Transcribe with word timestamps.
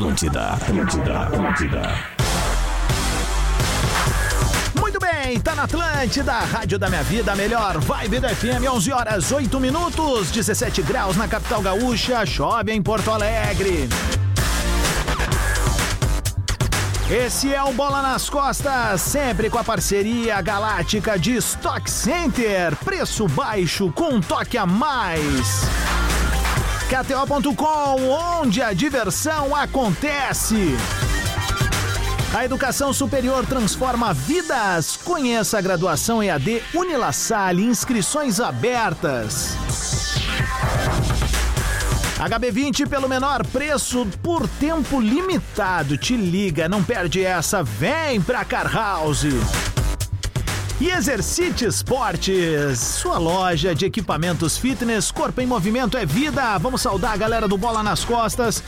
Atlântida, 0.00 0.40
Atlântida, 0.52 1.20
Atlântida. 1.24 1.82
Muito 4.80 4.98
bem, 4.98 5.38
tá 5.40 5.54
na 5.54 5.64
Atlântida, 5.64 6.32
Rádio 6.32 6.78
da 6.78 6.88
Minha 6.88 7.02
Vida, 7.02 7.36
melhor 7.36 7.78
vibe 7.78 8.18
do 8.20 8.28
FM, 8.30 8.64
11 8.72 8.92
horas 8.92 9.30
8 9.30 9.60
minutos, 9.60 10.30
17 10.30 10.80
graus 10.80 11.18
na 11.18 11.28
capital 11.28 11.60
gaúcha, 11.60 12.24
chove 12.24 12.72
em 12.72 12.80
Porto 12.80 13.10
Alegre. 13.10 13.90
Esse 17.10 17.52
é 17.52 17.62
o 17.62 17.70
Bola 17.74 18.00
nas 18.00 18.30
Costas, 18.30 19.02
sempre 19.02 19.50
com 19.50 19.58
a 19.58 19.64
parceria 19.64 20.40
galáctica 20.40 21.18
de 21.18 21.36
Stock 21.36 21.90
Center. 21.90 22.74
Preço 22.76 23.28
baixo 23.28 23.92
com 23.92 24.14
um 24.14 24.20
toque 24.22 24.56
a 24.56 24.64
mais. 24.64 25.89
KTO.com, 26.90 28.08
onde 28.40 28.60
a 28.60 28.72
diversão 28.72 29.54
acontece. 29.54 30.74
A 32.34 32.44
educação 32.44 32.92
superior 32.92 33.46
transforma 33.46 34.12
vidas. 34.12 34.96
Conheça 34.96 35.56
a 35.56 35.60
graduação 35.60 36.20
EAD 36.20 36.60
Unilassalle, 36.74 37.62
inscrições 37.62 38.40
abertas. 38.40 39.54
HB20 42.18 42.88
pelo 42.88 43.08
menor 43.08 43.46
preço 43.46 44.04
por 44.20 44.48
tempo 44.48 45.00
limitado. 45.00 45.96
Te 45.96 46.16
liga, 46.16 46.68
não 46.68 46.82
perde 46.82 47.24
essa. 47.24 47.62
Vem 47.62 48.20
pra 48.20 48.44
Car 48.44 48.68
House. 48.74 49.26
E 50.80 50.90
Exercite 50.90 51.66
Esportes, 51.66 52.78
sua 52.78 53.18
loja 53.18 53.74
de 53.74 53.84
equipamentos 53.84 54.56
fitness, 54.56 55.10
corpo 55.10 55.38
em 55.42 55.46
movimento 55.46 55.98
é 55.98 56.06
vida. 56.06 56.56
Vamos 56.56 56.80
saudar 56.80 57.12
a 57.12 57.16
galera 57.18 57.46
do 57.46 57.58
Bola 57.58 57.82
nas 57.82 58.02
Costas, 58.02 58.62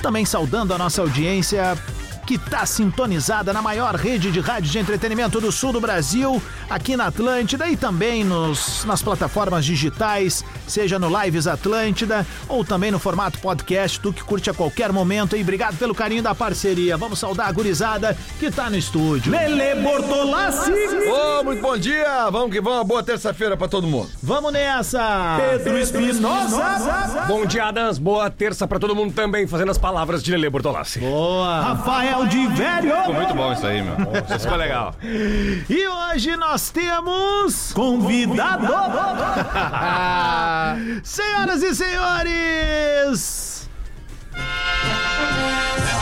também 0.00 0.24
saudando 0.24 0.72
a 0.72 0.78
nossa 0.78 1.02
audiência 1.02 1.76
que 2.26 2.34
está 2.34 2.66
sintonizada 2.66 3.52
na 3.52 3.62
maior 3.62 3.94
rede 3.94 4.32
de 4.32 4.40
rádio 4.40 4.68
de 4.68 4.78
entretenimento 4.80 5.40
do 5.40 5.52
sul 5.52 5.72
do 5.72 5.80
Brasil, 5.80 6.42
aqui 6.68 6.96
na 6.96 7.06
Atlântida 7.06 7.68
e 7.68 7.76
também 7.76 8.24
nos, 8.24 8.84
nas 8.84 9.00
plataformas 9.00 9.64
digitais, 9.64 10.44
seja 10.66 10.98
no 10.98 11.08
Lives 11.22 11.46
Atlântida 11.46 12.26
ou 12.48 12.64
também 12.64 12.90
no 12.90 12.98
formato 12.98 13.38
podcast, 13.38 14.00
tu 14.00 14.12
que 14.12 14.24
curte 14.24 14.50
a 14.50 14.54
qualquer 14.54 14.92
momento. 14.92 15.36
E 15.36 15.40
obrigado 15.40 15.78
pelo 15.78 15.94
carinho 15.94 16.22
da 16.22 16.34
parceria. 16.34 16.96
Vamos 16.96 17.20
saudar 17.20 17.46
a 17.46 17.52
gurizada 17.52 18.16
que 18.40 18.50
tá 18.50 18.68
no 18.68 18.76
estúdio. 18.76 19.30
Lele 19.30 19.80
Bortolassi! 19.80 20.72
Ô, 21.08 21.44
muito 21.44 21.62
bom 21.62 21.78
dia! 21.78 22.28
Vamos 22.30 22.50
que 22.50 22.60
vamos, 22.60 22.86
boa 22.88 23.04
terça-feira 23.04 23.56
pra 23.56 23.68
todo 23.68 23.86
mundo. 23.86 24.10
Vamos 24.20 24.52
nessa! 24.52 25.38
Pedro 25.38 25.78
Espinosa! 25.78 27.24
Bom 27.28 27.46
dia, 27.46 27.66
Adams. 27.66 27.98
Boa 27.98 28.28
terça 28.30 28.66
pra 28.66 28.80
todo 28.80 28.96
mundo 28.96 29.14
também, 29.14 29.46
fazendo 29.46 29.70
as 29.70 29.78
palavras 29.78 30.24
de 30.24 30.32
Lele 30.32 30.50
Bortolassi. 30.50 30.98
Boa! 30.98 31.60
Rafael 31.60 32.15
de 32.24 32.46
Velho! 32.48 32.96
Ficou 32.96 33.14
muito 33.14 33.34
bom 33.34 33.52
isso 33.52 33.66
aí, 33.66 33.82
meu. 33.82 33.96
Isso 34.24 34.38
ficou 34.40 34.56
legal. 34.56 34.94
E 35.68 35.88
hoje 35.88 36.36
nós 36.36 36.70
temos 36.70 37.72
convidado! 37.72 38.66
Senhoras 41.02 41.62
e 41.62 41.74
senhores! 41.74 43.68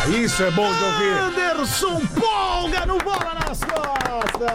Isso 0.09 0.43
é 0.43 0.51
bom 0.51 0.71
de 0.73 0.85
ouvir. 0.85 1.19
Anderson 1.19 2.01
Polga 2.15 2.85
no 2.87 2.99
Bola 2.99 3.35
nas 3.47 3.61
Costas! 3.65 4.55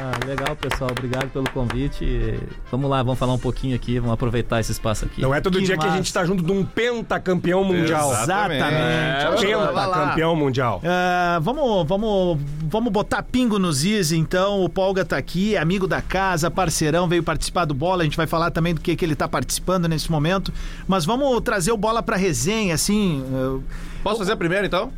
Ah, 0.00 0.26
legal, 0.26 0.54
pessoal. 0.54 0.90
Obrigado 0.92 1.28
pelo 1.30 1.48
convite. 1.50 2.38
Vamos 2.70 2.88
lá, 2.88 3.02
vamos 3.02 3.18
falar 3.18 3.32
um 3.32 3.38
pouquinho 3.38 3.74
aqui, 3.74 3.98
vamos 3.98 4.14
aproveitar 4.14 4.60
esse 4.60 4.70
espaço 4.70 5.04
aqui. 5.06 5.20
Não 5.20 5.34
é 5.34 5.40
todo 5.40 5.58
Que 5.58 5.64
dia 5.64 5.76
que 5.76 5.82
a 5.82 5.86
massa. 5.86 5.96
gente 5.96 6.12
tá 6.12 6.24
junto 6.24 6.42
de 6.42 6.52
um 6.52 6.64
pentacampeão 6.64 7.64
mundial. 7.64 8.12
Exatamente. 8.12 8.62
É, 8.62 9.36
pentacampeão 9.36 10.36
mundial. 10.36 10.80
Ah, 10.84 11.38
vamos, 11.42 11.86
vamos, 11.88 12.38
vamos 12.64 12.92
botar 12.92 13.22
pingo 13.24 13.58
nos 13.58 13.84
is, 13.84 14.12
então. 14.12 14.62
O 14.62 14.68
Polga 14.68 15.04
tá 15.04 15.16
aqui, 15.16 15.56
é 15.56 15.58
amigo 15.58 15.86
da 15.88 16.00
casa, 16.00 16.50
parceirão, 16.50 17.08
veio 17.08 17.22
participar 17.22 17.64
do 17.64 17.74
bola. 17.74 18.02
A 18.02 18.04
gente 18.04 18.16
vai 18.16 18.26
falar 18.26 18.50
também 18.52 18.74
do 18.74 18.80
que, 18.80 18.94
que 18.94 19.04
ele 19.04 19.16
tá 19.16 19.26
participando 19.28 19.88
nesse 19.88 20.10
momento. 20.12 20.52
Mas 20.86 21.04
vamos 21.04 21.40
trazer 21.40 21.72
o 21.72 21.76
bola 21.76 22.02
pra 22.02 22.16
resenha, 22.16 22.74
assim. 22.74 23.24
ah, 23.34 23.58
Posso 24.02 24.18
fazer 24.18 24.32
a 24.32 24.36
primeira, 24.36 24.64
então? 24.66 24.92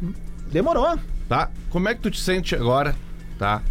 demorou. 0.52 0.98
Tá. 1.28 1.48
Como 1.70 1.88
é 1.88 1.94
que 1.94 2.00
tu 2.00 2.10
te 2.10 2.20
sente 2.20 2.54
agora, 2.56 2.94
tá? 3.38 3.62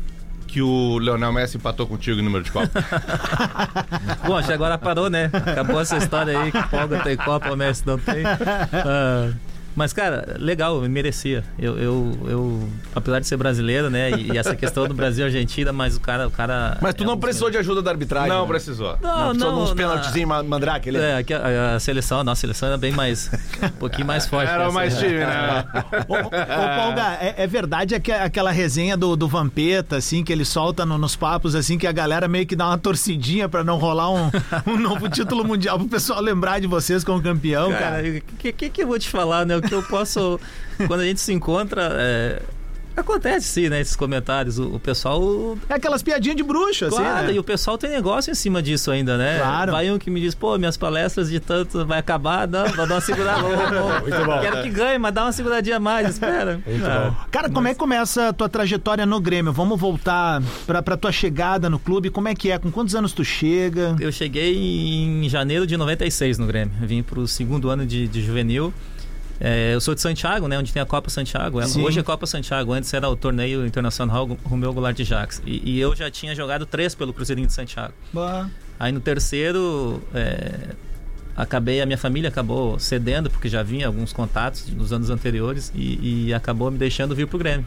Que 0.52 0.64
o 0.64 0.98
Leonel 0.98 1.32
Messi 1.32 1.58
empatou 1.58 1.86
contigo 1.86 2.20
em 2.20 2.24
número 2.24 2.44
de 2.44 2.52
copa. 2.52 2.68
Bom, 4.26 4.36
agora 4.38 4.80
parou, 4.80 5.08
né? 5.08 5.30
Acabou 5.32 5.80
essa 5.80 5.98
história 5.98 6.40
aí 6.40 6.52
que 6.52 6.64
Polga 6.70 7.02
tem 7.04 7.16
Copa, 7.16 7.52
o 7.52 7.56
Messi 7.56 7.86
não 7.86 8.00
tem. 8.00 8.24
Ah, 8.26 9.32
mas, 9.80 9.94
cara, 9.94 10.36
legal, 10.38 10.82
merecia. 10.82 11.42
Eu, 11.58 11.78
eu, 11.80 12.18
eu, 12.28 12.70
apesar 12.94 13.22
de 13.22 13.28
ser 13.28 13.38
brasileiro, 13.38 13.90
né? 13.90 14.12
E, 14.12 14.34
e 14.34 14.38
essa 14.38 14.54
questão 14.58 14.86
do 14.90 14.94
Brasil 14.94 15.24
e 15.24 15.28
Argentina, 15.28 15.72
mas 15.72 15.96
o 15.96 16.02
cara. 16.02 16.28
O 16.28 16.32
cara 16.32 16.78
Mas 16.82 16.94
tu 16.96 17.04
é 17.04 17.08
não 17.08 17.14
um- 17.14 17.18
precisou 17.18 17.50
de 17.50 17.58
ajuda 17.58 17.82
da 17.82 17.92
arbitragem. 17.92 18.28
Não 18.30 18.42
né? 18.42 18.48
precisou. 18.50 18.98
Não, 19.02 19.34
Não, 19.34 19.34
não. 19.34 19.56
de 19.56 19.62
uns 19.62 19.70
na- 19.70 19.76
pênaltizinhos 19.76 20.28
ma- 20.28 20.44
mandrake 20.44 20.90
ali. 20.90 20.98
É, 20.98 21.24
que 21.24 21.34
a, 21.34 21.76
a 21.76 21.80
seleção, 21.80 22.20
a 22.20 22.24
nossa 22.26 22.42
seleção 22.42 22.68
era 22.68 22.78
bem 22.78 22.92
mais. 22.92 23.32
Um 23.64 23.70
pouquinho 23.70 24.06
mais 24.06 24.26
forte. 24.28 24.52
Era 24.52 24.70
mais 24.70 24.94
né? 24.96 25.00
time, 25.00 25.20
né? 25.20 25.66
Ô, 26.10 26.16
ô, 26.16 26.30
Polga, 26.30 27.18
é, 27.22 27.36
é 27.38 27.48
verdade 27.48 27.96
aque- 27.96 28.12
aquela 28.12 28.52
resenha 28.52 28.98
do, 28.98 29.16
do 29.16 29.28
Vampeta, 29.30 29.96
assim, 29.96 30.24
que 30.24 30.34
ele 30.34 30.44
solta 30.44 30.86
no- 30.86 30.98
nos 30.98 31.16
papos, 31.16 31.56
assim, 31.56 31.78
que 31.78 31.88
a 31.88 31.92
galera 31.94 32.28
meio 32.28 32.46
que 32.46 32.56
dá 32.56 32.68
uma 32.68 32.78
torcidinha 32.78 33.48
pra 33.48 33.64
não 33.64 33.78
rolar 33.78 34.10
um, 34.12 34.30
um 34.68 34.78
novo 34.78 35.08
título 35.10 35.46
mundial 35.46 35.78
pro 35.80 35.88
pessoal 35.88 36.20
lembrar 36.22 36.60
de 36.60 36.68
vocês 36.68 37.04
como 37.04 37.22
campeão, 37.22 37.72
cara. 37.72 37.80
Cara, 37.80 38.08
o 38.08 38.22
que, 38.38 38.52
que, 38.52 38.70
que 38.70 38.84
eu 38.84 38.88
vou 38.88 39.00
te 39.00 39.08
falar, 39.10 39.46
né? 39.46 39.56
O 39.56 39.62
que 39.70 39.76
eu 39.76 39.84
posso. 39.84 40.40
quando 40.88 41.02
a 41.02 41.06
gente 41.06 41.22
se 41.22 41.32
encontra. 41.32 41.90
é, 41.94 42.42
Acontece 42.98 43.48
sim, 43.48 43.70
né? 43.70 43.80
Esses 43.80 43.96
comentários. 43.96 44.60
O, 44.60 44.76
o 44.76 44.80
pessoal. 44.80 45.58
É 45.70 45.76
aquelas 45.76 46.04
piadinhas 46.04 46.36
de 46.36 46.44
bruxo, 46.44 46.84
assim, 46.86 46.98
Claro, 46.98 47.28
né? 47.28 47.34
e 47.34 47.40
o 47.40 47.44
pessoal 47.44 47.78
tem 47.78 47.90
negócio 47.92 48.30
em 48.30 48.36
cima 48.36 48.62
disso 48.62 48.92
ainda, 48.92 49.16
né? 49.18 49.38
Claro. 49.40 49.72
Vai 49.72 49.90
um 49.90 49.98
que 49.98 50.10
me 50.10 50.20
diz, 50.20 50.36
pô, 50.36 50.58
minhas 50.58 50.76
palestras 50.76 51.30
de 51.30 51.40
tanto 51.40 51.86
vai 51.86 52.00
acabar, 52.00 52.46
não, 52.46 52.66
vou 52.68 52.86
dar 52.86 52.96
uma 52.96 53.00
segurada. 53.02 53.40
vou- 53.48 54.02
Muito 54.02 54.26
bom. 54.26 54.42
Quero 54.42 54.64
que 54.64 54.70
ganhe, 54.70 54.98
mas 54.98 55.14
dá 55.14 55.24
uma 55.24 55.32
seguradinha 55.32 55.78
a 55.78 55.80
mais, 55.80 56.10
espera. 56.10 56.60
Ah, 56.86 57.26
Cara, 57.32 57.50
como 57.50 57.70
é 57.70 57.74
que 57.74 57.80
começa 57.80 58.30
a 58.30 58.34
tua 58.34 58.50
trajetória 58.50 59.06
no 59.06 59.22
Grêmio? 59.22 59.54
Vamos 59.54 59.80
voltar 59.80 60.42
pra, 60.68 60.82
pra 60.82 60.98
tua 60.98 61.12
chegada 61.14 61.70
no 61.70 61.80
clube. 61.80 62.10
Como 62.10 62.28
é 62.28 62.36
que 62.36 62.52
é? 62.52 62.58
Com 62.58 62.70
quantos 62.70 62.96
anos 62.96 63.14
tu 63.14 63.24
chega? 63.24 63.96
Eu 64.02 64.12
cheguei 64.12 64.58
em 64.58 65.30
janeiro 65.30 65.66
de 65.66 65.78
96 65.78 66.38
no 66.38 66.46
Grêmio. 66.48 66.74
Eu 66.82 66.88
vim 66.88 67.02
pro 67.02 67.26
segundo 67.30 67.70
ano 67.70 67.86
de, 67.86 68.10
de 68.10 68.22
juvenil. 68.22 68.74
É, 69.42 69.74
eu 69.74 69.80
sou 69.80 69.96
de 69.96 70.02
Santiago, 70.02 70.48
né? 70.48 70.58
Onde 70.60 70.74
tem 70.74 70.82
a 70.82 70.86
Copa 70.86 71.10
Santiago. 71.10 71.62
É- 71.62 71.66
Sim. 71.66 71.82
Hoje 71.84 72.00
é 72.00 72.04
Copa 72.04 72.26
Santiago. 72.26 72.74
Antes 72.74 72.94
era 72.94 73.08
o 73.10 73.16
torneio 73.16 73.66
internacional 73.66 74.26
Romeu 74.44 74.74
Goulart 74.74 74.96
de 74.98 75.04
Jacques. 75.06 75.42
E, 75.46 75.62
e 75.76 75.80
eu 75.80 75.96
já 75.96 76.12
tinha 76.12 76.36
jogado 76.36 76.66
três 76.66 76.94
pelo 76.94 77.14
Cruzeirinho 77.14 77.48
de 77.48 77.54
Santiago. 77.54 77.94
Aí 78.78 78.92
no 78.92 79.00
terceiro, 79.00 80.02
é, 80.14 80.76
acabei, 81.36 81.82
a 81.82 81.86
minha 81.86 81.98
família 81.98 82.28
acabou 82.30 82.78
cedendo, 82.80 83.30
porque 83.30 83.48
já 83.48 83.64
vinha 83.64 83.88
alguns 83.88 84.12
contatos 84.12 84.68
nos 84.70 84.92
anos 84.92 85.10
anteriores, 85.10 85.72
e, 85.74 86.28
e 86.28 86.34
acabou 86.34 86.70
me 86.72 86.78
deixando 86.78 87.16
vir 87.16 87.28
pro 87.28 87.38
Grêmio. 87.38 87.66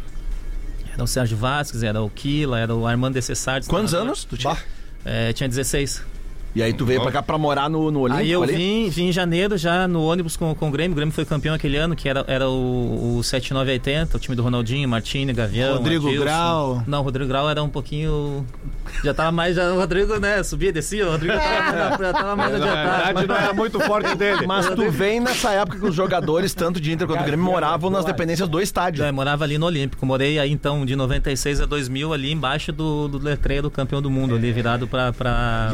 Era 0.93 1.03
o 1.03 1.07
Sérgio 1.07 1.37
Vasquez, 1.39 1.83
era 1.83 2.03
o 2.03 2.11
Kila, 2.11 2.59
era 2.59 2.75
o 2.75 2.87
Armando 2.87 3.15
Desessardes. 3.15 3.67
Quantos 3.69 3.95
anos 3.95 4.25
tu 4.25 4.37
tinha? 4.37 4.57
É, 5.05 5.33
tinha 5.33 5.49
16. 5.49 6.03
E 6.55 6.63
aí 6.63 6.73
tu 6.73 6.85
veio 6.85 7.01
pra 7.01 7.11
cá 7.11 7.23
pra 7.23 7.39
morar 7.39 7.71
no, 7.71 7.91
no 7.91 8.01
Olímpico 8.01 8.23
Aí 8.23 8.31
eu 8.31 8.43
ali? 8.43 8.55
vim, 8.55 8.91
vim 8.91 9.09
em 9.09 9.13
janeiro 9.13 9.57
já 9.57 9.89
no 9.89 10.03
ônibus 10.05 10.37
com, 10.37 10.55
com 10.55 10.69
o 10.69 10.71
Grêmio. 10.71 10.93
O 10.93 10.97
Grêmio 10.97 11.13
foi 11.13 11.25
campeão 11.25 11.55
aquele 11.55 11.79
ano, 11.79 11.97
que 11.97 12.09
era, 12.09 12.25
era 12.29 12.49
o, 12.49 13.17
o 13.19 13.23
7980, 13.23 14.17
o 14.17 14.21
time 14.21 14.37
do 14.37 14.43
Ronaldinho, 14.43 14.87
Martini, 14.89 15.33
Gavião. 15.33 15.79
Rodrigo 15.79 16.07
Adilson. 16.07 16.25
Grau. 16.25 16.83
Não, 16.87 17.01
o 17.01 17.03
Rodrigo 17.03 17.29
Grau 17.29 17.49
era 17.49 17.63
um 17.63 17.71
pouquinho. 17.71 18.47
Já 19.03 19.15
tava 19.15 19.33
mais. 19.33 19.57
Já, 19.57 19.73
o 19.73 19.77
Rodrigo, 19.77 20.19
né? 20.19 20.43
Subia 20.43 20.69
e 20.69 20.73
descia. 20.73 21.07
O 21.09 21.13
Rodrigo 21.13 21.35
tava, 21.35 22.05
já 22.05 22.13
tava 22.13 22.37
mais 22.37 22.53
Na 22.53 22.59
verdade, 22.59 23.01
adiantado. 23.01 23.27
não 23.29 23.37
era 23.37 23.53
muito 23.55 23.81
forte 23.81 24.15
dele. 24.15 24.47
Mas 24.47 24.69
tu 24.69 24.91
vem 24.91 25.21
nessa 25.21 25.53
época 25.53 25.79
que 25.79 25.87
os 25.87 25.95
jogadores, 25.95 26.53
tanto 26.53 26.79
de 26.81 26.93
Inter 26.93 27.07
quanto 27.07 27.21
do 27.21 27.25
Grêmio, 27.25 27.45
moravam 27.47 27.89
nas 27.89 28.05
dependências 28.05 28.49
do 28.49 28.61
estádio. 28.61 29.05
É, 29.05 29.11
morava 29.11 29.45
ali 29.45 29.57
no 29.57 29.65
Olímpico. 29.65 30.05
Morei 30.05 30.39
aí 30.39 30.53
então 30.53 30.85
de 30.85 30.95
96 30.95 31.63
a 31.63 31.67
2000 31.67 32.13
ali 32.13 32.31
embaixo 32.31 32.73
do, 32.73 33.09
do 33.09 33.19
letreiro 33.19 33.71
campeão 33.71 34.03
do 34.03 34.11
mundo, 34.11 34.35
ali 34.35 34.53
virado 34.53 34.87
pra, 34.87 35.13
pra, 35.13 35.71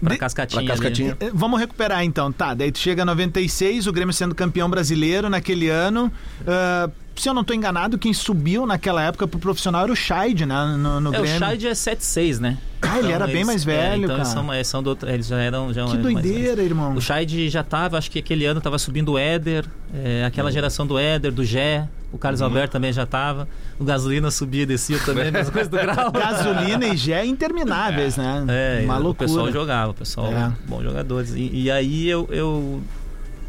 pra 0.00 0.12
De- 0.14 0.18
Cascatinha. 0.18 0.62
pra 0.64 0.72
ali. 0.74 0.80
Cascatinha. 0.82 1.16
Eh, 1.20 1.30
Vamos 1.34 1.58
recuperar 1.60 2.04
então, 2.04 2.30
tá? 2.32 2.54
Daí 2.54 2.70
tu 2.72 2.78
chega 2.78 3.02
a 3.02 3.04
96, 3.04 3.86
o 3.86 3.92
Grêmio 3.92 4.12
sendo 4.12 4.34
campeão 4.34 4.68
brasileiro 4.70 5.28
naquele 5.28 5.68
ano. 5.68 6.12
Ah, 6.46 6.88
se 7.18 7.28
eu 7.28 7.34
não 7.34 7.42
tô 7.44 7.52
enganado, 7.54 7.98
quem 7.98 8.12
subiu 8.12 8.64
naquela 8.66 9.02
época 9.02 9.26
pro 9.28 9.38
profissional 9.38 9.82
era 9.84 9.92
o 9.92 9.96
Scheid, 9.96 10.46
né? 10.46 10.76
No, 10.78 11.00
no 11.00 11.14
É, 11.14 11.20
o. 11.20 11.26
Scheid 11.26 11.66
é 11.66 11.72
7'6, 11.72 12.38
né? 12.40 12.58
Ah, 12.80 12.98
ele 13.00 13.10
era 13.10 13.26
bem 13.26 13.44
mais 13.44 13.64
velho, 13.64 13.80
é, 13.92 13.96
então 13.96 14.08
cara. 14.08 14.18
Eles 14.20 14.28
são, 14.28 14.42
mais- 14.44 14.66
são 14.68 14.82
do 14.82 14.90
outro, 14.90 15.10
eles 15.10 15.26
já 15.26 15.36
eram. 15.38 15.72
Já 15.72 15.84
Que 15.84 15.90
eram 15.92 16.02
mais 16.02 16.14
doideira, 16.14 16.56
velhos. 16.56 16.64
irmão. 16.70 16.94
O 16.94 17.00
Scheid 17.00 17.48
já 17.48 17.62
tava, 17.64 17.98
acho 17.98 18.10
que 18.10 18.20
aquele 18.20 18.44
ano 18.46 18.60
tava 18.60 18.78
subindo 18.78 19.12
o 19.12 19.18
Éder, 19.18 19.64
é, 19.92 20.24
aquela 20.24 20.50
geração 20.52 20.86
do 20.86 20.96
Éder, 20.98 21.32
do 21.32 21.44
Gé, 21.44 21.88
o 22.12 22.18
Carlos 22.18 22.40
Alberto 22.40 22.72
também 22.72 22.92
já 22.92 23.04
tava, 23.04 23.48
o 23.78 23.84
Gasolina 23.84 24.30
subia 24.30 24.62
e 24.62 24.66
descia 24.66 24.98
também, 25.00 25.30
mesma 25.30 25.52
coisa 25.52 25.68
do 25.68 25.76
Grau. 25.76 26.12
Gasolina 26.12 26.86
e 26.86 26.96
Gé 26.96 27.24
intermináveis, 27.26 28.16
né? 28.16 28.44
É, 28.48 28.82
Uma 28.84 28.96
o 28.98 29.02
loucura. 29.02 29.26
pessoal 29.28 29.50
jogava, 29.52 29.90
o 29.90 29.94
pessoal, 29.94 30.32
É. 30.32 30.52
bons 30.68 30.84
jogadores. 30.84 31.34
E, 31.34 31.50
e 31.64 31.70
aí 31.72 32.08
eu, 32.08 32.28
eu 32.30 32.80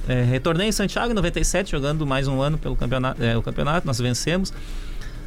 é, 0.09 0.23
retornei 0.23 0.67
em 0.67 0.71
Santiago 0.71 1.11
em 1.11 1.13
97, 1.13 1.69
jogando 1.69 2.05
mais 2.05 2.27
um 2.27 2.41
ano 2.41 2.57
pelo 2.57 2.75
campeonato, 2.75 3.23
é, 3.23 3.37
o 3.37 3.43
campeonato, 3.43 3.85
nós 3.85 3.99
vencemos. 3.99 4.51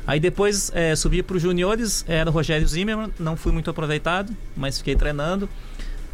Aí 0.05 0.19
depois 0.19 0.73
é, 0.75 0.97
subi 0.97 1.23
para 1.23 1.37
os 1.37 1.43
juniores, 1.43 2.05
era 2.09 2.29
o 2.29 2.33
Rogério 2.33 2.67
Zimmermann, 2.67 3.13
não 3.17 3.37
fui 3.37 3.53
muito 3.53 3.71
aproveitado, 3.71 4.37
mas 4.57 4.79
fiquei 4.79 4.97
treinando. 4.97 5.49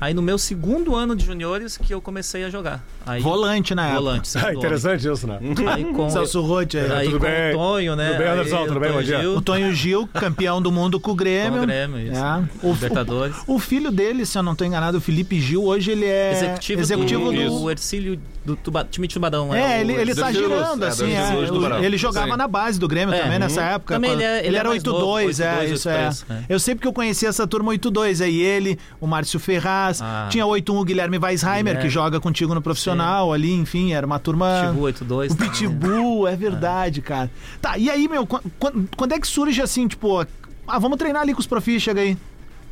Aí 0.00 0.14
no 0.14 0.22
meu 0.22 0.38
segundo 0.38 0.94
ano 0.94 1.16
de 1.16 1.24
juniores 1.24 1.76
que 1.76 1.92
eu 1.92 2.00
comecei 2.00 2.44
a 2.44 2.50
jogar. 2.50 2.84
Aí, 3.04 3.20
Volante 3.20 3.74
na 3.74 3.86
época. 3.86 4.00
volante, 4.00 4.30
Ah, 4.38 4.52
interessante 4.54 5.08
isso, 5.08 5.26
né? 5.26 5.38
homem. 5.40 5.68
Aí 5.68 5.84
com, 5.92 6.08
Celso 6.10 6.40
Rotti 6.42 6.78
aí. 6.78 6.92
aí 6.92 7.06
tudo 7.06 7.18
com 7.18 7.26
bem? 7.26 7.50
o 7.50 7.58
Tonho, 7.58 7.96
né? 7.96 8.08
Tudo 8.10 8.18
bem, 8.18 8.28
Anderson? 8.28 8.56
Aí 8.58 8.66
Tudo 8.66 8.76
o 8.76 8.80
bem? 8.80 8.88
Bom 8.90 8.94
Tonho 8.96 9.06
dia. 9.06 9.20
Gil, 9.20 9.36
O 9.36 9.40
Tonho 9.42 9.74
Gil, 9.74 10.06
campeão 10.14 10.62
do 10.62 10.70
mundo 10.70 11.00
com 11.00 11.10
o 11.10 11.14
Grêmio. 11.14 11.58
Com 11.58 11.64
o 11.64 11.66
Grêmio, 11.66 11.98
isso. 12.00 12.20
É. 12.24 12.44
O, 12.62 12.72
Libertadores. 12.72 13.36
o, 13.46 13.54
o 13.54 13.58
filho 13.58 13.90
dele, 13.90 14.24
se 14.26 14.38
eu 14.38 14.42
não 14.42 14.52
estou 14.52 14.66
enganado, 14.66 14.98
o 14.98 15.00
Felipe 15.00 15.40
Gil, 15.40 15.64
hoje 15.64 15.90
ele 15.90 16.04
é 16.04 16.32
executivo, 16.32 16.80
executivo 16.80 17.32
do, 17.32 17.60
do. 17.62 17.70
Ercílio 17.70 18.20
do 18.44 18.56
tuba, 18.56 18.84
time 18.84 19.06
de 19.08 19.14
Tubadão. 19.14 19.54
É, 19.54 19.78
o- 19.78 19.80
ele, 19.80 19.92
ele 19.94 20.14
do 20.14 20.20
tá 20.20 20.32
girando, 20.32 20.84
é, 20.84 20.88
assim. 20.88 21.04
do 21.06 21.10
é. 21.12 21.46
Do 21.78 21.84
Ele- 21.84 21.96
jogava 21.98 22.30
Sim. 22.30 22.36
na 22.36 22.48
base 22.48 22.78
do 22.78 22.86
Grêmio 22.88 23.14
É, 23.14 23.22
também 23.22 23.38
nessa 23.38 23.60
uhum. 23.60 23.66
época. 23.68 23.94
Também 23.94 24.12
ele 24.12 24.22
é- 24.22 24.46
ele 24.46 24.56
é 24.56 24.60
era 24.60 24.68
mais 24.68 24.82
novo, 24.82 25.04
8-2, 25.06 25.40
é, 25.40 25.56
8-2, 25.58 25.70
isso 25.72 25.88
é. 25.88 26.08
8-3, 26.08 26.24
é. 26.30 26.42
Eu 26.48 26.58
sei 26.60 26.74
porque 26.74 26.86
eu 26.88 26.92
conheci 26.92 27.26
essa 27.26 27.46
turma 27.46 27.72
8-2, 27.72 28.22
aí 28.24 28.40
ele, 28.40 28.78
o 29.00 29.06
Márcio 29.06 29.38
Ferraz, 29.40 29.87
Ah. 30.00 30.28
tinha 30.30 30.44
8-1 30.46 30.76
o 30.80 30.84
Guilherme 30.84 31.18
Weisheimer, 31.18 31.62
que 31.62 31.68
Guilherme. 31.82 31.90
joga 31.90 32.20
contigo 32.20 32.54
no 32.54 32.62
profissional 32.62 33.32
ali, 33.32 33.52
enfim, 33.52 33.92
era 33.92 34.06
uma 34.06 34.18
turma. 34.18 34.62
Pitbull 34.66 34.82
82. 34.84 35.32
O 35.32 35.36
também. 35.36 35.50
Pitbull, 35.50 36.28
é 36.28 36.36
verdade, 36.36 37.00
cara. 37.02 37.30
Tá, 37.60 37.76
e 37.78 37.88
aí, 37.90 38.08
meu, 38.08 38.26
qu- 38.26 38.40
qu- 38.58 38.88
quando 38.96 39.12
é 39.12 39.18
que 39.20 39.26
surge 39.26 39.60
assim, 39.62 39.86
tipo, 39.88 40.20
ah, 40.66 40.78
vamos 40.78 40.98
treinar 40.98 41.22
ali 41.22 41.32
com 41.34 41.40
os 41.40 41.46
profis, 41.46 41.82
chega 41.82 42.00
aí. 42.00 42.16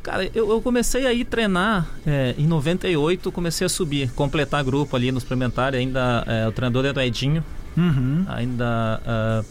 Cara, 0.03 0.29
eu, 0.33 0.49
eu 0.49 0.61
comecei 0.61 1.05
a 1.05 1.11
ir 1.11 1.25
treinar 1.25 1.85
é, 2.05 2.33
em 2.37 2.47
98, 2.47 3.29
comecei 3.31 3.65
a 3.65 3.69
subir, 3.69 4.09
completar 4.13 4.63
grupo 4.63 4.95
ali 4.95 5.11
no 5.11 5.17
experimentário. 5.17 5.77
Ainda 5.77 6.23
é, 6.25 6.47
o 6.47 6.51
treinador 6.51 6.85
era 6.85 6.97
o 6.97 7.01
Edinho. 7.01 7.43
Uhum. 7.75 8.23
Ainda 8.29 9.01
ah, 9.05 9.43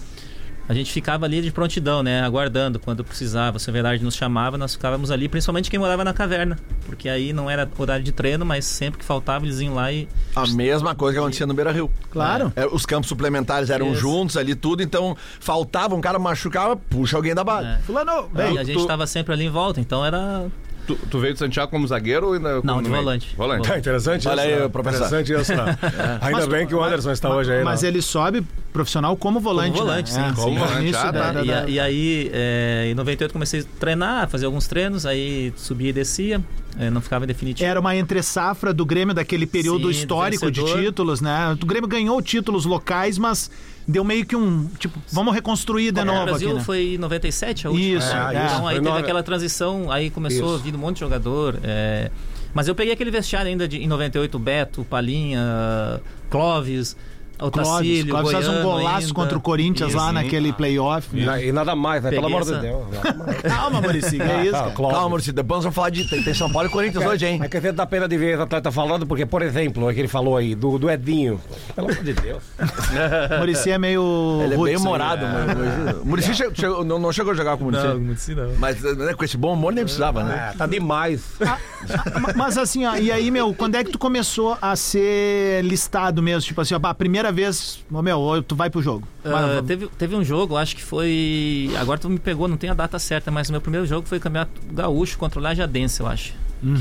a 0.69 0.75
gente 0.75 0.93
ficava 0.93 1.25
ali 1.27 1.41
de 1.41 1.51
prontidão, 1.51 2.03
né? 2.03 2.23
Aguardando 2.23 2.79
quando 2.81 3.05
precisava. 3.05 3.59
Se 3.59 3.71
a 3.71 3.73
verdade 3.73 4.03
nos 4.03 4.15
chamava, 4.15 4.59
nós 4.59 4.75
ficávamos 4.75 5.11
ali, 5.11 5.29
principalmente 5.29 5.71
quem 5.71 5.79
morava 5.79 6.03
na 6.05 6.13
caverna. 6.13 6.59
Porque 6.85 7.09
aí 7.09 7.33
não 7.33 7.49
era 7.49 7.69
horário 7.79 8.05
de 8.05 8.13
treino, 8.13 8.45
mas 8.45 8.65
sempre 8.65 8.99
que 8.99 9.05
faltava, 9.05 9.45
eles 9.45 9.61
iam 9.61 9.75
lá 9.75 9.93
e. 9.93 10.09
A 10.35 10.47
mesma 10.49 10.95
coisa 10.95 11.15
que 11.15 11.21
acontecia 11.21 11.47
no 11.47 11.55
Beira 11.55 11.71
Rio. 11.73 11.91
Claro. 12.11 12.53
É, 12.57 12.67
os 12.67 12.85
campos 12.85 13.09
suplementares 13.09 13.71
eram 13.71 13.93
Isso. 13.93 14.01
juntos 14.01 14.37
ali, 14.37 14.55
tudo, 14.55 14.83
então 14.83 15.17
faltava, 15.41 15.95
um 15.95 16.01
cara 16.01 16.19
machucava, 16.19 16.77
puxa 16.77 17.17
alguém 17.17 17.35
da 17.35 17.45
base. 17.45 17.69
É. 17.69 17.79
Fulano, 17.79 18.29
E 18.33 18.37
vem. 18.37 18.59
a 18.59 18.65
gente 18.65 18.79
estava 18.81 19.07
sempre 19.07 19.33
ali 19.33 19.45
em 19.45 19.51
volta, 19.51 19.81
então 19.81 20.05
era. 20.05 20.47
Tu, 20.87 20.95
tu 21.11 21.19
veio 21.19 21.33
de 21.33 21.39
Santiago 21.41 21.71
como 21.71 21.87
zagueiro 21.87 22.29
ou 22.29 22.33
ainda 22.35 22.55
Não, 22.63 22.75
como 22.75 22.83
de 22.83 22.89
volante. 22.91 23.35
Volante. 23.37 23.69
Tá 23.69 23.77
interessante 23.79 24.29
Olha 24.29 24.43
isso. 24.47 24.55
aí, 24.55 24.61
né? 24.63 24.69
professor. 24.69 25.07
Interessante 25.07 25.33
isso, 25.41 25.55
né? 25.57 25.79
Ainda 26.23 26.39
Mas- 26.39 26.47
bem 26.49 26.67
que 26.67 26.75
o 26.75 26.83
Anderson 26.83 27.11
está 27.11 27.29
hoje 27.35 27.53
aí, 27.53 27.65
Mas 27.65 27.83
né? 27.83 27.89
ele 27.89 28.01
sobe 28.01 28.45
profissional 28.73 29.17
como 29.17 29.41
volante. 29.41 29.73
Como 29.73 29.85
volante, 29.85 30.13
né? 30.15 30.27
sim, 30.27 30.31
É. 30.33 30.35
Como 30.45 30.59
volante, 30.59 30.81
início 30.83 31.01
ah, 31.01 31.13
tá. 31.13 31.33
da- 31.33 31.43
E, 31.45 31.53
a- 31.53 31.69
e 31.69 31.81
aí, 31.81 32.31
é, 32.33 32.89
em 32.91 32.95
98, 32.95 33.33
comecei 33.33 33.61
a 33.61 33.65
treinar, 33.81 34.29
fazer 34.29 34.47
alguns 34.47 34.67
treinos, 34.69 35.05
aí 35.07 35.53
subia 35.57 35.91
e 35.91 35.93
descia, 35.93 36.41
é, 36.79 36.91
não 36.91 37.01
ficava 37.01 37.27
definitivo. 37.27 37.69
Era 37.69 37.81
uma 37.81 37.97
entre-safra 37.97 38.73
do 38.75 38.85
Grêmio 38.85 39.15
daquele 39.15 39.47
período 39.47 39.93
Sim, 39.93 39.99
histórico 40.01 40.51
de 40.51 40.63
títulos, 40.65 41.21
né? 41.21 41.57
O 41.61 41.67
Grêmio 41.67 41.89
ganhou 41.89 42.21
títulos 42.23 42.65
locais, 42.65 43.19
mas 43.19 43.51
deu 43.89 44.05
meio 44.05 44.27
que 44.27 44.37
um. 44.37 44.67
Tipo, 44.79 44.99
vamos 45.13 45.35
reconstruir 45.35 45.93
de 45.93 46.01
o 46.01 46.05
novo 46.05 46.25
Brasil 46.25 46.49
aqui, 46.49 46.59
né? 46.59 46.65
foi 46.65 46.95
em 46.95 46.99
97 46.99 47.67
a 47.67 47.71
última. 47.71 47.99
Isso, 47.99 48.07
É, 48.09 48.19
é. 48.37 48.45
isso. 48.47 48.55
Então 48.55 48.67
aí 48.67 48.75
Foi 48.75 48.75
teve 48.75 48.89
nove- 48.89 49.01
aquela 49.01 49.23
transição, 49.23 49.91
aí 49.91 50.11
começou 50.11 50.55
a 50.55 50.59
vir 50.59 50.75
um 50.75 50.79
monte 50.79 50.95
de 50.97 51.01
jogador. 51.01 51.59
é, 51.63 52.11
Mas 52.55 52.69
eu 52.69 52.75
peguei 52.75 52.93
aquele 52.93 53.11
vestiário 53.11 53.49
ainda 53.51 53.69
de, 53.69 53.79
em 53.83 53.87
98, 53.87 54.39
Beto, 54.39 54.85
Palinha, 54.85 56.01
Clóvis, 56.31 56.97
Clóvis, 57.39 57.59
Otacílio, 57.69 58.07
Clóvis 58.15 58.33
faz 58.33 58.49
um 58.49 58.63
golaço 58.63 58.99
ainda. 59.09 59.15
contra 59.15 59.39
o 59.39 59.41
Corinthians 59.41 59.93
lá 59.95 60.05
Isso. 60.05 60.13
naquele 60.15 60.53
playoff. 60.53 61.09
E 61.13 61.25
na- 61.25 61.41
E 61.43 61.53
nada 61.53 61.77
mais, 61.77 62.03
né? 62.03 62.11
Pelo 62.11 62.27
amor 62.27 62.45
de 62.45 62.59
Deus. 62.59 62.85
Calma, 63.47 63.81
Maurício, 63.81 64.23
é 64.23 64.43
isso, 64.45 64.53
cara. 64.53 64.71
Calma, 64.71 65.09
Maurício, 65.09 65.33
depois 65.33 65.57
nós 65.59 65.65
vamos 65.65 65.75
falar 65.75 65.91
de. 65.91 66.09
Tem, 66.09 66.23
tem 66.23 66.33
São 66.35 66.51
Paulo 66.51 66.69
e 66.69 66.71
Corinthians 66.71 67.05
hoje, 67.05 67.27
hein? 67.27 67.41
É 67.43 67.49
que 67.49 67.57
até 67.59 67.73
dá 67.73 67.85
pena 67.87 68.09
de 68.09 68.17
ver 68.17 68.39
o 68.39 68.43
atleta 68.43 68.71
falando, 68.73 69.07
porque, 69.07 69.27
por 69.27 69.43
exemplo, 69.43 69.91
é 69.91 69.95
que 69.95 70.01
ele 70.01 70.09
falou 70.09 70.37
aí, 70.37 70.55
do, 70.55 70.79
do 70.79 70.91
Edinho. 70.91 71.41
Pelo 71.75 71.91
amor 71.91 72.03
de 72.03 72.13
Deus. 72.15 72.43
Maurício 73.31 73.73
é 73.73 73.79
meio. 73.79 74.41
Ele 74.45 74.55
é 74.55 74.57
bem 74.59 74.77
humorado, 74.77 75.27
mano. 75.27 76.01
O 76.03 76.07
Muricy 76.07 76.35
chegou- 76.35 76.55
chegou- 76.55 76.85
não, 76.85 76.99
não 76.99 77.13
chegou 77.13 77.33
a 77.33 77.35
jogar 77.37 77.57
com 77.57 77.65
o 77.65 77.67
Muricy. 77.67 77.87
Não, 77.87 78.17
sim, 78.17 78.35
não. 78.35 78.53
Mas 78.59 78.81
né, 78.83 79.15
com 79.15 79.25
esse 79.25 79.37
bom 79.37 79.53
humor 79.53 79.73
nem 79.73 79.85
precisava, 79.85 80.23
né? 80.25 80.53
É, 80.55 80.57
tá 80.57 80.67
demais. 80.67 81.23
Ma- 81.41 81.59
Mas 82.37 82.59
assim, 82.59 82.85
ó, 82.87 82.97
e 82.97 83.11
aí, 83.13 83.31
meu, 83.31 83.55
quando 83.55 83.75
é 83.77 83.85
que 83.85 83.91
tu 83.91 83.99
começou 83.99 84.57
a 84.61 84.75
ser 84.77 85.63
listado 85.65 86.23
mesmo? 86.23 86.43
Tipo 86.43 86.61
assim, 86.61 86.75
ó, 86.75 86.81
a 86.83 86.95
primeira 86.95 87.26
vez, 87.33 87.79
ô, 87.91 88.03
meu, 88.03 88.43
tu 88.47 88.55
vai 88.57 88.69
pro 88.71 88.83
jogo. 88.83 89.07
Vai- 89.25 89.63
teve, 89.63 89.87
teve 89.99 90.15
um 90.17 90.25
jogo, 90.25 90.57
acho 90.57 90.75
que 90.77 90.83
foi. 90.83 91.71
Agora 91.79 91.99
tu 91.99 92.09
me 92.09 92.19
pegou, 92.19 92.49
não 92.49 92.57
tem 92.57 92.71
a 92.71 92.75
data 92.75 92.99
certa, 92.99 93.31
mas 93.31 93.49
o 93.49 93.53
meu 93.53 93.61
primeiro 93.61 93.87
jogo 93.87 94.07
foi 94.07 94.19
o 94.19 94.21
Campeonato 94.21 94.53
Gaúcho 94.73 95.19
contra 95.19 95.39
o 95.39 95.43
Lajadense, 95.43 96.01
eu 96.01 96.07
acho. 96.07 96.33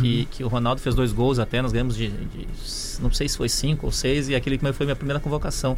Que, 0.01 0.25
que 0.31 0.43
o 0.43 0.47
Ronaldo 0.47 0.79
fez 0.81 0.95
dois 0.95 1.11
gols 1.11 1.37
até, 1.37 1.61
nós 1.61 1.71
ganhamos 1.73 1.95
de, 1.97 2.07
de- 2.07 2.47
Não 3.01 3.11
sei 3.11 3.27
se 3.27 3.35
foi 3.37 3.49
cinco 3.49 3.85
ou 3.85 3.91
seis, 3.91 4.29
e 4.29 4.35
aquele 4.35 4.57
que 4.57 4.73
foi 4.73 4.85
minha 4.85 4.95
primeira 4.95 5.19
convocação. 5.19 5.75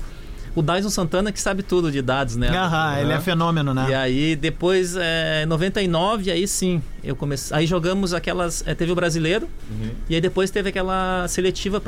O 0.56 0.62
Dyson 0.62 0.90
Santana 0.90 1.32
que 1.32 1.40
sabe 1.42 1.62
tudo 1.62 1.92
de 1.92 2.02
dados, 2.02 2.36
né? 2.36 2.50
Aham, 2.50 3.00
ele 3.00 3.14
é 3.14 3.20
fenômeno, 3.20 3.74
né? 3.74 3.88
E 3.90 3.94
aí 3.94 4.36
depois, 4.36 4.96
é, 4.98 5.46
99, 5.46 6.32
aí 6.32 6.48
sim, 6.48 6.82
eu 7.04 7.16
comecei. 7.16 7.56
Aí 7.58 7.66
jogamos 7.68 8.14
aquelas. 8.14 8.64
é, 8.68 8.74
teve 8.76 8.92
o 8.92 8.96
brasileiro, 8.96 9.50
e 10.10 10.16
aí 10.16 10.22
depois 10.22 10.50
teve 10.52 10.70
aquela 10.70 11.28
seletiva 11.28 11.82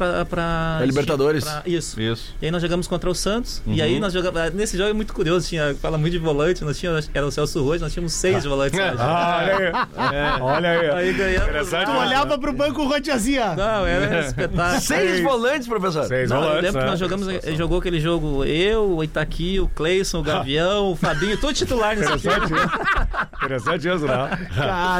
É 0.82 0.86
Libertadores. 0.86 1.44
pra- 1.44 1.64
isso. 1.66 2.00
Isso. 2.00 2.36
E 2.42 2.46
aí 2.46 2.52
nós 2.52 2.62
jogamos 2.62 2.88
contra 2.88 3.10
o 3.10 3.16
Santos. 3.16 3.62
E 3.68 3.82
aí 3.82 4.00
nós 4.00 4.14
jogamos. 4.14 4.40
ah, 4.40 4.50
Nesse 4.50 4.78
jogo 4.78 4.90
é 4.90 4.94
muito 4.94 5.14
curioso, 5.14 5.48
tinha, 5.48 5.76
fala 5.82 5.98
muito 5.98 6.14
de 6.14 6.20
volante, 6.20 6.64
nós 6.64 6.78
tínhamos, 6.78 7.10
era 7.14 7.26
o 7.26 7.32
Celso 7.32 7.64
Rojo, 7.64 7.84
nós 7.84 7.94
tínhamos 7.94 8.14
seis 8.14 8.44
volantes. 8.46 8.78
lá. 8.80 8.96
Ah, 8.98 9.46
olha 9.46 9.58
aí. 9.58 10.42
Olha 10.42 10.70
aí. 10.70 10.90
Aí 10.90 11.14
ganhamos. 11.14 11.70
Tu 11.70 11.92
olhava 11.92 12.38
pro 12.38 12.54
banco 12.54 12.84
roteazia. 12.86 13.56
Não, 13.56 13.86
era 13.86 14.20
espetáculo. 14.28 14.82
Seis 14.82 15.22
volantes, 15.22 15.68
professor. 15.68 16.06
Seis 16.06 16.30
Não, 16.30 16.38
eu 16.38 16.44
volantes, 16.44 16.64
lembro 16.64 16.80
que 16.80 16.86
né? 16.86 16.92
nós 16.92 17.00
jogamos, 17.00 17.28
ele 17.28 17.56
jogou 17.56 17.80
aquele 17.80 18.00
jogo, 18.00 18.44
eu, 18.46 18.98
o 18.98 19.04
Itaqui, 19.04 19.60
o 19.60 19.68
Cleison, 19.68 20.20
o 20.20 20.24
Gavião, 20.24 20.92
o 20.92 20.96
Fabinho, 20.96 21.38
todo 21.38 21.54
titular 21.54 21.96
nesse 21.96 22.18
time. 22.18 22.34
Interessante 22.36 22.54
isso. 22.54 23.46
Interessante 23.46 23.88
isso, 23.88 24.06
né? 24.06 24.50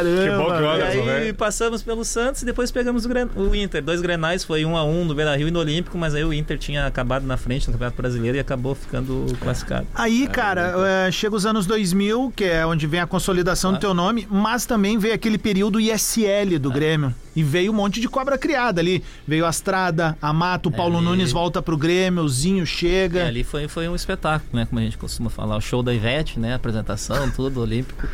Caramba. 0.04 0.24
Que 0.24 0.30
bom 0.38 0.46
que 0.46 0.62
o 0.62 0.78
E 0.78 0.82
aí 1.10 1.22
vem. 1.26 1.34
passamos 1.34 1.82
pelo 1.82 2.04
Santos 2.06 2.42
e 2.42 2.46
depois 2.46 2.72
pegamos 2.72 3.06
o, 3.06 3.10
Gren- 3.10 3.30
o 3.36 3.54
Inter. 3.56 3.84
Dois 3.84 4.02
grenais, 4.02 4.44
foi 4.44 4.66
um 4.66 4.76
a 4.78 4.84
um 4.84 5.06
no 5.06 5.14
Beira 5.16 5.36
Rio 5.36 5.48
e 5.48 5.52
no 5.52 5.60
Olímpico, 5.60 5.98
mas 5.98 6.16
aí 6.16 6.24
o 6.24 6.34
Inter 6.34 6.58
tinha 6.58 6.86
acabado 6.86 7.26
na 7.26 7.38
frente 7.38 7.68
no 7.68 7.74
Campeonato 7.74 7.98
Brasileiro 7.98 8.38
e 8.38 8.40
acabou 8.40 8.76
ficando 8.76 9.26
classificado. 9.42 9.86
Aí, 9.96 10.28
cara, 10.28 10.74
é, 11.08 11.12
chega 11.12 11.36
os 11.36 11.46
anos 11.46 11.66
2000, 11.66 12.32
que 12.36 12.44
é 12.46 12.66
onde 12.66 12.88
vem 12.88 13.00
a 13.00 13.08
consolidação 13.08 13.74
do 13.74 13.80
teu 13.80 13.94
nome, 13.94 14.28
mas 14.30 14.66
também 14.66 14.98
veio 14.98 15.14
aquele 15.14 15.38
período 15.38 15.80
ISL 15.80 16.58
do 16.60 16.72
Grêmio. 16.72 17.14
E 17.36 17.44
veio 17.44 17.72
um 17.72 17.76
monte 17.76 18.02
de 18.02 18.08
cobra 18.10 18.38
criada 18.38 18.82
ali. 18.82 19.04
Veio 19.28 19.46
a 19.46 19.50
Estrada, 19.50 20.18
a 20.22 20.34
Mato, 20.34 20.68
o 20.70 20.72
Paulo 20.72 20.98
ali- 20.98 21.06
Nunes 21.06 21.32
volta 21.32 21.62
pro 21.62 21.78
Grêmio, 21.78 22.24
o 22.24 22.28
Zinho 22.30 22.64
E 22.64 22.68
chega. 22.68 23.26
ali 23.28 23.44
foi, 23.44 23.68
foi 23.68 23.88
um 23.88 23.96
espetáculo, 23.96 24.50
né? 24.52 24.66
Como 24.66 24.80
a 24.80 24.84
gente 24.84 24.98
costuma 24.98 25.30
falar, 25.30 25.56
o 25.56 25.62
show 25.62 25.82
da 25.82 25.94
Ivete, 25.94 26.40
né? 26.40 26.54
A 26.54 26.56
apresentação, 26.56 27.30
tudo, 27.32 27.62
olímpico. 27.62 28.06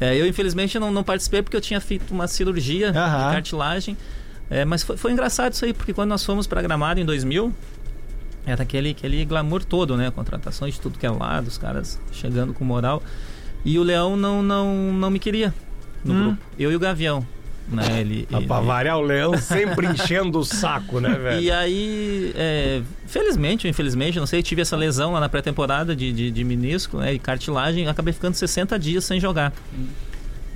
É, 0.00 0.14
eu, 0.16 0.26
infelizmente, 0.26 0.78
não, 0.78 0.90
não 0.90 1.02
participei 1.02 1.42
porque 1.42 1.56
eu 1.56 1.60
tinha 1.60 1.80
feito 1.80 2.12
uma 2.12 2.26
cirurgia 2.28 2.90
Aham. 2.90 3.26
de 3.28 3.32
cartilagem. 3.34 3.96
É, 4.50 4.64
mas 4.64 4.82
foi, 4.82 4.96
foi 4.96 5.12
engraçado 5.12 5.52
isso 5.54 5.64
aí, 5.64 5.72
porque 5.72 5.92
quando 5.92 6.10
nós 6.10 6.24
fomos 6.24 6.46
para 6.46 6.60
Gramado 6.62 7.00
em 7.00 7.04
2000, 7.04 7.52
era 8.46 8.62
aquele, 8.62 8.90
aquele 8.90 9.24
glamour 9.24 9.64
todo, 9.64 9.96
né? 9.96 10.10
Contratações 10.10 10.74
de 10.74 10.80
tudo 10.80 10.98
que 10.98 11.06
é 11.06 11.10
lado, 11.10 11.48
os 11.48 11.58
caras 11.58 11.98
chegando 12.12 12.52
com 12.54 12.64
moral. 12.64 13.02
E 13.64 13.78
o 13.78 13.82
Leão 13.82 14.16
não, 14.16 14.42
não, 14.42 14.92
não 14.92 15.10
me 15.10 15.18
queria 15.18 15.52
no 16.04 16.12
Hum. 16.12 16.22
grupo. 16.24 16.38
Eu 16.58 16.70
e 16.70 16.76
o 16.76 16.78
Gavião. 16.78 17.26
Né? 17.68 18.00
Ele, 18.00 18.26
ele- 18.32 18.46
Pra 18.46 18.60
variar 18.60 18.96
o 18.98 19.02
leão 19.02 19.36
sempre 19.36 19.86
enchendo 19.90 20.38
o 20.38 20.44
saco, 20.44 21.00
né, 21.00 21.10
velho? 21.10 21.40
e 21.40 21.50
aí, 21.50 22.32
é, 22.36 22.80
felizmente 23.06 23.66
ou 23.66 23.70
infelizmente, 23.70 24.18
não 24.18 24.26
sei, 24.26 24.42
tive 24.42 24.62
essa 24.62 24.76
lesão 24.76 25.12
lá 25.12 25.20
na 25.20 25.28
pré-temporada 25.28 25.94
de, 25.96 26.12
de, 26.12 26.30
de 26.30 26.44
menisco 26.44 26.98
né, 26.98 27.14
e 27.14 27.18
cartilagem, 27.18 27.88
acabei 27.88 28.12
ficando 28.14 28.34
60 28.34 28.78
dias 28.78 29.04
sem 29.04 29.18
jogar. 29.18 29.52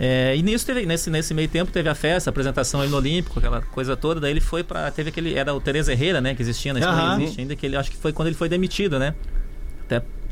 É, 0.03 0.35
e 0.35 0.43
nisso 0.43 0.65
teve, 0.65 0.87
nesse, 0.87 1.11
nesse 1.11 1.35
meio 1.35 1.47
tempo 1.49 1.71
teve 1.71 1.87
a 1.89 1.95
festa, 1.95 2.31
a 2.31 2.33
apresentação 2.33 2.81
aí 2.81 2.89
no 2.89 2.97
Olímpico, 2.97 3.39
aquela 3.39 3.61
coisa 3.61 3.95
toda. 3.95 4.19
Daí 4.19 4.31
ele 4.31 4.41
foi 4.41 4.65
para 4.65 4.91
Teve 4.91 5.11
aquele. 5.11 5.35
Era 5.35 5.53
o 5.53 5.61
Tereza 5.61 5.93
Herrera, 5.93 6.23
né? 6.23 6.35
Que 6.35 6.41
existia 6.41 6.73
na 6.73 6.79
Espanha, 6.81 6.99
Aham. 7.03 7.23
existe 7.23 7.41
ainda, 7.43 7.55
que 7.55 7.67
ele 7.67 7.77
acho 7.77 7.91
que 7.91 7.99
foi 7.99 8.11
quando 8.11 8.29
ele 8.29 8.37
foi 8.37 8.49
demitido, 8.49 8.99
né? 8.99 9.15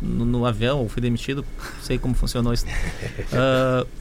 No, 0.01 0.25
no 0.25 0.47
avião, 0.47 0.79
ou 0.81 0.89
foi 0.89 1.01
demitido, 1.03 1.45
não 1.59 1.83
sei 1.83 1.99
como 1.99 2.15
funcionou 2.15 2.53
isso. 2.53 2.67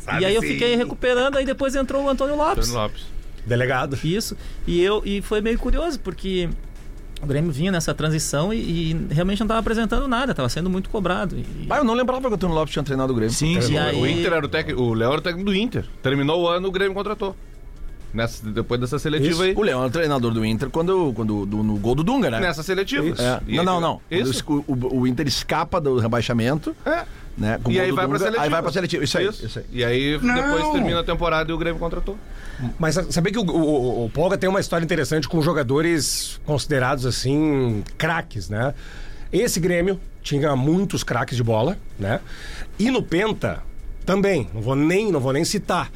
Ah, 0.09 0.21
e 0.21 0.25
aí 0.25 0.35
eu 0.35 0.41
fiquei 0.41 0.75
recuperando, 0.75 1.37
aí 1.37 1.45
depois 1.45 1.75
entrou 1.75 2.03
o 2.05 2.09
Antônio 2.09 2.35
Lopes. 2.35 2.69
Antônio 2.69 2.83
Lopes. 2.83 3.05
Delegado. 3.45 3.97
Isso. 4.03 4.37
E 4.65 4.81
eu 4.81 5.01
e 5.05 5.21
foi 5.21 5.41
meio 5.41 5.57
curioso, 5.59 5.99
porque 5.99 6.49
o 7.21 7.25
Grêmio 7.25 7.51
vinha 7.51 7.71
nessa 7.71 7.93
transição 7.93 8.53
e, 8.53 8.57
e 8.91 9.07
realmente 9.09 9.39
não 9.39 9.45
estava 9.45 9.59
apresentando 9.59 10.07
nada, 10.07 10.31
estava 10.31 10.47
sendo 10.49 10.69
muito 10.69 10.89
cobrado. 10.89 11.35
E, 11.37 11.45
Ah, 11.69 11.77
eu 11.77 11.83
não 11.83 11.93
lembrava 11.93 12.21
que 12.21 12.27
o 12.27 12.33
Antônio 12.35 12.55
Lopes 12.55 12.71
tinha 12.73 12.83
treinado 12.83 13.11
o 13.11 13.15
Grêmio. 13.15 13.33
Sim, 13.33 13.59
sim. 13.61 13.77
aí, 13.77 13.95
O 13.99 14.05
Inter 14.05 14.33
era 14.33 14.45
o 14.45 14.49
técnico. 14.49 14.81
O 14.81 14.93
Léo 14.93 15.09
era 15.11 15.19
o 15.19 15.21
técnico 15.21 15.45
do 15.49 15.55
Inter. 15.55 15.85
Terminou 16.03 16.41
o 16.43 16.47
ano, 16.47 16.67
o 16.67 16.71
Grêmio 16.71 16.93
contratou. 16.93 17.35
Nessa, 18.13 18.45
depois 18.49 18.79
dessa 18.79 18.97
seletiva 18.97 19.43
aí. 19.43 19.53
O 19.55 19.61
Leão 19.61 19.83
é 19.83 19.85
o 19.87 19.89
treinador 19.89 20.31
do 20.33 20.45
Inter 20.45 20.69
quando, 20.69 21.11
quando 21.13 21.45
do- 21.45 21.61
no 21.63 21.77
gol 21.77 21.93
do 21.93 22.03
Dunga, 22.03 22.31
né? 22.31 22.39
Nessa 22.39 22.63
seletiva. 22.63 23.15
É. 23.21 23.41
Não, 23.57 23.63
não, 23.63 23.81
não. 23.81 24.01
Isso. 24.09 24.43
O, 24.47 24.73
o- 24.73 24.99
o 25.01 25.07
Inter 25.07 25.27
escapa 25.27 25.79
do 25.81 25.99
rebaixamento, 25.99 26.75
É. 26.85 27.03
né? 27.37 27.59
E 27.69 27.79
aí 27.79 27.91
vai 27.91 28.05
pra 28.07 28.17
Dunga, 28.17 28.19
seletiva. 28.19 28.43
Aí 28.43 28.49
vai 28.49 28.61
pra 28.61 28.71
seletiva. 28.71 29.03
Isso 29.03 29.17
aí. 29.17 29.27
Isso 29.27 29.59
aí. 29.59 29.65
E 29.71 29.83
aí 29.83 30.17
depois 30.17 30.71
termina 30.71 31.01
a 31.01 31.03
temporada 31.03 31.51
e 31.51 31.53
o 31.53 31.57
Grêmio 31.57 31.79
contratou. 31.79 32.17
Mas 32.79 32.95
sabia 33.11 33.31
que 33.31 33.37
o, 33.37 33.43
o, 33.45 34.05
o 34.05 34.09
Polga 34.09 34.37
tem 34.37 34.49
uma 34.49 34.59
história 34.59 34.83
interessante 34.83 35.27
com 35.27 35.39
jogadores 35.41 36.39
considerados 36.45 37.05
assim, 37.05 37.83
craques, 37.97 38.49
né? 38.49 38.73
Esse 39.31 39.59
Grêmio 39.59 39.99
tinha 40.23 40.55
muitos 40.55 41.03
craques 41.03 41.35
de 41.37 41.43
bola, 41.43 41.77
né? 41.99 42.19
E 42.79 42.89
no 42.89 43.03
Penta 43.03 43.61
também, 44.05 44.49
não 44.53 44.61
vou 44.61 44.75
nem, 44.75 45.11
não 45.11 45.19
vou 45.19 45.33
nem 45.33 45.43
citar. 45.45 45.91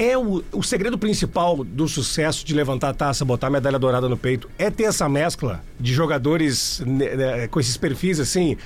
É 0.00 0.16
o, 0.16 0.42
o 0.50 0.62
segredo 0.62 0.96
principal 0.96 1.62
do 1.62 1.86
sucesso 1.86 2.42
de 2.42 2.54
levantar 2.54 2.88
a 2.88 2.94
taça, 2.94 3.22
botar 3.22 3.48
a 3.48 3.50
medalha 3.50 3.78
dourada 3.78 4.08
no 4.08 4.16
peito, 4.16 4.48
é 4.58 4.70
ter 4.70 4.84
essa 4.84 5.06
mescla 5.10 5.62
de 5.78 5.92
jogadores 5.92 6.82
né, 6.86 7.16
né, 7.16 7.48
com 7.48 7.60
esses 7.60 7.76
perfis 7.76 8.18
assim, 8.18 8.56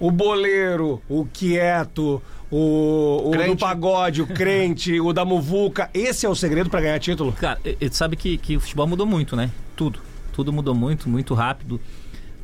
o 0.00 0.10
boleiro, 0.10 1.00
o 1.08 1.24
quieto, 1.26 2.20
o, 2.50 3.30
o 3.30 3.46
do 3.46 3.56
pagode, 3.56 4.20
o 4.20 4.26
crente, 4.26 5.00
o 5.00 5.12
da 5.12 5.24
muvuca. 5.24 5.88
Esse 5.94 6.26
é 6.26 6.28
o 6.28 6.34
segredo 6.34 6.68
pra 6.68 6.80
ganhar 6.80 6.98
título. 6.98 7.30
Cara, 7.34 7.60
tu 7.62 7.94
sabe 7.96 8.16
que, 8.16 8.36
que 8.36 8.56
o 8.56 8.60
futebol 8.60 8.88
mudou 8.88 9.06
muito, 9.06 9.36
né? 9.36 9.48
Tudo. 9.76 10.00
Tudo 10.32 10.52
mudou 10.52 10.74
muito, 10.74 11.08
muito 11.08 11.34
rápido. 11.34 11.80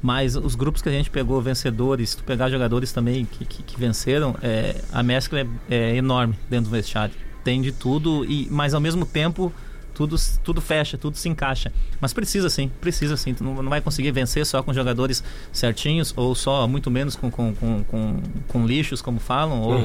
Mas 0.00 0.36
os 0.36 0.54
grupos 0.54 0.80
que 0.80 0.88
a 0.88 0.92
gente 0.92 1.10
pegou, 1.10 1.42
vencedores, 1.42 2.10
se 2.10 2.18
tu 2.18 2.22
pegar 2.22 2.48
jogadores 2.48 2.92
também 2.92 3.24
que, 3.24 3.44
que, 3.44 3.64
que 3.64 3.76
venceram, 3.76 4.36
é, 4.40 4.76
a 4.92 5.02
mescla 5.02 5.40
é, 5.40 5.46
é 5.68 5.96
enorme 5.96 6.38
dentro 6.48 6.70
do 6.70 6.76
vestiário. 6.76 7.25
Tem 7.46 7.62
de 7.62 7.70
tudo, 7.70 8.24
e, 8.24 8.48
mas 8.50 8.74
ao 8.74 8.80
mesmo 8.80 9.06
tempo 9.06 9.52
tudo, 9.94 10.16
tudo 10.42 10.60
fecha, 10.60 10.98
tudo 10.98 11.16
se 11.16 11.28
encaixa. 11.28 11.72
Mas 12.00 12.12
precisa 12.12 12.50
sim, 12.50 12.68
precisa 12.80 13.16
sim. 13.16 13.32
Tu 13.34 13.44
não, 13.44 13.62
não 13.62 13.70
vai 13.70 13.80
conseguir 13.80 14.10
vencer 14.10 14.44
só 14.44 14.64
com 14.64 14.74
jogadores 14.74 15.22
certinhos, 15.52 16.12
ou 16.16 16.34
só 16.34 16.66
muito 16.66 16.90
menos 16.90 17.14
com, 17.14 17.30
com, 17.30 17.54
com, 17.54 17.84
com, 17.84 18.20
com 18.48 18.66
lixos, 18.66 19.00
como 19.00 19.20
falam, 19.20 19.60
ou, 19.62 19.78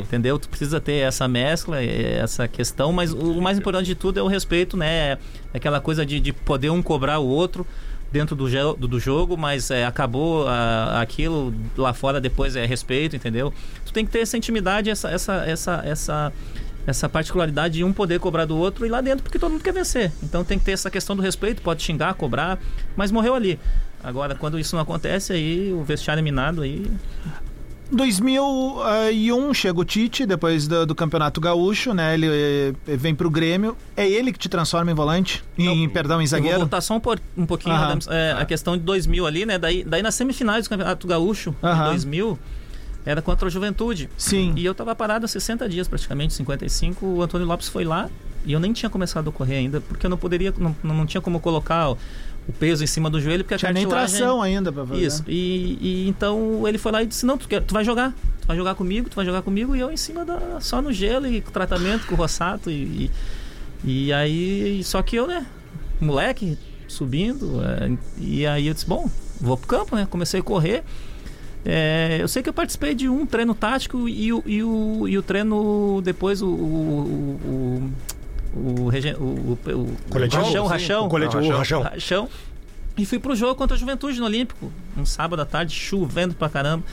entendeu? 0.00 0.40
Tu 0.40 0.48
precisa 0.48 0.80
ter 0.80 0.96
essa 0.96 1.28
mescla, 1.28 1.80
essa 1.80 2.48
questão, 2.48 2.92
mas 2.92 3.12
o 3.12 3.40
mais 3.40 3.56
importante 3.56 3.86
de 3.86 3.94
tudo 3.94 4.18
é 4.18 4.22
o 4.24 4.26
respeito, 4.26 4.76
né? 4.76 5.12
É 5.12 5.18
aquela 5.54 5.80
coisa 5.80 6.04
de, 6.04 6.18
de 6.18 6.32
poder 6.32 6.70
um 6.70 6.82
cobrar 6.82 7.20
o 7.20 7.28
outro 7.28 7.64
dentro 8.14 8.36
do, 8.36 8.48
do, 8.76 8.86
do 8.86 9.00
jogo, 9.00 9.36
mas 9.36 9.72
é, 9.72 9.84
acabou 9.84 10.46
ah, 10.46 11.00
aquilo 11.00 11.52
lá 11.76 11.92
fora 11.92 12.20
depois 12.20 12.54
é 12.54 12.64
respeito, 12.64 13.16
entendeu? 13.16 13.52
Tu 13.84 13.92
tem 13.92 14.06
que 14.06 14.12
ter 14.12 14.20
essa 14.20 14.36
intimidade, 14.36 14.88
essa, 14.88 15.10
essa, 15.10 15.44
essa, 15.44 15.82
essa, 15.84 16.32
essa 16.86 17.08
particularidade 17.08 17.74
de 17.74 17.84
um 17.84 17.92
poder 17.92 18.20
cobrar 18.20 18.44
do 18.44 18.56
outro 18.56 18.84
e 18.84 18.88
lá 18.88 19.00
dentro, 19.00 19.22
porque 19.22 19.38
todo 19.38 19.52
mundo 19.52 19.62
quer 19.62 19.72
vencer. 19.72 20.12
Então 20.22 20.44
tem 20.44 20.58
que 20.58 20.64
ter 20.64 20.72
essa 20.72 20.90
questão 20.90 21.16
do 21.16 21.22
respeito, 21.22 21.62
pode 21.62 21.82
xingar, 21.82 22.14
cobrar, 22.14 22.58
mas 22.96 23.10
morreu 23.10 23.34
ali. 23.34 23.58
Agora, 24.02 24.34
quando 24.34 24.58
isso 24.58 24.76
não 24.76 24.82
acontece, 24.82 25.32
aí 25.32 25.72
o 25.72 25.82
vestiário 25.82 26.20
é 26.20 26.22
minado 26.22 26.60
aí. 26.62 26.84
2001 27.90 29.54
chega 29.54 29.78
o 29.80 29.84
Tite, 29.84 30.26
depois 30.26 30.66
do, 30.66 30.86
do 30.86 30.94
Campeonato 30.94 31.40
Gaúcho, 31.40 31.92
né? 31.94 32.14
Ele 32.14 32.26
eh, 32.26 32.96
vem 32.96 33.14
pro 33.14 33.30
Grêmio. 33.30 33.76
É 33.96 34.08
ele 34.08 34.32
que 34.32 34.38
te 34.38 34.48
transforma 34.48 34.90
em 34.90 34.94
volante? 34.94 35.42
Em, 35.56 35.88
perdão, 35.88 36.16
em 36.20 36.24
Eu 36.24 36.28
vou 36.30 36.38
zagueiro? 36.38 36.58
voltar 36.60 36.80
só 36.80 36.94
um, 36.96 37.00
por- 37.00 37.20
um 37.36 37.46
pouquinho. 37.46 37.74
Adams, 37.74 38.06
é, 38.08 38.32
a 38.32 38.44
questão 38.44 38.76
de 38.76 38.82
2000 38.82 39.26
ali, 39.26 39.46
né? 39.46 39.58
Daí, 39.58 39.84
daí 39.84 40.02
nas 40.02 40.14
semifinais 40.14 40.64
do 40.66 40.70
Campeonato 40.70 41.06
Gaúcho, 41.06 41.50
de 41.52 41.66
Aham. 41.66 41.84
2000, 41.90 42.38
era 43.04 43.20
contra 43.20 43.48
a 43.48 43.50
Juventude. 43.50 44.08
Sim. 44.16 44.54
E 44.56 44.64
eu 44.64 44.74
tava 44.74 44.94
parado 44.94 45.24
há 45.24 45.28
60 45.28 45.68
dias, 45.68 45.86
praticamente, 45.86 46.34
55. 46.34 47.04
O 47.04 47.22
Antônio 47.22 47.46
Lopes 47.46 47.68
foi 47.68 47.84
lá 47.84 48.08
e 48.46 48.52
eu 48.52 48.60
nem 48.60 48.72
tinha 48.72 48.90
começado 48.90 49.28
a 49.28 49.32
correr 49.32 49.56
ainda, 49.56 49.80
porque 49.80 50.06
eu 50.06 50.10
não 50.10 50.18
poderia, 50.18 50.52
não, 50.56 50.76
não 50.82 51.06
tinha 51.06 51.20
como 51.20 51.40
colocar 51.40 51.90
o, 51.90 51.98
o 52.48 52.52
peso 52.52 52.84
em 52.84 52.86
cima 52.86 53.08
do 53.08 53.20
joelho, 53.20 53.42
porque 53.42 53.54
a 53.54 53.58
Tinha 53.58 53.72
nem 53.72 53.86
tração 53.86 54.42
ainda 54.42 54.70
pra 54.70 54.86
fazer. 54.86 55.06
Isso. 55.06 55.24
E, 55.26 55.78
e 55.80 56.08
então 56.08 56.66
ele 56.68 56.78
foi 56.78 56.92
lá 56.92 57.02
e 57.02 57.06
disse: 57.06 57.24
Não, 57.24 57.38
tu, 57.38 57.48
quer, 57.48 57.62
tu 57.62 57.72
vai 57.72 57.84
jogar. 57.84 58.14
Tu 58.40 58.46
vai 58.46 58.56
jogar 58.56 58.74
comigo, 58.74 59.08
tu 59.08 59.16
vai 59.16 59.24
jogar 59.24 59.42
comigo. 59.42 59.74
E 59.74 59.80
eu 59.80 59.90
em 59.90 59.96
cima 59.96 60.24
da. 60.24 60.60
Só 60.60 60.82
no 60.82 60.92
gelo 60.92 61.26
e 61.26 61.40
com 61.40 61.50
tratamento 61.50 62.06
com 62.06 62.14
o 62.14 62.18
Rossato. 62.18 62.70
E, 62.70 63.10
e, 63.82 64.06
e 64.06 64.12
aí. 64.12 64.82
Só 64.84 65.02
que 65.02 65.16
eu, 65.16 65.26
né? 65.26 65.46
Moleque, 66.00 66.58
subindo. 66.86 67.62
é, 67.64 67.96
e 68.18 68.46
aí 68.46 68.66
eu 68.66 68.74
disse: 68.74 68.86
Bom, 68.86 69.10
vou 69.40 69.56
pro 69.56 69.66
campo, 69.66 69.96
né? 69.96 70.06
Comecei 70.10 70.40
a 70.40 70.42
correr. 70.42 70.84
É, 71.64 72.18
eu 72.20 72.28
sei 72.28 72.42
que 72.42 72.48
eu 72.48 72.52
participei 72.52 72.94
de 72.94 73.08
um 73.08 73.24
treino 73.24 73.54
tático 73.54 74.08
e 74.08 74.32
o, 74.32 74.42
e 74.44 74.62
o, 74.62 75.08
e 75.08 75.18
o 75.18 75.22
treino 75.22 76.00
depois 76.04 76.42
o. 76.42 76.48
o, 76.48 77.90
o 78.54 78.88
rachão, 78.88 80.66
rachão, 80.66 81.08
rachão. 81.58 81.82
Rachão. 81.82 82.28
E 82.96 83.04
fui 83.04 83.18
pro 83.18 83.34
jogo 83.34 83.54
contra 83.56 83.76
a 83.76 83.78
Juventude 83.78 84.20
no 84.20 84.26
Olímpico. 84.26 84.70
Um 84.96 85.04
sábado 85.04 85.42
à 85.42 85.44
tarde, 85.44 85.74
chovendo 85.74 86.34
pra 86.34 86.48
caramba. 86.48 86.84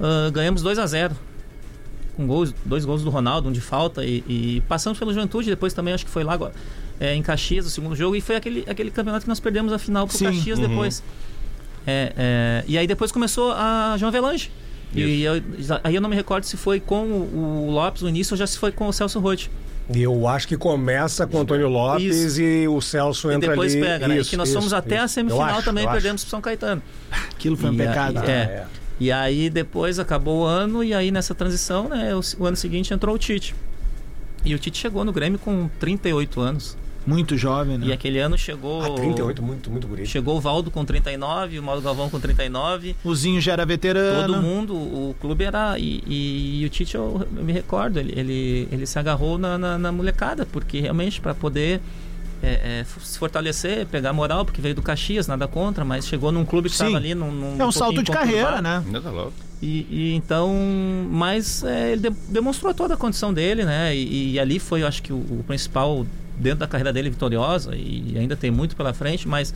Ah, 0.00 0.30
ganhamos 0.30 0.62
2 0.62 0.78
a 0.78 0.86
0 0.86 1.16
Com 2.16 2.26
gols, 2.26 2.52
dois 2.64 2.84
gols 2.84 3.02
do 3.02 3.10
Ronaldo, 3.10 3.48
um 3.48 3.52
de 3.52 3.60
falta. 3.60 4.04
E, 4.04 4.24
e 4.28 4.62
passamos 4.68 4.98
pela 4.98 5.12
Juventude, 5.12 5.48
depois 5.48 5.72
também 5.72 5.94
acho 5.94 6.04
que 6.04 6.10
foi 6.10 6.24
lá 6.24 6.38
é, 7.00 7.14
em 7.14 7.22
Caxias, 7.22 7.64
o 7.66 7.70
segundo 7.70 7.94
jogo. 7.94 8.16
E 8.16 8.20
foi 8.20 8.36
aquele, 8.36 8.64
aquele 8.68 8.90
campeonato 8.90 9.24
que 9.24 9.28
nós 9.28 9.40
perdemos 9.40 9.72
a 9.72 9.78
final 9.78 10.06
pro 10.06 10.16
Sim. 10.16 10.26
Caxias 10.26 10.58
depois. 10.58 11.02
É, 11.86 12.12
é, 12.16 12.64
e 12.66 12.78
aí 12.78 12.86
depois 12.86 13.10
começou 13.12 13.52
a 13.52 13.94
João 13.98 14.08
Avelange. 14.08 14.50
E 14.94 15.22
eu- 15.22 15.42
aí 15.82 15.94
eu 15.94 16.00
não 16.02 16.08
me 16.10 16.14
recordo 16.16 16.44
se 16.44 16.56
foi 16.56 16.78
com 16.78 17.02
o, 17.04 17.66
o 17.68 17.70
Lopes 17.70 18.02
no 18.02 18.08
início 18.10 18.34
ou 18.34 18.38
já 18.38 18.46
se 18.46 18.58
foi 18.58 18.70
com 18.70 18.86
o 18.88 18.92
Celso 18.92 19.18
Rotti. 19.20 19.50
E 19.92 20.02
eu 20.02 20.28
acho 20.28 20.46
que 20.46 20.56
começa 20.56 21.26
com 21.26 21.38
o 21.38 21.40
Antônio 21.40 21.68
Lopes 21.68 22.14
Isso. 22.16 22.40
e 22.40 22.68
o 22.68 22.80
Celso 22.80 23.30
E 23.30 23.34
entra 23.34 23.50
depois 23.50 23.72
ali. 23.72 23.82
pega, 23.82 24.06
né? 24.08 24.18
Isso, 24.18 24.28
e 24.28 24.30
que 24.30 24.36
nós 24.36 24.48
isso, 24.48 24.58
fomos 24.58 24.72
até 24.72 24.96
isso. 24.96 25.04
a 25.04 25.08
semifinal 25.08 25.48
acho, 25.56 25.64
também, 25.64 25.88
perdemos 25.88 26.22
pro 26.22 26.30
São 26.30 26.40
Caetano. 26.40 26.82
Aquilo 27.10 27.56
foi 27.56 27.70
um 27.70 27.74
E 27.74 27.76
pecado. 27.78 28.18
aí- 28.18 28.24
Ah, 28.26 28.30
é. 28.30 28.34
é. 28.34 28.64
E 29.00 29.10
aí 29.10 29.50
depois 29.50 29.98
acabou 29.98 30.42
o 30.42 30.44
ano 30.44 30.84
e 30.84 30.94
aí 30.94 31.10
nessa 31.10 31.34
transição, 31.34 31.88
né, 31.88 32.14
o, 32.14 32.20
o 32.38 32.46
ano 32.46 32.56
seguinte 32.56 32.92
entrou 32.94 33.14
o 33.14 33.18
Tite. 33.18 33.54
E 34.44 34.54
o 34.54 34.58
Tite 34.58 34.78
chegou 34.78 35.04
no 35.04 35.12
Grêmio 35.12 35.38
com 35.38 35.68
38 35.80 36.40
anos. 36.40 36.76
Muito 37.06 37.36
jovem, 37.36 37.78
né? 37.78 37.86
E 37.88 37.92
aquele 37.92 38.18
ano 38.18 38.38
chegou 38.38 38.82
Ah, 38.82 38.90
38, 38.94 39.42
muito, 39.42 39.70
muito 39.70 39.86
bonito. 39.88 40.08
chegou 40.08 40.36
o 40.36 40.40
Valdo 40.40 40.70
com 40.70 40.84
39, 40.84 41.58
o 41.58 41.62
Mauro 41.62 41.80
Galvão 41.80 42.08
com 42.08 42.20
39. 42.20 42.94
O 43.04 43.14
Zinho 43.14 43.40
já 43.40 43.52
era 43.52 43.66
veterano. 43.66 44.34
Todo 44.34 44.42
mundo, 44.42 44.74
o 44.74 45.14
clube 45.20 45.44
era. 45.44 45.78
E, 45.78 46.02
e- 46.06 46.62
e 46.62 46.66
o 46.66 46.68
Tite, 46.68 46.94
eu, 46.94 47.26
eu 47.36 47.42
me 47.42 47.52
recordo, 47.52 47.98
ele, 47.98 48.12
ele, 48.18 48.68
ele 48.70 48.86
se 48.86 48.98
agarrou 48.98 49.36
na, 49.38 49.58
na, 49.58 49.76
na 49.78 49.90
molecada, 49.92 50.46
porque 50.46 50.80
realmente 50.80 51.20
para 51.20 51.34
poder 51.34 51.80
é, 52.42 52.80
é, 52.80 52.86
se 53.00 53.18
fortalecer, 53.18 53.86
pegar 53.86 54.12
moral, 54.12 54.44
porque 54.44 54.60
veio 54.60 54.74
do 54.74 54.82
Caxias, 54.82 55.26
nada 55.26 55.46
contra, 55.48 55.84
mas 55.84 56.06
chegou 56.06 56.30
num 56.32 56.44
clube 56.44 56.68
que 56.68 56.74
estava 56.74 56.96
ali 56.96 57.14
num, 57.14 57.30
num 57.30 57.60
É 57.60 57.64
um 57.66 57.70
salto 57.72 58.02
de 58.02 58.10
carreira, 58.10 58.60
né? 58.62 58.82
Ainda 58.84 59.00
tá 59.00 59.10
louco. 59.10 59.32
E, 59.60 59.86
e 59.90 60.14
então, 60.16 60.52
mas 61.10 61.62
é, 61.62 61.92
ele 61.92 62.10
de- 62.10 62.16
demonstrou 62.28 62.74
toda 62.74 62.94
a 62.94 62.96
condição 62.96 63.32
dele, 63.32 63.64
né? 63.64 63.94
E, 63.94 64.32
e 64.32 64.40
ali 64.40 64.58
foi, 64.58 64.82
eu 64.82 64.86
acho 64.88 65.00
que 65.02 65.12
o, 65.12 65.16
o 65.18 65.44
principal 65.46 66.04
dentro 66.38 66.60
da 66.60 66.66
carreira 66.66 66.92
dele 66.92 67.10
vitoriosa 67.10 67.74
e 67.76 68.14
ainda 68.18 68.36
tem 68.36 68.50
muito 68.50 68.74
pela 68.76 68.92
frente, 68.92 69.26
mas 69.28 69.54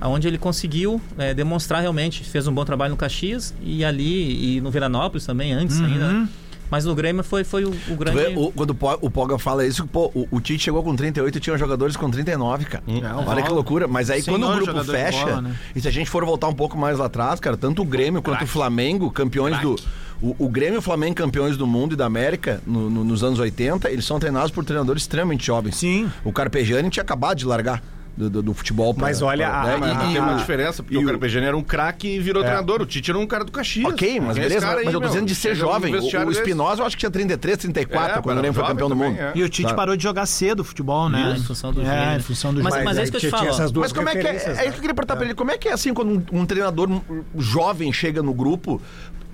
aonde 0.00 0.28
ele 0.28 0.38
conseguiu 0.38 1.00
é, 1.16 1.32
demonstrar 1.32 1.80
realmente, 1.80 2.22
fez 2.24 2.46
um 2.46 2.52
bom 2.52 2.64
trabalho 2.64 2.90
no 2.90 2.96
Caxias 2.96 3.54
e 3.62 3.84
ali 3.84 4.56
e 4.56 4.60
no 4.60 4.70
Veranópolis 4.70 5.24
também 5.24 5.52
antes 5.52 5.80
ainda. 5.80 6.12
né? 6.12 6.28
Mas 6.68 6.84
no 6.84 6.96
Grêmio 6.96 7.22
foi 7.22 7.44
foi 7.44 7.64
o, 7.64 7.72
o 7.88 7.94
grande 7.94 8.18
vê, 8.18 8.34
o- 8.36 8.50
quando 8.50 8.70
o 8.70 8.74
Po- 8.74 8.98
o 9.00 9.08
Poga 9.08 9.38
fala 9.38 9.64
isso, 9.64 9.86
pô, 9.86 10.10
o, 10.12 10.26
o 10.32 10.40
Tite 10.40 10.64
chegou 10.64 10.82
com 10.82 10.96
38 10.96 11.38
e 11.38 11.40
tinha 11.40 11.56
jogadores 11.56 11.96
com 11.96 12.10
39, 12.10 12.64
cara. 12.64 12.82
É, 12.88 13.14
Olha 13.30 13.40
que 13.42 13.52
loucura. 13.52 13.86
Mas 13.86 14.10
aí 14.10 14.20
Senhor 14.20 14.36
quando 14.36 14.50
o 14.52 14.56
grupo 14.64 14.84
fecha, 14.84 15.24
bola, 15.26 15.42
né? 15.42 15.56
e 15.76 15.80
se 15.80 15.86
a 15.86 15.92
gente 15.92 16.10
for 16.10 16.24
voltar 16.24 16.48
um 16.48 16.52
pouco 16.52 16.76
mais 16.76 16.98
lá 16.98 17.06
atrás, 17.06 17.38
cara, 17.38 17.56
tanto 17.56 17.82
o 17.82 17.84
Grêmio 17.84 18.20
quanto 18.20 18.42
o 18.42 18.46
Flamengo, 18.48 19.08
campeões 19.12 19.56
do. 19.60 19.76
O, 20.22 20.34
o 20.38 20.48
Grêmio 20.48 20.76
e 20.76 20.78
o 20.78 20.82
Flamengo, 20.82 21.14
campeões 21.14 21.56
do 21.56 21.66
mundo 21.66 21.92
e 21.92 21.96
da 21.96 22.06
América 22.06 22.60
no- 22.66 22.88
no- 22.88 23.04
nos 23.04 23.22
anos 23.22 23.38
80, 23.38 23.90
eles 23.90 24.04
são 24.04 24.18
treinados 24.18 24.50
por 24.50 24.64
treinadores 24.64 25.02
extremamente 25.02 25.44
jovens. 25.46 25.76
Sim. 25.76 26.10
O 26.24 26.32
Carpegiani 26.32 26.88
tinha 26.88 27.02
acabado 27.02 27.36
de 27.36 27.44
largar 27.46 27.82
do, 28.16 28.30
do- 28.30 28.42
do 28.42 28.54
futebol. 28.54 28.94
pra- 28.94 29.02
Mas 29.08 29.20
olha, 29.20 29.46
pra- 29.46 29.60
a- 29.60 29.66
né? 29.66 29.76
Mas 29.78 29.92
E- 29.92 30.12
tem 30.14 30.18
uma 30.22 30.36
diferença, 30.36 30.82
porque 30.82 30.96
o 30.96 31.02
o- 31.02 31.04
Carpegiani 31.06 31.48
era 31.48 31.54
um 31.56 31.62
craque 31.62 32.08
e 32.16 32.18
virou 32.18 32.42
treinador. 32.42 32.80
O 32.80 32.86
Tite 32.86 33.10
era 33.10 33.18
um 33.18 33.26
cara 33.26 33.44
do 33.44 33.52
Caxias. 33.52 33.92
Ok, 33.92 34.18
mas 34.20 34.38
é 34.38 34.40
beleza, 34.40 34.66
mas 34.66 34.78
aí, 34.78 34.86
eu 34.86 34.92
tô 34.92 35.00
dizendo 35.06 35.26
de 35.26 35.34
ser 35.34 35.54
jovem. 35.54 35.94
O, 35.94 35.98
o 36.26 36.30
Espinosa 36.32 36.80
eu 36.80 36.86
acho 36.86 36.96
que 36.96 37.00
tinha 37.00 37.10
33, 37.10 37.58
34 37.58 38.18
É, 38.18 38.22
quando 38.22 38.38
o 38.38 38.40
Grêmio 38.40 38.54
foi 38.58 38.66
campeão 38.66 38.88
do 38.88 38.94
também, 38.94 39.10
mundo. 39.10 39.20
é. 39.20 39.32
E 39.34 39.42
o 39.42 39.48
Tite 39.50 39.68
Tá. 39.68 39.74
parou 39.74 39.94
de 39.98 40.02
jogar 40.02 40.24
cedo 40.24 40.64
futebol, 40.64 41.10
né? 41.10 41.32
Isso, 41.34 41.42
em 41.42 41.46
função 41.46 41.72
do 41.74 41.82
É, 41.82 42.16
em 42.16 42.20
função 42.20 42.54
do 42.54 42.62
Mas- 42.62 42.82
mas 42.82 42.96
é 42.96 43.02
isso 43.02 43.12
que 43.12 43.16
eu 43.18 43.20
te 43.20 43.28
falo, 43.28 43.48
ó. 43.48 43.50
essas 43.50 43.70
duas 43.70 43.88
Mas 43.88 43.92
como 43.92 44.08
é 44.08 44.16
que 44.16 44.26
é? 44.26 44.30
É 44.30 44.34
isso 44.34 44.46
que 44.54 44.60
eu 44.68 44.72
queria 44.80 44.94
perguntar 44.94 45.16
pra 45.16 45.24
ele. 45.26 45.34
Como 45.34 45.50
é 45.50 45.58
que 45.58 45.68
é 45.68 45.74
assim 45.74 45.92
quando 45.92 46.24
um, 46.32 46.40
um 46.40 46.46
treinador 46.46 46.88
jovem 47.36 47.92
chega 47.92 48.22
no 48.22 48.32
grupo? 48.32 48.80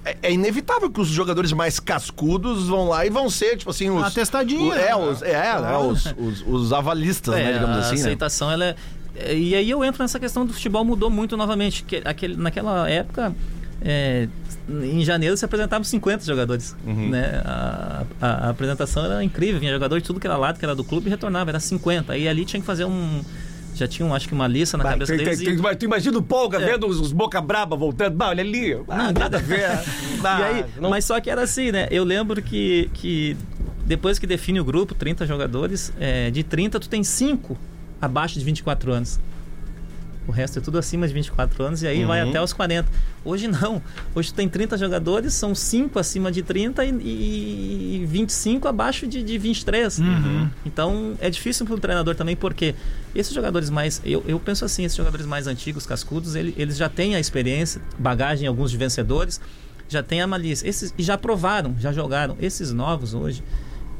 É, 0.05 0.17
é 0.23 0.33
inevitável 0.33 0.91
que 0.91 1.01
os 1.01 1.09
jogadores 1.09 1.53
mais 1.53 1.79
cascudos 1.79 2.67
vão 2.69 2.89
lá 2.89 3.07
e 3.07 3.11
vão 3.11 3.31
ser, 3.31 3.57
tipo 3.57 3.71
assim, 3.71 3.89
os. 3.91 4.03
Atestadinho, 4.05 4.71
o- 4.71 4.73
é, 4.75 4.87
né? 4.89 4.97
os, 4.97 5.23
é, 5.23 5.33
é, 5.33 5.79
os, 5.79 6.07
os, 6.19 6.45
os 6.47 6.73
avalistas, 6.73 7.35
né, 7.35 7.51
É, 7.51 7.53
digamos 7.55 7.77
a 7.77 7.81
assim, 7.81 7.95
né? 7.97 8.01
aceitação 8.01 8.51
ela 8.51 8.65
é, 8.65 8.75
é, 9.15 9.37
e 9.37 9.55
aí 9.55 9.71
eu 9.71 9.85
entro 9.85 10.03
nessa 10.03 10.19
questão 10.19 10.45
do 10.45 10.53
futebol 10.53 10.85
mudou 10.85 11.09
muito 11.11 11.37
novamente 11.37 11.85
que 11.85 12.03
aquele, 12.05 12.37
naquela 12.37 12.89
época 12.91 13.33
é, 13.81 14.27
em 14.69 15.05
janeiro 15.05 15.37
se 15.37 15.45
apresentavam 15.45 15.85
50 15.85 16.25
jogadores. 16.25 16.75
Né? 16.85 17.41
A, 17.45 18.03
a- 18.21 18.47
a 18.47 18.51
apresentação 18.51 19.05
era 19.05 19.23
incrível, 19.23 19.61
vinha 19.61 19.73
jogador 19.73 20.01
de 20.01 20.07
tudo 20.07 20.19
que 20.19 20.27
era 20.27 20.37
lado, 20.37 20.59
que 20.59 20.65
era 20.65 20.75
do 20.75 20.83
clube, 20.85 21.07
e 21.07 21.11
retornava, 21.11 21.51
era 21.51 21.61
50. 21.61 22.13
Aí 22.13 22.27
ali 22.29 22.45
tinha 22.45 22.59
que 22.61 22.67
fazer 22.67 22.85
um. 22.87 23.23
Já 23.75 23.89
tinham, 23.89 24.15
acho 24.15 24.29
que, 24.29 24.35
uma 24.35 24.47
lista 24.47 24.77
na 24.77 24.85
Bah, 24.85 24.91
cabeça 24.91 25.15
tem- 25.17 25.25
deles. 25.25 25.39
tem- 25.41 25.55
e- 25.73 25.77
tu 25.77 25.85
imagina 25.85 26.19
o 26.19 26.23
Polga 26.23 26.61
É. 26.61 26.73
vendo 26.73 26.87
os, 26.87 27.01
os 27.01 27.13
boca 27.13 27.41
braba 27.41 27.75
voltando. 27.77 28.15
Bah, 28.17 28.29
olha 28.29 28.43
ali. 28.43 28.75
Ah, 28.89 29.13
nada 29.13 29.39
a 29.39 29.41
ver. 29.41 29.67
Bah, 30.21 30.37
aí, 30.45 30.65
não- 30.81 30.91
Mas 30.91 31.05
só 31.05 31.19
que 31.21 31.31
era 31.31 31.43
assim, 31.43 31.73
né? 31.73 31.89
Eu 31.91 32.05
lembro 32.05 32.43
que, 32.43 32.91
que 32.95 33.37
depois 33.87 34.19
que 34.19 34.27
define 34.27 34.61
o 34.61 34.65
grupo, 34.65 34.95
30 34.95 35.27
jogadores, 35.27 35.93
é, 35.99 36.31
de 36.31 36.43
30 36.43 36.79
tu 36.79 36.89
tem 36.89 37.03
5 37.03 37.57
abaixo 38.01 38.39
de 38.39 38.45
24 38.45 38.93
anos. 38.93 39.19
O 40.27 40.31
resto 40.31 40.59
é 40.59 40.63
tudo 40.63 40.79
acima 40.79 41.07
de 41.09 41.13
24 41.15 41.65
anos 41.65 41.83
e 41.83 41.87
aí 41.89 42.05
vai 42.05 42.21
até 42.31 42.41
os 42.41 42.53
40. 42.53 42.89
Hoje 43.25 43.49
não. 43.49 43.83
Hoje 44.15 44.33
tu 44.33 44.37
tem 44.37 44.49
30 44.49 44.79
jogadores, 44.79 45.35
são 45.35 45.55
5 45.55 45.99
acima 45.99 46.31
de 46.31 46.43
30 46.43 46.85
e, 46.85 46.89
e 48.03 48.07
25 48.07 48.69
abaixo 48.69 49.07
de, 49.07 49.23
de 49.23 49.37
23. 49.39 49.99
Então 50.65 51.15
é 51.21 51.29
difícil 51.29 51.67
para 51.67 51.75
o 51.75 51.79
treinador 51.79 52.15
também, 52.15 52.37
porque 52.37 52.75
esses 53.15 53.33
jogadores 53.35 53.69
mais. 53.71 54.01
Eu, 54.05 54.23
eu 54.27 54.39
penso 54.39 54.65
assim, 54.65 54.85
esses 54.85 54.97
jogadores 54.97 55.27
mais 55.27 55.47
antigos, 55.47 55.87
cascudos, 55.87 56.35
ele- 56.37 56.55
eles 56.57 56.77
já 56.77 56.89
têm 56.89 57.15
a 57.17 57.21
experiência, 57.21 57.81
bagagem, 57.99 58.47
alguns 58.47 58.71
de 58.71 58.77
vencedores, 58.77 59.41
já 59.89 60.03
têm 60.03 60.21
a 60.23 60.27
malícia. 60.27 60.69
Esses, 60.69 60.95
e 60.97 61.03
já 61.03 61.19
provaram, 61.19 61.75
já 61.79 61.93
jogaram. 61.93 62.37
Esses 62.41 62.73
novos 62.73 63.13
hoje, 63.13 63.43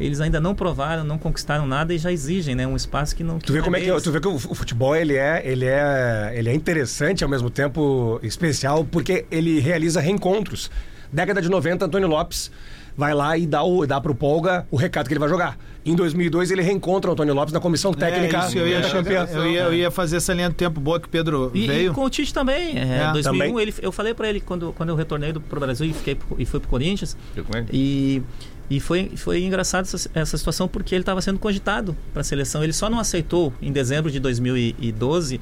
eles 0.05 0.21
ainda 0.21 0.41
não 0.41 0.55
provaram, 0.55 1.05
não 1.05 1.19
conquistaram 1.19 1.67
nada 1.67 1.95
e 1.95 1.99
já 1.99 2.11
exigem 2.13 2.55
né, 2.55 2.67
um 2.67 2.77
espaço 2.77 3.15
que 3.15 3.23
não. 3.23 3.39
Tu 3.39 3.53
vê 3.53 3.59
não 3.59 3.65
como 3.65 3.77
é 3.77 3.81
que 3.81 3.87
deles. 3.87 4.03
tu 4.03 4.11
vê 4.13 4.21
que 4.21 4.29
o 4.29 4.39
futebol 4.39 4.95
ele 4.97 5.17
é 5.17 5.43
ele 5.45 5.65
é 5.67 6.33
ele 6.35 6.49
é 6.49 6.55
interessante 6.55 7.23
ao 7.25 7.31
mesmo 7.31 7.51
tempo 7.51 8.19
especial 8.23 8.85
porque 8.85 9.25
ele 9.31 9.61
realiza 9.61 10.01
reencontros. 10.01 10.71
Década 11.13 11.43
de 11.43 11.49
90, 11.49 11.85
Antônio 11.85 12.09
Lopes 12.09 12.51
vai 12.97 13.15
lá 13.15 13.37
e 13.39 13.47
dá 13.47 13.63
o 13.63 13.87
dá 13.87 14.01
pro 14.01 14.15
Polga 14.15 14.67
o 14.71 14.77
recado 14.77 15.07
que 15.09 15.13
ele 15.13 15.21
vai 15.21 15.29
jogar. 15.29 15.59
Em 15.85 15.97
2002 15.97 16.51
ele 16.53 16.63
reencontra 16.63 17.11
o 17.11 17.13
Antônio 17.13 17.35
Lopes 17.35 17.53
na 17.53 17.59
comissão 17.61 17.93
técnica 17.93 18.37
É, 18.39 18.47
isso, 18.49 18.59
eu, 18.59 18.69
ia 18.69 18.81
da 18.81 18.91
campeã. 18.91 19.27
eu, 19.33 19.47
ia, 19.51 19.61
eu 19.63 19.75
ia 19.75 19.91
fazer 19.91 20.17
essa 20.19 20.33
linha 20.33 20.49
do 20.49 20.55
tempo 20.55 20.81
boa 20.81 21.01
que 21.01 21.07
o 21.07 21.11
Pedro 21.11 21.51
E, 21.53 21.67
veio. 21.67 21.91
e 21.91 21.95
com 21.95 22.05
o 22.05 22.11
Tite 22.11 22.33
também. 22.33 22.79
É, 22.79 23.09
É, 23.09 23.13
2001, 23.13 23.23
também. 23.23 23.61
Ele, 23.61 23.75
eu 23.83 23.91
falei 23.91 24.15
pra 24.15 24.29
ele 24.29 24.41
quando, 24.41 24.73
quando 24.77 24.91
eu 24.91 24.95
retornei 24.95 25.33
do, 25.33 25.41
pro 25.41 25.59
Brasil 25.59 25.87
e, 25.87 25.93
fiquei, 25.93 26.17
e 26.39 26.45
fui 26.47 26.61
pro 26.61 26.69
Corinthians. 26.69 27.17
É? 27.37 27.65
E, 27.73 28.23
e 28.73 28.81
foi, 28.81 29.11
foi 29.17 29.43
engraçado 29.45 29.85
essa, 29.85 30.11
essa 30.15 30.39
situação 30.39 30.67
porque 30.67 30.95
ele 30.95 31.03
estava 31.03 31.21
sendo 31.21 31.39
cogitado 31.39 31.95
para 32.11 32.23
a 32.23 32.25
seleção. 32.25 32.65
Ele 32.65 32.73
só 32.73 32.89
não 32.89 32.99
aceitou 32.99 33.53
em 33.61 33.71
dezembro 33.71 34.11
de 34.11 34.19
2012 34.19 35.39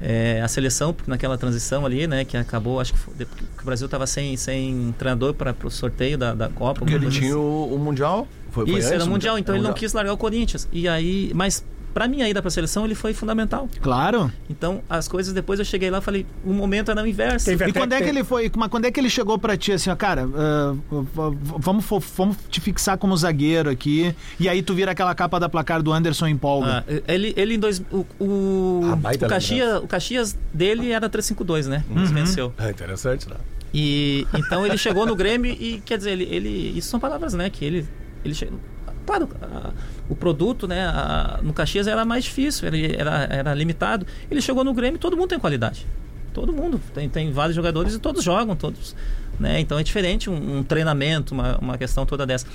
é, 0.00 0.40
a 0.40 0.48
seleção, 0.48 0.94
porque 0.94 1.10
naquela 1.10 1.36
transição 1.36 1.84
ali, 1.84 2.06
né, 2.06 2.24
que 2.24 2.34
acabou, 2.34 2.80
acho 2.80 2.94
que, 2.94 2.98
foi, 2.98 3.12
o 3.60 3.64
Brasil 3.64 3.84
estava 3.84 4.06
sem, 4.06 4.38
sem 4.38 4.94
treinador 4.96 5.34
para 5.34 5.54
o 5.64 5.70
sorteio 5.70 6.16
da, 6.16 6.32
da 6.32 6.48
Copa. 6.48 6.78
Porque 6.78 6.94
ele 6.94 7.10
tinha 7.10 7.28
assim. 7.28 7.38
o, 7.38 7.74
o 7.74 7.78
Mundial. 7.78 8.26
Foi, 8.50 8.64
foi 8.64 8.78
Isso, 8.78 8.90
era 8.90 9.04
mundial, 9.04 9.38
então 9.38 9.52
Era 9.52 9.58
ele 9.58 9.62
não 9.62 9.72
Mundial. 9.72 9.80
quis 9.80 9.92
largar 9.92 10.14
o 10.14 10.16
Corinthians. 10.16 10.66
E 10.72 10.88
aí, 10.88 11.30
mas 11.34 11.62
para 11.94 12.06
mim 12.06 12.20
a 12.22 12.28
ida 12.28 12.42
para 12.42 12.48
a 12.48 12.50
seleção 12.50 12.84
ele 12.84 12.94
foi 12.94 13.12
fundamental. 13.14 13.68
Claro. 13.80 14.30
Então 14.50 14.82
as 14.88 15.08
coisas 15.08 15.32
depois 15.32 15.58
eu 15.58 15.64
cheguei 15.64 15.90
lá 15.90 15.98
e 15.98 16.00
falei, 16.02 16.26
o 16.44 16.52
momento 16.52 16.90
era 16.90 17.02
o 17.02 17.06
inverso. 17.06 17.46
Teve 17.46 17.66
E 17.68 17.72
quando 17.72 17.92
é 17.94 18.02
que 18.02 18.08
ele 18.08 18.22
foi? 18.22 18.50
Mas 18.56 18.68
quando 18.68 18.84
é 18.84 18.90
que 18.90 19.00
ele 19.00 19.08
chegou 19.10 19.38
pra 19.38 19.56
ti 19.56 19.72
assim, 19.72 19.88
ó, 19.90 19.96
cara, 19.96 20.28
ah, 20.34 20.74
v- 20.90 21.36
vamos, 21.58 21.84
vamos 22.16 22.36
te 22.50 22.60
fixar 22.60 22.98
como 22.98 23.16
zagueiro 23.16 23.70
aqui. 23.70 24.14
E 24.38 24.48
aí 24.48 24.62
tu 24.62 24.74
vira 24.74 24.90
aquela 24.92 25.14
capa 25.14 25.40
da 25.40 25.48
placar 25.48 25.82
do 25.82 25.92
Anderson 25.92 26.26
em 26.26 26.36
polga. 26.36 26.84
Ah, 26.86 26.92
ele, 27.08 27.32
ele 27.36 27.54
em 27.54 27.58
dois. 27.58 27.80
O, 27.90 28.04
o, 28.20 28.80
Ah, 28.84 29.10
o, 29.14 29.28
Caxias, 29.28 29.82
o 29.82 29.86
Caxias 29.86 30.36
dele 30.52 30.90
era 30.92 31.08
352, 31.08 31.66
né? 31.66 31.84
Nos 31.88 32.10
venceu. 32.10 32.52
Ah, 32.58 32.70
interessante, 32.70 33.28
né? 33.28 33.36
E 33.74 34.26
então 34.34 34.64
ele 34.66 34.78
chegou 34.78 35.04
no 35.06 35.14
Grêmio 35.16 35.50
e 35.52 35.82
quer 35.84 35.98
dizer, 35.98 36.12
ele, 36.12 36.24
ele 36.30 36.78
isso 36.78 36.88
são 36.88 37.00
palavras, 37.00 37.34
né? 37.34 37.50
Que 37.50 37.64
ele 37.64 37.86
ele 38.24 38.34
chegou. 38.34 38.58
Claro, 39.04 39.28
a- 39.42 39.70
o 40.08 40.14
produto, 40.14 40.66
né? 40.68 40.86
a- 40.86 41.40
no 41.42 41.52
Caxias 41.52 41.86
era 41.86 42.04
mais 42.04 42.24
difícil, 42.24 42.66
ele 42.68 42.94
era, 42.96 43.24
era 43.30 43.54
limitado. 43.54 44.06
Ele 44.30 44.40
chegou 44.40 44.62
no 44.64 44.72
Grêmio, 44.74 44.98
todo 44.98 45.16
mundo 45.16 45.28
tem 45.28 45.38
qualidade. 45.38 45.86
Todo 46.32 46.52
mundo 46.52 46.80
tem, 46.94 47.08
tem 47.08 47.32
vários 47.32 47.56
jogadores 47.56 47.94
e 47.94 47.98
todos 47.98 48.22
jogam, 48.22 48.54
todos, 48.54 48.94
né? 49.40 49.58
Então 49.58 49.78
é 49.78 49.82
diferente 49.82 50.28
um, 50.28 50.58
um 50.58 50.62
treinamento, 50.62 51.32
uma, 51.32 51.56
uma 51.58 51.78
questão 51.78 52.04
toda 52.04 52.26
dessa. 52.26 52.46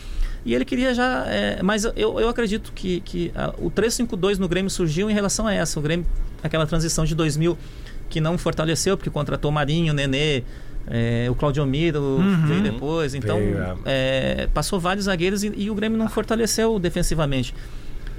E 0.46 0.54
ele 0.54 0.64
queria 0.66 0.94
já, 0.94 1.26
é, 1.28 1.62
mas 1.64 1.84
eu, 1.84 2.20
eu 2.20 2.30
acredito 2.30 2.72
que, 2.74 3.00
que 3.02 3.32
a- 3.36 3.54
o 3.58 3.72
352 3.72 4.38
no 4.38 4.48
Grêmio 4.48 4.70
surgiu 4.70 5.10
em 5.10 5.14
relação 5.14 5.48
a 5.48 5.54
essa. 5.54 5.80
O 5.80 5.82
Grêmio, 5.82 6.06
aquela 6.44 6.66
transição 6.68 7.06
de 7.06 7.16
2000 7.16 7.58
que 8.10 8.22
não 8.22 8.38
fortaleceu 8.38 8.96
porque 8.98 9.10
contratou 9.10 9.52
Marinho, 9.52 9.94
Nenê, 9.94 10.44
é, 10.88 11.28
o 11.30 11.36
Claudio 11.36 11.66
Miro 11.66 12.20
veio 12.48 12.62
depois. 12.62 13.14
Então 13.16 13.38
é. 13.38 14.44
é, 14.44 14.48
passou 14.54 14.80
vários 14.80 15.06
zagueiros 15.06 15.44
e, 15.44 15.52
e 15.56 15.70
o 15.70 15.76
Grêmio 15.76 15.98
não 15.98 16.10
fortaleceu 16.10 16.78
defensivamente. 16.80 17.54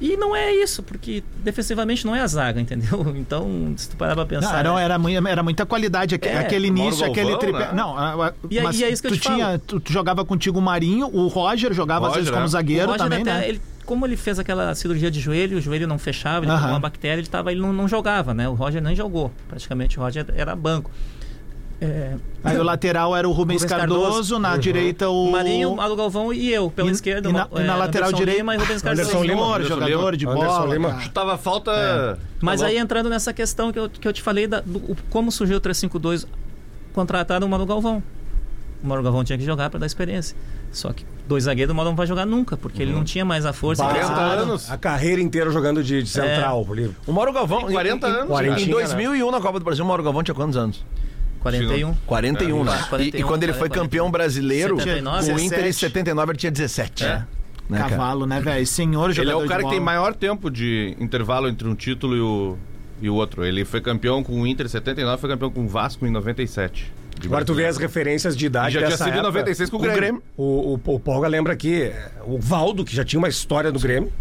E 0.01 0.17
não 0.17 0.35
é 0.35 0.53
isso, 0.53 0.83
porque 0.83 1.23
defensivamente 1.45 2.05
não 2.05 2.17
é 2.17 2.21
a 2.23 2.27
zaga, 2.27 2.61
entendeu? 2.61 3.07
Então, 3.17 3.73
se 3.77 3.89
tu 3.91 3.97
parar 3.97 4.15
pra 4.15 4.25
Não, 4.25 4.29
pensar. 4.29 4.59
era, 4.59 4.75
né? 4.75 4.83
era, 4.83 4.99
mui- 4.99 5.15
era 5.15 5.43
muita 5.45 5.65
qualidade. 5.65 6.17
aque- 6.17 6.27
É, 6.29 6.39
aquele 6.39 6.67
início, 6.67 7.05
aquele 7.07 7.31
Galvão, 7.31 7.39
tripé. 7.39 7.59
né? 7.67 7.71
Não, 7.73 7.97
a- 7.97 8.29
a- 8.29 8.33
E 8.51 8.59
é- 8.59 8.63
mas 8.63 8.81
e 8.81 8.85
é 8.85 8.91
isso 8.91 9.01
que 9.01 9.07
eu 9.09 9.13
tu 9.13 9.19
te 9.19 9.23
falo. 9.25 9.37
tinha, 9.37 9.59
tu, 9.61 9.79
tu 9.79 9.93
jogava 9.93 10.25
contigo 10.25 10.59
o 10.59 10.63
Marinho, 10.63 11.07
o 11.07 11.29
Roger 11.29 11.73
jogava 11.73 12.07
às 12.07 12.15
Roger, 12.15 12.19
vezes 12.23 12.31
como 12.31 12.43
né? 12.43 12.49
zagueiro 12.49 12.85
o 12.89 12.91
Roger 12.93 13.05
também, 13.05 13.21
até, 13.23 13.33
né? 13.33 13.49
ele- 13.49 13.61
como 13.87 14.05
ele 14.05 14.17
fez 14.17 14.41
aquela 14.41 14.75
cirurgia 14.75 15.09
de 15.11 15.21
joelho, 15.21 15.59
o 15.59 15.61
joelho 15.61 15.87
não 15.87 15.99
fechava, 15.99 16.45
ele 16.47 16.53
pegou 16.55 16.69
uma 16.71 16.81
bactéria, 16.81 17.21
ele, 17.21 17.29
tava, 17.29 17.53
ele 17.53 17.61
não, 17.61 17.73
não 17.73 17.87
jogava, 17.87 18.33
né? 18.35 18.49
O 18.49 18.55
Roger 18.55 18.83
nem 18.83 18.97
jogou. 18.97 19.31
Praticamente 19.49 20.01
o 20.01 20.03
Roger 20.03 20.25
era 20.37 20.57
banco. 20.57 20.91
É, 21.85 22.15
Aí 22.45 22.57
o 22.57 22.63
lateral 22.63 23.17
era 23.17 23.29
o 23.29 23.33
Rubens, 23.33 23.63
Rubens 23.63 23.65
Cardoso, 23.79 24.03
Cardoso. 24.03 24.39
na 24.39 24.57
direita 24.57 25.09
o. 25.09 25.27
o 25.29 25.33
Marinho, 25.33 25.75
Mauro 25.75 25.97
Galvão 25.97 26.33
e 26.33 26.49
eu, 26.53 26.71
pela 26.71 26.89
E- 26.89 26.93
esquerda. 26.93 27.29
e 27.29 27.33
na- 27.33 27.49
o- 27.51 27.59
e 27.61 27.65
na 27.65 27.75
é, 27.75 27.77
lateral 27.77 28.09
Anderson 28.11 28.19
direita- 28.25 28.41
Lima 28.41 28.55
e 28.55 28.59
Rubens 28.59 28.83
Cardoso. 28.83 29.09
Anderson 29.09 29.25
Lima. 29.25 29.55
Anderson 29.57 29.69
jogador 29.75 29.91
Lima. 29.99 30.17
de 30.17 30.27
Anderson 30.29 30.47
bola. 30.61 30.73
Lima. 30.73 31.01
Chutava 31.01 31.37
falta. 31.39 31.73
É. 31.73 32.17
Mas 32.41 32.61
Tá 32.61 32.69
aí 32.69 32.79
entrando 32.79 33.09
nessa 33.11 33.33
questão 33.33 33.73
que 33.73 33.79
eu, 33.81 33.89
que 33.91 34.07
eu 34.07 34.13
te 34.13 34.23
falei, 34.23 34.47
da, 34.47 34.61
do, 34.61 34.79
o- 34.79 34.97
como 35.11 35.33
surgiu 35.33 35.57
o 35.57 35.61
352, 35.61 36.25
contrataram 36.93 37.47
o 37.47 37.51
Mauro 37.51 37.67
Galvão. 37.67 38.01
O 38.83 38.87
Mauro 38.87 39.03
Galvão 39.03 39.25
tinha 39.25 39.39
que 39.39 39.45
jogar 39.45 39.69
para 39.71 39.81
dar 39.81 39.87
experiência. 39.87 40.37
Só 40.73 40.93
que 40.93 41.05
dois 41.29 41.45
zagueiros 41.45 41.73
o 41.73 41.75
Mauro 41.77 41.91
não 41.91 41.97
vai 41.97 42.07
jogar 42.07 42.25
nunca, 42.27 42.57
porque 42.57 42.81
ele 42.83 42.93
não 42.93 43.05
tinha 43.05 43.25
mais 43.25 43.45
a 43.45 43.53
força. 43.53 43.83
Bah, 43.83 43.91
que 43.91 43.99
40 44.01 44.15
precisava. 44.15 44.43
anos. 44.43 44.71
A 44.71 44.77
carreira 44.77 45.21
inteira 45.21 45.51
jogando 45.51 45.83
de, 45.83 46.03
de 46.03 46.09
central. 46.09 46.67
ali. 46.71 46.91
O 47.07 47.13
Mauro 47.13 47.33
Galvão. 47.33 47.63
Tem 47.65 47.73
40 47.73 48.07
em, 48.07 48.11
em- 48.11 48.15
anos, 48.15 48.31
Em 48.41 48.45
cara. 48.49 48.67
2001, 48.71 49.31
na 49.31 49.41
Copa 49.41 49.59
do 49.59 49.65
Brasil, 49.65 49.85
o 49.85 49.89
Mauro 49.89 50.03
Galvão 50.03 50.23
tinha 50.23 50.35
quantos 50.35 50.57
anos? 50.57 50.85
41. 51.43 51.95
41, 52.07 52.65
né? 52.65 52.73
É, 52.73 52.81
E- 52.81 52.89
41, 52.89 53.19
e, 53.21 53.23
quando 53.29 53.43
ele 53.43 53.53
foi 53.53 53.69
41. 53.69 53.83
campeão 53.85 54.11
brasileiro, 54.11 54.77
79, 54.79 55.27
com 55.27 55.33
o 55.37 55.41
Inter 55.41 55.59
em 55.59 55.63
17. 55.63 55.79
79, 55.81 56.31
ele 56.33 56.39
tinha 56.39 56.53
17. 56.53 57.05
É. 57.05 57.25
Né, 57.69 57.79
cara? 57.79 57.91
Cavalo, 57.91 58.27
né, 58.27 58.41
velho? 58.41 58.67
Senhor 58.67 59.11
Ele 59.11 59.21
é 59.21 59.25
jogador 59.25 59.45
o 59.45 59.49
cara 59.49 59.63
que 59.65 59.71
tem 59.71 59.81
maior 59.81 60.15
tempo 60.15 60.51
de 60.51 60.97
intervalo 61.01 61.49
entre 61.49 61.67
um 61.67 61.75
título 61.75 62.17
e 62.17 62.21
o, 62.21 62.57
e 63.01 63.09
o 63.09 63.15
outro. 63.15 63.45
Ele 63.45 63.65
foi 63.65 63.81
campeão 63.81 64.23
com 64.23 64.41
o 64.41 64.47
Inter 64.47 64.67
em 64.67 64.69
79, 64.69 65.21
foi 65.21 65.31
campeão 65.31 65.51
com 65.51 65.65
o 65.65 65.69
Vasco 65.69 66.05
em 66.07 66.11
97. 66.11 66.93
de 67.19 67.27
Agora 67.29 67.45
tu 67.45 67.55
vê 67.55 67.67
as 67.67 67.79
referências 67.79 68.37
de 68.37 68.45
E 68.45 68.49
idade 68.49 68.75
já 68.75 68.81
tinha 68.81 68.91
dessa 68.91 69.05
sido 69.05 69.15
em 69.15 69.19
época. 69.19 69.29
96 69.29 69.71
com 69.71 69.77
o 69.77 69.79
O 69.79 69.83
Grêmio. 69.83 70.01
Grêmio. 70.01 70.23
O, 70.37 70.75
o, 70.75 70.95
o 70.95 71.01
Polga 71.01 71.29
lembra 71.29 71.53
aqui 71.53 71.83
é, 71.85 72.11
o 72.27 72.39
Valdo, 72.39 72.85
que 72.85 72.95
já 72.95 73.05
tinha 73.05 73.19
uma 73.19 73.29
história 73.29 73.71
no 73.71 73.79
Grêmio, 73.79 74.13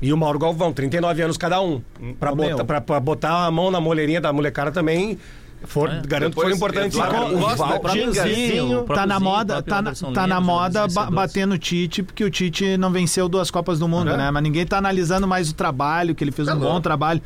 e 0.00 0.12
o 0.12 0.16
Mauro 0.16 0.38
Galvão, 0.38 0.72
39 0.72 1.22
anos 1.22 1.36
cada 1.38 1.60
um. 1.60 1.80
Pra, 2.20 2.30
Ô, 2.32 2.36
botar, 2.36 2.64
pra, 2.64 2.80
pra 2.80 3.00
botar 3.00 3.46
a 3.46 3.50
mão 3.50 3.70
na 3.70 3.80
moleirinha 3.80 4.20
da 4.20 4.32
molecada 4.32 4.70
também, 4.70 5.18
for, 5.64 5.88
É. 5.90 6.02
garanto 6.06 6.30
que 6.30 6.34
foram 6.36 6.50
Depois, 6.50 6.56
importantes. 6.56 6.98
Eduardo 6.98 7.34
o 7.34 7.38
o 7.38 8.80
o 8.82 8.84
Tá 8.84 9.06
na 9.06 9.18
o 9.18 9.20
moda, 9.20 9.62
tá, 9.62 9.82
na- 9.82 9.92
tá 9.92 10.26
na 10.26 10.40
moda 10.40 10.72
jogadores 10.80 10.94
ba 10.94 11.02
vencedores. 11.02 11.14
bater 11.14 11.46
no 11.46 11.58
Tite, 11.58 12.02
porque 12.02 12.24
o 12.24 12.30
Tite 12.30 12.76
não 12.76 12.90
venceu 12.90 13.28
duas 13.28 13.50
Copas 13.50 13.78
do 13.78 13.86
Mundo, 13.88 14.10
Uhum. 14.10 14.16
né? 14.16 14.30
Mas 14.30 14.42
ninguém 14.42 14.66
tá 14.66 14.78
analisando 14.78 15.26
mais 15.26 15.50
o 15.50 15.54
trabalho, 15.54 16.14
que 16.14 16.22
ele 16.24 16.32
fez 16.32 16.48
Tá 16.48 16.54
um 16.54 16.58
bom 16.58 16.80
trabalho. 16.80 17.20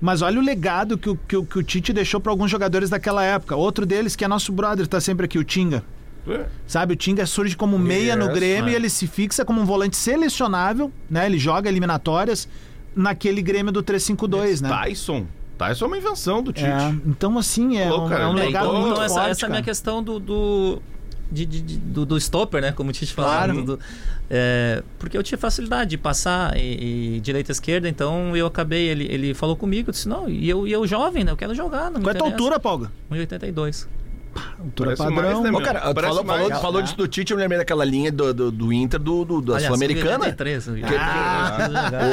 Mas 0.00 0.22
olha 0.22 0.38
o 0.38 0.42
legado 0.42 0.96
que 0.96 1.10
o, 1.10 1.16
que, 1.16 1.36
o, 1.36 1.44
que 1.44 1.58
o 1.58 1.62
Tite 1.62 1.92
deixou 1.92 2.20
pra 2.20 2.32
alguns 2.32 2.50
jogadores 2.50 2.88
daquela 2.88 3.22
época. 3.22 3.54
Outro 3.54 3.84
deles, 3.84 4.16
que 4.16 4.24
é 4.24 4.28
nosso 4.28 4.50
brother, 4.52 4.86
tá 4.86 4.98
sempre 5.00 5.26
aqui, 5.26 5.38
o 5.38 5.44
Tinga. 5.44 5.82
É. 6.28 6.46
Sabe, 6.66 6.94
o 6.94 6.96
Tinga 6.96 7.26
surge 7.26 7.56
como 7.56 7.78
meia 7.78 8.14
no 8.16 8.26
Yes, 8.26 8.34
Grêmio 8.34 8.68
é. 8.70 8.72
e 8.72 8.74
ele 8.76 8.88
se 8.90 9.06
fixa 9.06 9.44
como 9.44 9.60
um 9.60 9.64
volante 9.64 9.96
selecionável, 9.96 10.90
né? 11.10 11.26
Ele 11.26 11.38
joga 11.38 11.68
eliminatórias 11.68 12.48
naquele 12.94 13.42
Grêmio 13.42 13.72
do 13.72 13.82
352, 13.82 14.60
né? 14.60 14.68
Tyson. 14.68 15.26
Tyson 15.68 15.84
é 15.84 15.88
uma 15.88 15.98
invenção 15.98 16.42
do 16.42 16.52
Tite. 16.52 16.66
É, 16.66 16.88
então, 17.06 17.38
assim, 17.38 17.76
é 17.78 17.88
Louco, 17.88 18.06
um, 18.06 18.08
cara. 18.08 18.22
é 18.24 18.26
um 18.26 18.38
É, 18.38 18.44
legado 18.46 18.66
então, 18.68 18.80
muito 18.80 18.92
então 18.92 19.04
essa, 19.04 19.14
forte, 19.14 19.30
essa 19.30 19.44
é 19.44 19.46
a 19.46 19.50
minha 19.50 19.62
questão 19.62 20.02
do. 20.02 20.18
do... 20.18 20.82
de- 21.30 21.46
de- 21.46 21.60
de- 21.62 21.78
do, 21.78 22.04
do 22.06 22.16
stopper, 22.18 22.60
né? 22.60 22.72
Como 22.72 22.90
o 22.90 22.92
Tite 22.92 23.12
falava. 23.14 23.52
Claro. 23.52 23.78
é, 24.28 24.82
porque 24.98 25.16
eu 25.16 25.22
tinha 25.22 25.38
facilidade 25.38 25.90
de 25.90 25.98
passar 25.98 26.56
e, 26.56 27.16
e 27.16 27.20
direita 27.20 27.50
e 27.50 27.54
esquerda, 27.54 27.88
então 27.88 28.36
eu 28.36 28.46
acabei. 28.46 28.88
Ele, 28.88 29.04
ele 29.10 29.34
falou 29.34 29.54
comigo, 29.56 29.90
eu 29.90 29.92
disse: 29.92 30.08
não, 30.08 30.28
e 30.28 30.48
eu, 30.48 30.66
e 30.66 30.72
eu 30.72 30.86
jovem, 30.86 31.22
né? 31.24 31.30
Eu 31.32 31.36
quero 31.36 31.54
jogar. 31.54 31.90
Não 31.90 32.00
Qual 32.00 32.08
é 32.12 32.16
a 32.16 32.18
tua 32.18 32.28
interessa." 32.28 32.34
altura, 32.36 32.60
Paulo? 32.60 32.90
1,82. 33.12 33.86
Altura 34.58 34.94
Parece 34.96 35.02
padrão. 35.02 35.22
mais, 35.22 35.40
né, 35.40 35.48
Ô, 35.48 35.52
meu? 35.52 35.62
cara, 35.62 35.80
tu 35.80 35.94
Parece 35.94 36.12
falou, 36.14 36.24
falou, 36.24 36.48
mais. 36.50 36.60
falou 36.62 36.82
disso 36.82 36.96
do 36.96 37.08
Tite, 37.08 37.32
eu 37.32 37.36
me 37.36 37.42
lembrei 37.42 37.58
daquela 37.58 37.84
linha 37.84 38.12
do, 38.12 38.32
do, 38.32 38.50
do 38.52 38.72
Inter 38.72 39.00
do, 39.00 39.24
do- 39.24 39.40
da 39.40 39.58
Sul-Americana. 39.60 40.18
93, 40.18 40.66
eu 40.68 40.74
vi. 40.74 40.82
Que- 40.82 40.94
Ah, 40.96 41.58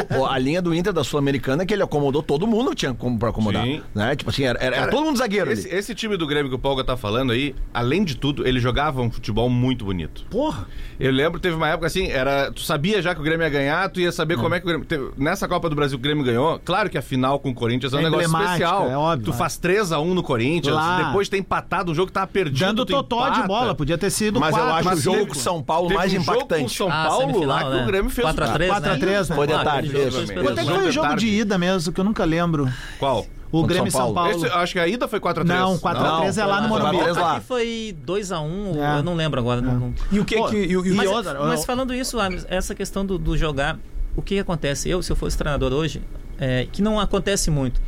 O- 0.17 0.19
o- 0.21 0.25
a 0.25 0.37
linha 0.37 0.61
do 0.61 0.73
Inter 0.73 0.91
da 0.93 1.03
Sul-Americana 1.03 1.65
que 1.65 1.73
ele 1.73 1.83
acomodou 1.83 2.23
todo 2.23 2.47
mundo 2.47 2.69
que 2.71 2.77
tinha 2.77 2.93
como 2.93 3.17
pra 3.19 3.29
acomodar. 3.29 3.63
Sim. 3.63 3.81
Né? 3.93 4.15
Tipo 4.15 4.29
assim, 4.29 4.43
era, 4.43 4.57
era 4.61 4.75
Cara, 4.77 4.91
todo 4.91 5.03
mundo 5.05 5.17
zagueiro 5.17 5.51
Esse, 5.51 5.67
ali. 5.67 5.77
esse 5.77 5.93
time 5.95 6.17
do 6.17 6.25
Grêmio 6.25 6.49
que 6.49 6.55
o 6.55 6.59
Polga 6.59 6.83
tá 6.83 6.95
falando 6.97 7.31
aí, 7.31 7.53
além 7.73 8.03
de 8.03 8.15
tudo, 8.15 8.47
ele 8.47 8.59
jogava 8.59 9.01
um 9.01 9.11
futebol 9.11 9.49
muito 9.49 9.85
bonito. 9.85 10.25
Porra. 10.29 10.67
Eu 10.99 11.11
lembro, 11.11 11.39
teve 11.39 11.55
uma 11.55 11.67
época 11.69 11.87
assim, 11.87 12.07
era, 12.07 12.51
tu 12.51 12.61
sabia 12.61 13.01
já 13.01 13.13
que 13.13 13.21
o 13.21 13.23
Grêmio 13.23 13.43
ia 13.45 13.49
ganhar, 13.49 13.89
tu 13.89 13.99
ia 13.99 14.11
saber 14.11 14.37
Hum. 14.37 14.41
como 14.41 14.55
é 14.55 14.59
que 14.59 14.65
o 14.65 14.69
Grêmio. 14.69 14.85
teve- 14.85 15.11
nessa 15.17 15.47
Copa 15.47 15.69
do 15.69 15.75
Brasil 15.75 15.97
que 15.97 16.01
o 16.01 16.03
Grêmio 16.03 16.23
ganhou, 16.23 16.59
claro 16.63 16.89
que 16.89 16.97
a 16.97 17.01
final 17.01 17.39
com 17.39 17.49
o 17.49 17.53
Corinthians 17.53 17.93
é 17.93 17.97
um 17.97 17.99
É 17.99 18.03
negócio 18.03 18.25
especial. 18.25 18.89
é 18.89 18.97
óbvio. 18.97 19.25
tu 19.25 19.33
faz 19.33 19.57
3x1 19.57 20.13
no 20.13 20.23
Corinthians, 20.23 20.75
Lá. 20.75 21.03
depois 21.03 21.27
de 21.27 21.31
ter 21.31 21.37
empatado 21.37 21.91
um 21.91 21.95
jogo 21.95 22.06
que 22.07 22.11
tava 22.13 22.27
perdido. 22.27 22.59
Dando 22.59 22.85
tu 22.85 22.93
totó 22.93 23.23
de 23.25 23.35
empata. 23.37 23.47
bola, 23.47 23.75
podia 23.75 23.97
ter 23.97 24.09
sido 24.09 24.39
Mas 24.39 24.55
eu 24.57 24.63
4, 24.65 24.75
acho 24.75 24.89
que 24.89 24.95
o 24.95 25.13
jogo 25.13 25.27
com 25.27 25.33
São 25.35 25.61
Paulo 25.61 25.93
mais 25.93 26.11
um 26.11 26.15
jogo 26.15 26.25
com 26.25 26.31
o 26.31 26.35
impactante. 26.37 26.75
São 26.75 26.89
Ah, 26.91 27.05
Paulo 27.07 27.45
lá 27.45 27.63
que 27.63 27.69
né? 27.69 27.83
o 27.83 27.85
Grêmio 27.85 28.09
fez 28.09 28.25
4 28.25 28.43
a 28.43 28.47
3, 28.53 28.71
4 28.71 28.89
a 28.89 28.93
né? 28.93 28.99
3, 28.99 29.29
né? 29.29 29.35
Foi 29.35 29.47
de 29.47 29.53
Ah, 29.53 29.63
tarde, 29.63 29.87
jogo 29.89 30.33
Quanto 30.43 30.59
é 30.59 30.63
que 30.65 30.71
foi 30.71 30.87
o 30.87 30.91
jogo 30.91 31.15
de 31.15 31.27
ida 31.27 31.57
mesmo, 31.57 31.93
que 31.93 31.99
eu 31.99 32.05
nunca 32.05 32.25
lembro? 32.25 32.67
Qual? 32.97 33.25
O 33.49 33.61
Contra 33.61 33.67
Grêmio 33.75 33.87
e 33.87 33.91
São 33.91 34.05
São 34.07 34.13
Paulo. 34.13 34.31
Esse- 34.31 34.45
acho 34.47 34.73
que 34.73 34.79
a 34.79 34.87
ida 34.89 35.07
foi 35.07 35.19
4x3. 35.21 35.45
Não, 35.57 35.77
4x3 35.77 36.37
é 36.37 36.45
lá 36.45 36.59
no 36.61 36.67
Morumbi. 36.67 36.97
4x3. 36.97 37.17
Aqui 37.37 37.45
foi 37.45 37.95
2x1, 38.05 38.75
É. 38.77 38.99
eu 38.99 39.03
não 39.03 39.15
lembro 39.15 39.39
agora. 39.39 39.61
não- 39.61 39.73
não- 39.79 39.93
E 40.11 40.19
o 40.19 40.25
que 40.25 40.35
Pô, 40.35 40.47
que. 40.49 40.57
E, 40.57 40.75
o- 40.75 40.85
e 40.85 40.91
Mas, 40.91 41.09
outra, 41.09 41.39
mas 41.39 41.61
eu- 41.61 41.65
falando 41.65 41.93
isso, 41.93 42.17
essa 42.49 42.75
questão 42.75 43.05
do, 43.05 43.17
do 43.17 43.37
jogar, 43.37 43.79
o 44.17 44.21
que 44.21 44.37
acontece? 44.37 44.89
Eu, 44.89 45.01
se 45.01 45.09
eu 45.11 45.15
fosse 45.15 45.37
treinador 45.37 45.71
hoje, 45.71 46.01
é, 46.37 46.67
que 46.69 46.81
não 46.81 46.99
acontece 46.99 47.49
muito. 47.49 47.79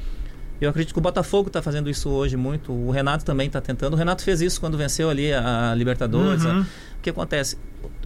Eu 0.62 0.70
acredito 0.70 0.94
que 0.94 1.00
o 1.00 1.02
Botafogo 1.02 1.48
está 1.48 1.62
fazendo 1.62 1.90
isso 1.90 2.10
hoje 2.10 2.36
muito. 2.36 2.72
O 2.72 2.92
Renato 2.92 3.24
também 3.24 3.48
está 3.48 3.62
tentando. 3.62 3.94
O 3.94 3.96
Renato 3.96 4.24
fez 4.24 4.42
isso 4.42 4.60
quando 4.60 4.78
venceu 4.78 5.10
ali 5.10 5.32
a, 5.34 5.74
Libertadores. 5.76 6.44
Uhum. 6.44 6.60
a- 6.60 6.66
o 6.98 7.02
que 7.02 7.10
acontece? 7.10 7.58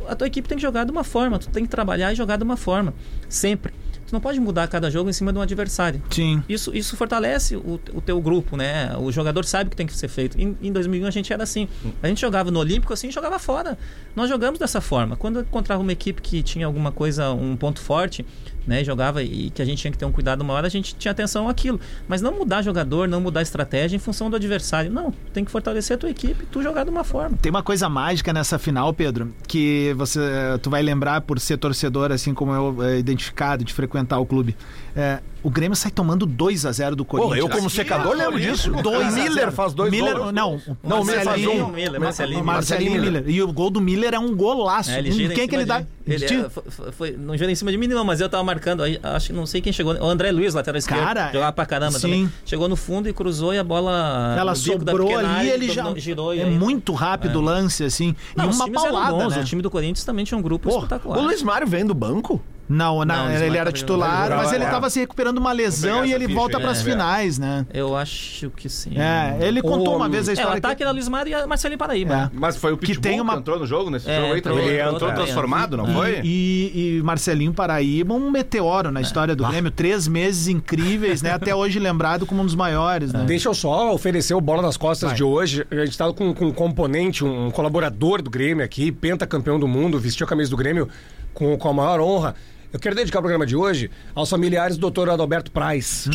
A 0.08 0.16
tua 0.16 0.28
equipe 0.28 0.48
tem 0.48 0.58
que 0.58 0.62
jogar 0.62 0.84
de 0.86 0.92
uma 0.92 1.04
forma. 1.04 1.40
Tu 1.40 1.50
tem 1.50 1.64
que 1.64 1.70
trabalhar 1.70 2.12
e 2.14 2.16
jogar 2.16 2.38
de 2.38 2.44
uma 2.44 2.56
forma. 2.58 2.94
Sempre. 3.28 3.74
Tu 4.06 4.14
não 4.14 4.20
pode 4.20 4.40
mudar 4.40 4.68
cada 4.68 4.92
jogo 4.92 5.10
em 5.10 5.14
cima 5.14 5.32
de 5.34 5.40
um 5.40 5.42
adversário. 5.42 6.00
Sim. 6.12 6.44
Isso, 6.48 6.76
isso 6.76 6.96
fortalece 6.96 7.56
o, 7.56 7.80
o 7.94 8.02
teu 8.02 8.22
grupo, 8.22 8.56
né? 8.56 8.96
O 9.00 9.12
jogador 9.12 9.44
sabe 9.46 9.70
o 9.70 9.72
que 9.72 9.76
tem 9.78 9.88
que 9.88 9.98
ser 9.98 10.10
feito. 10.10 10.40
Em, 10.40 10.56
em 10.62 10.72
2001 10.72 11.08
a 11.08 11.10
gente 11.10 11.34
era 11.34 11.42
assim. 11.42 11.68
A 12.04 12.08
gente 12.08 12.22
jogava 12.22 12.52
no 12.52 12.60
Olímpico 12.60 12.94
assim 12.94 13.08
e 13.08 13.12
jogava 13.12 13.40
fora. 13.40 13.76
Nós 14.16 14.30
jogamos 14.30 14.60
dessa 14.60 14.80
forma. 14.82 15.16
Quando 15.16 15.40
encontrava 15.40 15.82
uma 15.82 15.92
equipe 15.92 16.22
que 16.22 16.44
tinha 16.44 16.68
alguma 16.68 16.92
coisa, 16.92 17.32
um 17.32 17.56
ponto 17.56 17.80
forte, 17.80 18.24
né? 18.66 18.84
Jogava 18.84 19.24
e 19.24 19.50
que 19.50 19.62
a 19.62 19.66
gente 19.66 19.80
tinha 19.80 19.92
que 19.92 19.98
ter 19.98 20.06
um 20.06 20.12
cuidado 20.12 20.44
maior, 20.44 20.66
a 20.66 20.70
gente 20.70 20.96
tinha 20.96 21.12
atenção 21.12 21.48
àquilo. 21.50 21.80
Mas 22.08 22.22
não 22.22 22.34
mudar 22.34 22.62
jogador, 22.62 23.08
não 23.08 23.22
mudar 23.22 23.42
estratégia 23.42 23.96
em 23.96 24.00
função 24.00 24.30
do 24.30 24.36
adversário. 24.36 24.92
Não, 24.92 25.14
tem 25.34 25.44
que 25.44 25.52
fortalecer 25.52 25.96
a 25.96 25.98
tua 25.98 26.10
equipe 26.10 26.46
tu 26.46 26.62
jogar 26.62 26.84
de 26.84 26.90
uma 26.90 27.04
forma. 27.04 27.38
Tem 27.42 27.50
uma 27.50 27.64
coisa 27.64 27.90
mágica 27.90 28.34
nessa 28.34 28.58
final, 28.58 28.94
Pedro, 28.94 29.34
que 29.48 29.94
você 29.98 30.20
tu 30.62 30.70
vai 30.70 30.82
lembrar 30.82 31.22
por 31.22 31.40
ser 31.40 31.58
torcedor, 31.58 32.12
assim 32.12 32.34
como 32.34 32.54
eu, 32.54 32.84
é, 32.84 32.98
identificado, 32.98 33.64
de 33.64 33.74
frequentar 33.74 34.20
o 34.20 34.26
clube. 34.26 34.56
É, 34.96 35.20
o 35.42 35.50
Grêmio 35.50 35.76
sai 35.76 35.90
tomando 35.90 36.24
2 36.26 36.68
a 36.68 36.72
0 36.72 36.96
do 36.96 37.04
Pô, 37.04 37.18
Corinthians. 37.18 37.40
eu 37.40 37.50
como 37.50 37.68
secador 37.68 38.16
lembro 38.16 38.40
disso. 38.40 38.72
Dois 38.84 39.14
Miller 39.16 39.32
zero. 39.34 39.52
faz 39.52 39.74
dois 39.74 39.90
Miller, 39.90 40.16
gols. 40.18 40.32
Não, 40.32 40.56
o 40.56 40.78
Não, 40.84 41.02
o 41.02 41.04
Miller 41.04 41.24
faz 41.24 41.42
Marcelinho, 41.42 41.66
um. 41.66 41.72
Miller, 41.72 42.00
o 42.00 42.04
Marcelinho 42.04 42.44
Marcelinho 42.46 42.92
Miller. 42.92 43.12
Miller. 43.24 43.30
E 43.36 43.42
o 43.42 43.52
gol 43.52 43.72
do 43.72 43.82
Miller 43.82 44.14
é 44.14 44.20
um 44.20 44.36
golaço. 44.36 44.92
É, 44.92 45.00
ele 45.00 45.12
gira 45.12 45.34
quem 45.34 45.48
que 45.48 45.52
cima 45.58 45.62
ele 45.64 45.66
dá? 45.68 45.80
de- 45.82 45.88
ele, 46.06 46.26
Tira- 46.28 46.46
é, 46.46 46.50
foi, 46.72 46.92
foi- 46.92 47.12
não 47.18 47.36
gira 47.36 47.52
em 47.52 47.56
cima 47.56 47.72
de 47.72 47.78
mim, 47.80 47.88
não, 47.88 48.06
mas 48.06 48.22
eu 48.22 48.30
tava 48.30 48.44
marcando. 48.44 48.84
Aí, 48.84 49.00
acho 49.02 49.28
que 49.28 49.34
não 49.34 49.48
sei 49.48 49.60
quem 49.62 49.74
chegou. 49.74 49.96
O 49.96 50.06
André 50.06 50.32
Luiz, 50.32 50.54
lateral 50.54 50.78
esquerdo. 50.78 51.02
Cara, 51.04 51.32
jogava 51.34 51.52
pra 51.54 51.66
caramba 51.66 51.94
sim. 51.94 52.02
também. 52.02 52.32
Chegou 52.46 52.70
no 52.70 52.76
fundo 52.76 53.10
e 53.10 53.14
cruzou 53.14 53.52
e 53.54 53.58
a 53.58 53.64
bola. 53.64 54.36
Ela 54.38 54.54
sobrou 54.54 55.18
ali, 55.18 55.50
ele 55.50 55.70
já 55.70 55.92
girou. 55.96 56.32
é 56.34 56.44
aí- 56.44 56.52
muito 56.52 56.94
rápido 56.94 57.38
o 57.40 57.42
lance 57.42 57.84
assim, 57.84 58.16
Não, 58.36 58.46
e 58.46 58.54
uma 58.54 58.70
paulada, 58.70 59.12
bons. 59.12 59.36
né? 59.36 59.42
O 59.42 59.46
time 59.46 59.62
do 59.64 59.72
Corinthians 59.72 60.06
também 60.06 60.24
tinha 60.24 60.38
um 60.38 60.42
grupo 60.44 60.70
Pô, 60.70 60.76
espetacular. 60.76 61.18
o 61.18 61.22
Luiz 61.24 61.42
Mário 61.42 61.66
vem 61.68 61.84
do 61.84 61.96
banco? 61.96 62.40
Não, 62.70 63.04
na- 63.04 63.16
Não, 63.18 63.24
ele 63.26 63.32
marcavam 63.34 63.56
era 63.58 63.70
ele 63.70 63.78
titular, 63.78 64.30
mas 64.38 64.54
ele 64.54 64.64
é. 64.64 64.68
estava 64.68 64.90
se 64.90 65.00
recuperando 65.00 65.38
uma 65.38 65.52
lesão 65.52 66.06
e 66.06 66.14
ele 66.14 66.26
ficha 66.28 66.40
volta 66.40 66.60
para 66.60 66.72
as 66.72 66.80
é. 66.80 66.84
finais, 66.84 67.38
né? 67.38 67.66
Eu 67.74 67.96
acho 67.96 68.50
que 68.52 68.70
sim. 68.70 68.98
É, 68.98 69.38
ele 69.42 69.62
contou 69.62 69.94
O- 69.94 69.98
uma 69.98 70.08
vez 70.08 70.30
a 70.30 70.32
É, 70.32 70.34
o 70.34 70.38
história 70.38 70.58
ataque 70.60 70.78
que... 70.78 70.84
era 70.84 70.92
Luiz 70.92 71.10
Mário 71.10 71.32
e 71.32 71.34
a 71.34 71.46
Marcelinho 71.46 71.78
Paraíba. 71.78 72.14
É. 72.14 72.18
né? 72.18 72.32
Mas 72.34 72.56
foi 72.56 72.72
o 72.72 72.78
Que 72.78 72.88
Pitbull 72.88 73.02
que, 73.04 73.10
tem 73.10 73.20
uma- 73.22 73.36
entrou 73.36 73.60
no 73.60 73.68
jogo 73.68 73.90
nesse 73.90 74.10
É, 74.10 74.16
jogo 74.22 74.34
aí? 74.34 74.40
entrou- 74.40 74.58
Entrou, 74.60 74.74
entrou, 74.74 74.94
entrou 74.96 75.10
é. 75.12 75.14
transformado, 75.14 75.76
não 75.78 75.88
foi? 75.94 76.22
E, 76.24 76.98
e 77.00 77.02
Marcelinho 77.04 77.54
Paraíba, 77.54 78.14
um 78.14 78.32
meteoro 78.32 78.92
na 78.92 79.02
história 79.02 79.36
do 79.36 79.46
Grêmio. 79.46 79.70
Três 79.70 80.08
meses 80.08 80.48
incríveis, 80.48 81.22
né? 81.22 81.32
Até 81.32 81.54
hoje 81.54 81.80
lembrado 81.80 82.26
como 82.26 82.42
um 82.42 82.46
dos 82.46 82.56
maiores, 82.56 83.12
né? 83.12 83.24
Deixa 83.26 83.50
eu 83.50 83.54
só 83.54 83.94
oferecer 83.94 84.34
o 84.34 84.42
Bola 84.42 84.62
nas 84.62 84.78
Costas 84.78 85.10
Vai. 85.10 85.18
de 85.18 85.24
hoje. 85.24 85.66
A 85.70 85.86
gente 85.86 85.98
tá 85.98 86.12
com, 86.14 86.34
com 86.34 86.46
um 86.46 86.54
componente, 86.54 87.26
um 87.26 87.52
colaborador 87.52 88.22
do 88.22 88.30
Grêmio 88.30 88.64
aqui, 88.64 88.92
pentacampeão 88.92 89.60
do 89.60 89.68
mundo, 89.68 90.00
vestiu 90.00 90.26
a 90.26 90.30
camisa 90.30 90.50
do 90.50 90.56
Grêmio 90.58 90.88
com, 91.34 91.58
com 91.58 91.70
a 91.70 91.74
maior 91.74 92.00
honra. 92.00 92.36
Eu 92.74 92.80
quero 92.80 92.96
dedicar 92.96 93.20
o 93.20 93.22
programa 93.22 93.46
de 93.46 93.56
hoje 93.56 93.92
aos 94.16 94.28
familiares 94.32 94.78
do 94.78 94.90
Dr. 94.90 95.12
Adalberto 95.12 95.52
Praz. 95.52 96.10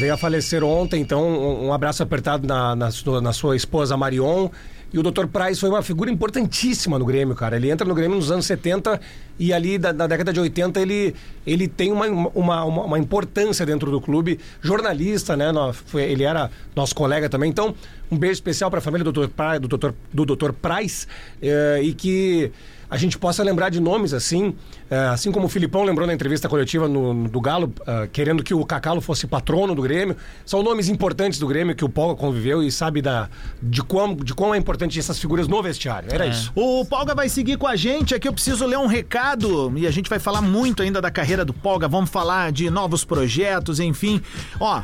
Veio 0.00 0.12
a 0.12 0.16
falecer 0.16 0.64
ontem, 0.64 1.00
então 1.00 1.64
um, 1.64 1.72
abraço 1.72 2.02
apertado 2.02 2.44
na, 2.48 2.74
na, 2.74 2.90
sua, 2.90 3.20
na 3.20 3.32
sua 3.32 3.54
esposa 3.54 3.96
Marion. 3.96 4.48
E 4.92 4.98
o 4.98 5.04
Dr. 5.04 5.28
Praz 5.28 5.60
foi 5.60 5.68
uma 5.68 5.82
figura 5.82 6.10
importantíssima 6.10 6.98
no 6.98 7.04
Grêmio, 7.04 7.36
cara. 7.36 7.54
Ele 7.54 7.70
entra 7.70 7.86
no 7.86 7.94
Grêmio 7.94 8.16
nos 8.16 8.32
anos 8.32 8.44
70 8.44 9.00
e 9.38 9.52
ali 9.52 9.78
da, 9.78 9.92
da 9.92 10.08
década 10.08 10.32
de 10.32 10.40
80 10.40 10.80
ele, 10.80 11.14
ele 11.46 11.68
tem 11.68 11.92
uma, 11.92 12.06
uma, 12.06 12.64
uma, 12.64 12.84
uma 12.84 12.98
importância 12.98 13.64
dentro 13.64 13.88
do 13.88 14.00
clube. 14.00 14.40
Jornalista, 14.60 15.36
né? 15.36 15.46
Foi- 15.86 16.02
ele 16.02 16.24
era 16.24 16.50
nosso 16.74 16.94
colega 16.94 17.28
também. 17.28 17.50
Então, 17.50 17.72
um 18.10 18.18
beijo 18.18 18.34
especial 18.34 18.68
para 18.68 18.78
a 18.80 18.82
família 18.82 19.04
do 19.04 19.12
Dr. 19.12 19.28
Praz, 19.28 19.60
do 19.60 19.68
Dr. 19.68 19.90
Do 20.12 20.24
Dr. 20.26 20.52
Praz 20.52 21.06
eh, 21.40 21.80
e 21.84 21.92
que 21.92 22.52
a 22.88 22.96
gente 22.96 23.18
possa 23.18 23.42
lembrar 23.42 23.68
de 23.70 23.80
nomes 23.80 24.12
assim, 24.12 24.54
eh, 24.90 24.96
assim 25.12 25.30
como 25.32 25.46
o 25.46 25.48
Filipão 25.48 25.82
lembrou 25.84 26.06
na 26.06 26.14
entrevista 26.14 26.48
coletiva 26.48 26.88
no, 26.88 27.12
no- 27.14 27.28
do 27.28 27.40
Galo, 27.40 27.72
eh, 27.86 28.08
querendo 28.12 28.42
que 28.42 28.54
o 28.54 28.64
Cacalo 28.64 29.00
fosse 29.00 29.26
patrono 29.26 29.74
do 29.74 29.82
Grêmio. 29.82 30.16
São 30.46 30.62
nomes 30.62 30.88
importantes 30.88 31.38
do 31.38 31.46
Grêmio 31.46 31.74
que 31.74 31.84
o 31.84 31.88
Paulo 31.88 32.14
conviveu 32.16 32.62
e 32.62 32.70
sabe 32.70 33.00
da, 33.02 33.28
de, 33.62 33.82
quão, 33.82 34.14
de 34.14 34.34
quão 34.34 34.54
é 34.54 34.58
importante 34.58 34.98
essas 34.98 35.18
figuras 35.18 35.48
no 35.48 35.62
vestiário. 35.62 36.08
Era 36.12 36.26
isso. 36.26 36.52
O 36.54 36.84
Polga 36.84 37.14
vai 37.14 37.28
seguir 37.28 37.56
com 37.58 37.66
a 37.66 37.76
gente. 37.76 38.14
Aqui 38.14 38.28
eu 38.28 38.32
preciso 38.32 38.64
ler 38.66 38.78
um 38.78 38.86
recado 38.86 39.72
e 39.76 39.86
a 39.86 39.90
gente 39.90 40.08
vai 40.10 40.18
falar 40.18 40.40
muito 40.42 40.82
ainda 40.82 41.00
da 41.00 41.10
carreira 41.10 41.44
do 41.44 41.52
Polga. 41.52 41.88
Vamos 41.88 42.10
falar 42.10 42.52
de 42.52 42.68
novos 42.70 43.04
projetos, 43.04 43.80
enfim. 43.80 44.20
Ó. 44.60 44.82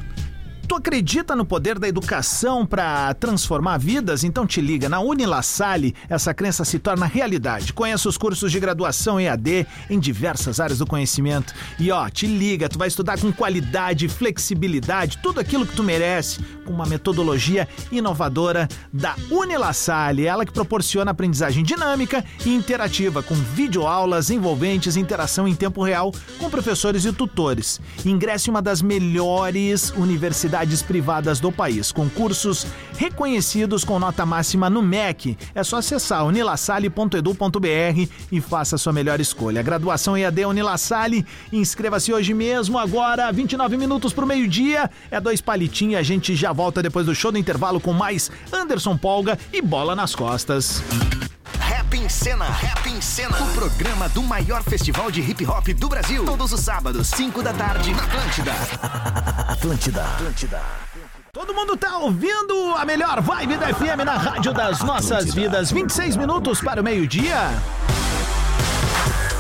Tu 0.71 0.77
acredita 0.77 1.35
no 1.35 1.45
poder 1.45 1.81
da 1.81 1.89
educação 1.89 2.65
para 2.65 3.13
transformar 3.15 3.77
vidas? 3.77 4.23
Então 4.23 4.47
te 4.47 4.61
liga, 4.61 4.89
na 4.89 5.01
Unilassalle 5.01 5.97
essa 6.09 6.33
crença 6.33 6.65
se 6.65 6.79
torna 6.79 7.07
realidade. 7.07 7.73
Conheça 7.73 8.09
os 8.09 8.17
cursos 8.17 8.53
de 8.53 8.61
graduação 8.61 9.19
EAD 9.19 9.67
em 9.91 9.99
diversas 9.99 10.61
áreas 10.61 10.79
do 10.79 10.87
conhecimento. 10.87 11.53
E 11.77 11.91
ó, 11.91 12.09
te 12.09 12.29
liga, 12.29 12.69
tu 12.69 12.79
vai 12.79 12.87
estudar 12.87 13.19
com 13.19 13.33
qualidade, 13.33 14.09
flexibilidade, 14.09 15.19
tudo 15.21 15.41
aquilo 15.41 15.67
que 15.67 15.75
tu 15.75 15.83
merece, 15.83 16.39
com 16.65 16.73
uma 16.73 16.87
metodologia 16.87 17.67
inovadora 17.91 18.69
da 18.93 19.17
Unilassalle, 19.29 20.25
ela 20.25 20.47
que 20.47 20.53
proporciona 20.53 21.11
aprendizagem 21.11 21.65
dinâmica 21.65 22.25
e 22.47 22.55
interativa, 22.55 23.25
com 23.25 23.35
videoaulas 23.35 24.31
envolventes, 24.31 24.95
interação 24.95 25.49
em 25.49 25.55
tempo 25.57 25.83
real 25.83 26.13
com 26.39 26.49
professores 26.49 27.05
e 27.05 27.13
tutores. 27.13 27.81
Ingresse 28.07 28.49
em 28.49 28.53
uma 28.53 28.63
das 28.63 28.81
melhores 28.81 29.91
universidades 29.97 30.60
privadas 30.83 31.41
do 31.41 31.51
país, 31.51 31.93
com 31.93 32.09
cursos 32.09 32.67
reconhecidos 32.97 33.85
com 33.85 33.99
nota 33.99 34.27
máxima 34.27 34.69
no 34.69 34.83
MEC. 34.83 35.37
É 35.55 35.65
só 35.65 35.77
acessar 35.77 36.25
unilassalle.edu.br 36.27 38.09
e 38.31 38.41
faça 38.41 38.77
a 38.77 38.79
sua 38.79 38.93
melhor 38.93 39.21
escolha. 39.21 39.63
Graduação 39.63 40.17
EAD 40.17 40.45
Unilassalle, 40.45 41.25
inscreva-se 41.53 42.13
hoje 42.13 42.35
mesmo, 42.35 42.79
agora 42.79 43.31
29 43.33 43.77
minutos 43.77 44.13
para 44.13 44.25
o 44.25 44.29
meio-dia, 44.29 44.91
é 45.11 45.21
dois 45.21 45.41
palitinhos, 45.41 46.01
a 46.01 46.03
gente 46.03 46.35
já 46.35 46.53
volta 46.53 46.83
depois 46.83 47.07
do 47.07 47.15
show 47.15 47.33
do 47.33 47.39
intervalo 47.39 47.81
com 47.81 47.93
mais 47.93 48.31
Anderson 48.53 48.97
Polga 48.97 49.39
e 49.53 49.61
bola 49.63 49.97
nas 49.97 50.15
costas. 50.15 50.83
Rap 51.91 52.05
em 52.05 52.09
Cena, 52.09 52.45
Rap 52.45 52.89
em 52.89 53.01
Cena, 53.01 53.37
o 53.43 53.53
programa 53.53 54.09
do 54.11 54.23
maior 54.23 54.63
festival 54.63 55.11
de 55.11 55.21
hip 55.23 55.45
hop 55.45 55.67
do 55.71 55.89
Brasil. 55.89 56.25
Todos 56.25 56.53
os 56.53 56.61
sábados, 56.61 57.09
5 57.09 57.43
da 57.43 57.53
tarde, 57.53 57.93
na 57.93 58.05
Atlântida. 58.05 58.53
Atlântida, 59.49 60.05
Atlântida. 60.05 60.63
Todo 61.33 61.53
mundo 61.53 61.77
tá 61.77 61.99
ouvindo 61.99 62.77
a 62.77 62.85
melhor 62.85 63.21
vibe 63.21 63.57
da 63.57 63.75
FM 63.75 64.05
na 64.05 64.17
rádio 64.17 64.53
das 64.53 64.83
nossas 64.83 65.35
vidas. 65.35 65.73
26 65.73 66.15
minutos 66.15 66.61
para 66.61 66.81
o 66.81 66.85
meio-dia. 66.85 67.51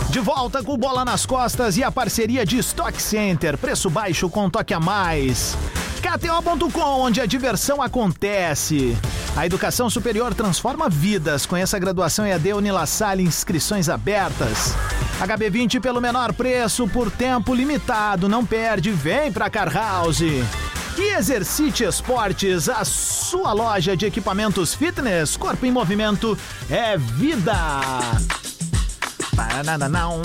De 0.08 0.18
volta 0.18 0.60
com 0.60 0.76
bola 0.76 1.04
nas 1.04 1.24
costas 1.24 1.76
e 1.76 1.84
a 1.84 1.92
parceria 1.92 2.44
de 2.44 2.58
Stock 2.58 3.00
Center. 3.00 3.56
Preço 3.56 3.88
baixo 3.88 4.28
com 4.28 4.50
toque 4.50 4.74
a 4.74 4.80
mais. 4.80 5.56
KTO.com, 6.10 7.00
onde 7.00 7.20
a 7.20 7.26
diversão 7.26 7.80
acontece. 7.80 8.98
A 9.36 9.46
educação 9.46 9.88
superior 9.88 10.34
transforma 10.34 10.88
vidas. 10.88 11.46
Conheça 11.46 11.76
a 11.76 11.80
graduação 11.80 12.26
EAD 12.26 12.52
Unilassalle, 12.54 13.22
inscrições 13.22 13.88
abertas. 13.88 14.74
HB20 15.20 15.80
pelo 15.80 16.00
menor 16.00 16.32
preço, 16.32 16.88
por 16.88 17.12
tempo 17.12 17.54
limitado. 17.54 18.28
Não 18.28 18.44
perde, 18.44 18.90
vem 18.90 19.30
pra 19.30 19.48
Car 19.48 19.72
House. 19.72 20.20
E 20.22 21.14
Exercite 21.16 21.84
Esportes, 21.84 22.68
a 22.68 22.84
sua 22.84 23.52
loja 23.52 23.96
de 23.96 24.04
equipamentos 24.04 24.74
fitness, 24.74 25.36
corpo 25.36 25.64
em 25.64 25.70
movimento 25.70 26.36
é 26.68 26.96
vida. 26.98 27.54
Parananão. 29.36 30.20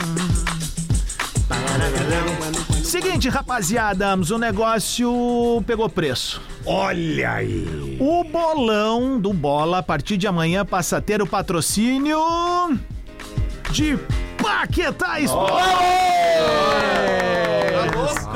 Seguinte, 2.95 3.27
rapaziada, 3.27 4.15
o 4.15 4.38
negócio 4.38 5.62
pegou 5.67 5.89
preço. 5.89 6.41
Olha 6.65 7.34
aí. 7.34 7.97
O 7.99 8.23
bolão 8.23 9.19
do 9.19 9.34
Bola, 9.34 9.79
a 9.79 9.84
partir 9.84 10.15
de 10.15 10.25
amanhã, 10.27 10.65
passa 10.65 10.95
a 10.95 11.01
ter 11.01 11.21
o 11.21 11.27
patrocínio 11.27 12.17
de 13.69 13.99
Paquetá 14.41 15.19
Esportes. 15.19 15.65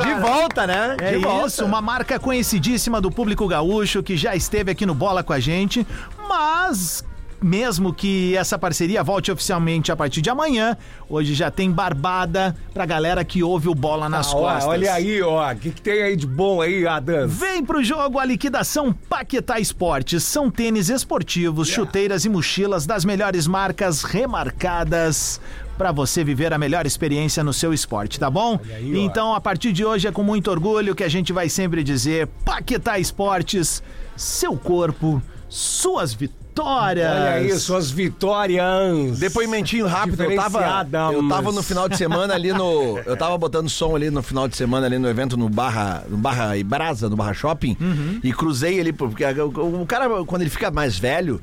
De 0.04 0.14
volta, 0.16 0.68
né? 0.68 0.98
É 1.00 1.12
de 1.12 1.20
volta. 1.20 1.48
isso, 1.48 1.64
uma 1.64 1.82
marca 1.82 2.20
conhecidíssima 2.20 3.00
do 3.00 3.10
público 3.10 3.48
gaúcho 3.48 4.04
que 4.04 4.18
já 4.18 4.36
esteve 4.36 4.72
aqui 4.72 4.86
no 4.86 4.94
Bola 4.94 5.24
com 5.24 5.32
a 5.32 5.40
gente, 5.40 5.88
mas 6.28 7.02
mesmo 7.42 7.94
que 7.94 8.36
essa 8.36 8.58
parceria 8.58 9.04
volte 9.04 9.32
oficialmente 9.32 9.92
a 9.92 9.96
partir 9.96 10.22
de 10.22 10.30
amanhã, 10.30 10.76
hoje 11.10 11.34
já 11.34 11.50
tem 11.50 11.72
barbada 11.72 12.56
pra 12.74 12.86
galera 12.86 13.24
que 13.24 13.42
ouve 13.44 13.70
o 13.70 13.76
Bola 13.76 14.10
nas 14.10 14.28
Ah, 14.34 14.36
ó, 14.36 14.40
costas. 14.42 14.66
olha 14.66 14.94
aí, 14.94 15.22
ó. 15.22 15.52
O 15.52 15.56
que, 15.56 15.72
que 15.72 15.82
tem 15.82 16.02
aí 16.04 16.16
de 16.16 16.28
bom 16.28 16.62
aí, 16.62 16.86
Adam? 16.86 17.28
Vem 17.28 17.64
pro 17.64 17.84
jogo 17.84 18.20
a 18.20 18.26
liquidação 18.26 18.92
Paquetá 18.92 19.60
Esportes. 19.60 20.24
São 20.24 20.50
tênis 20.52 20.90
esportivos, 20.90 21.68
chuteiras 21.68 22.26
e 22.26 22.30
mochilas 22.30 22.86
das 22.86 23.06
melhores 23.06 23.48
marcas 23.48 24.04
remarcadas 24.04 25.40
para 25.78 25.92
você 25.94 26.24
viver 26.26 26.52
a 26.54 26.58
melhor 26.58 26.86
experiência 26.86 27.42
no 27.42 27.54
seu 27.54 27.74
esporte, 27.74 28.20
tá 28.20 28.30
bom? 28.30 28.60
aí, 28.76 29.00
então, 29.00 29.34
a 29.34 29.40
partir 29.40 29.72
de 29.72 29.86
hoje 29.86 30.10
é 30.10 30.12
com 30.12 30.22
muito 30.24 30.52
orgulho 30.52 30.94
que 30.94 31.06
a 31.06 31.08
gente 31.08 31.32
vai 31.32 31.48
sempre 31.48 31.84
dizer 31.86 32.28
Paquetá 32.44 33.00
Esportes, 33.00 33.82
seu 34.18 34.58
corpo, 34.58 35.22
suas 35.48 36.14
vitórias. 36.14 36.49
Olha 37.12 37.30
aí, 37.32 37.60
suas 37.60 37.90
vitórias. 37.92 39.20
Depoimentinho 39.20 39.86
rápido, 39.88 40.24
eu 40.24 40.36
tava, 40.36 40.60
eu 41.14 41.28
tava 41.30 41.52
no 41.52 41.64
final 41.64 41.88
de 41.90 41.98
semana 41.98 42.34
ali 42.34 42.52
no. 42.54 43.00
Eu 43.06 43.16
tava 43.18 43.38
botando 43.38 43.70
som 43.70 43.96
ali 43.96 44.10
no 44.10 44.22
final 44.22 44.48
de 44.48 44.56
semana 44.56 44.86
ali 44.86 44.98
no 44.98 45.08
evento 45.10 45.38
no 45.38 45.50
Barra, 45.50 46.04
no 46.10 46.18
Barra 46.18 46.58
Ibrasa, 46.58 47.10
no 47.10 47.16
Barra 47.16 47.34
Shopping, 47.34 47.78
e 48.24 48.34
cruzei 48.34 48.80
ali, 48.80 48.92
porque 48.94 49.24
o, 49.26 49.82
o 49.82 49.86
cara, 49.86 50.08
quando 50.26 50.42
ele 50.42 50.50
fica 50.50 50.70
mais 50.72 50.98
velho, 50.98 51.42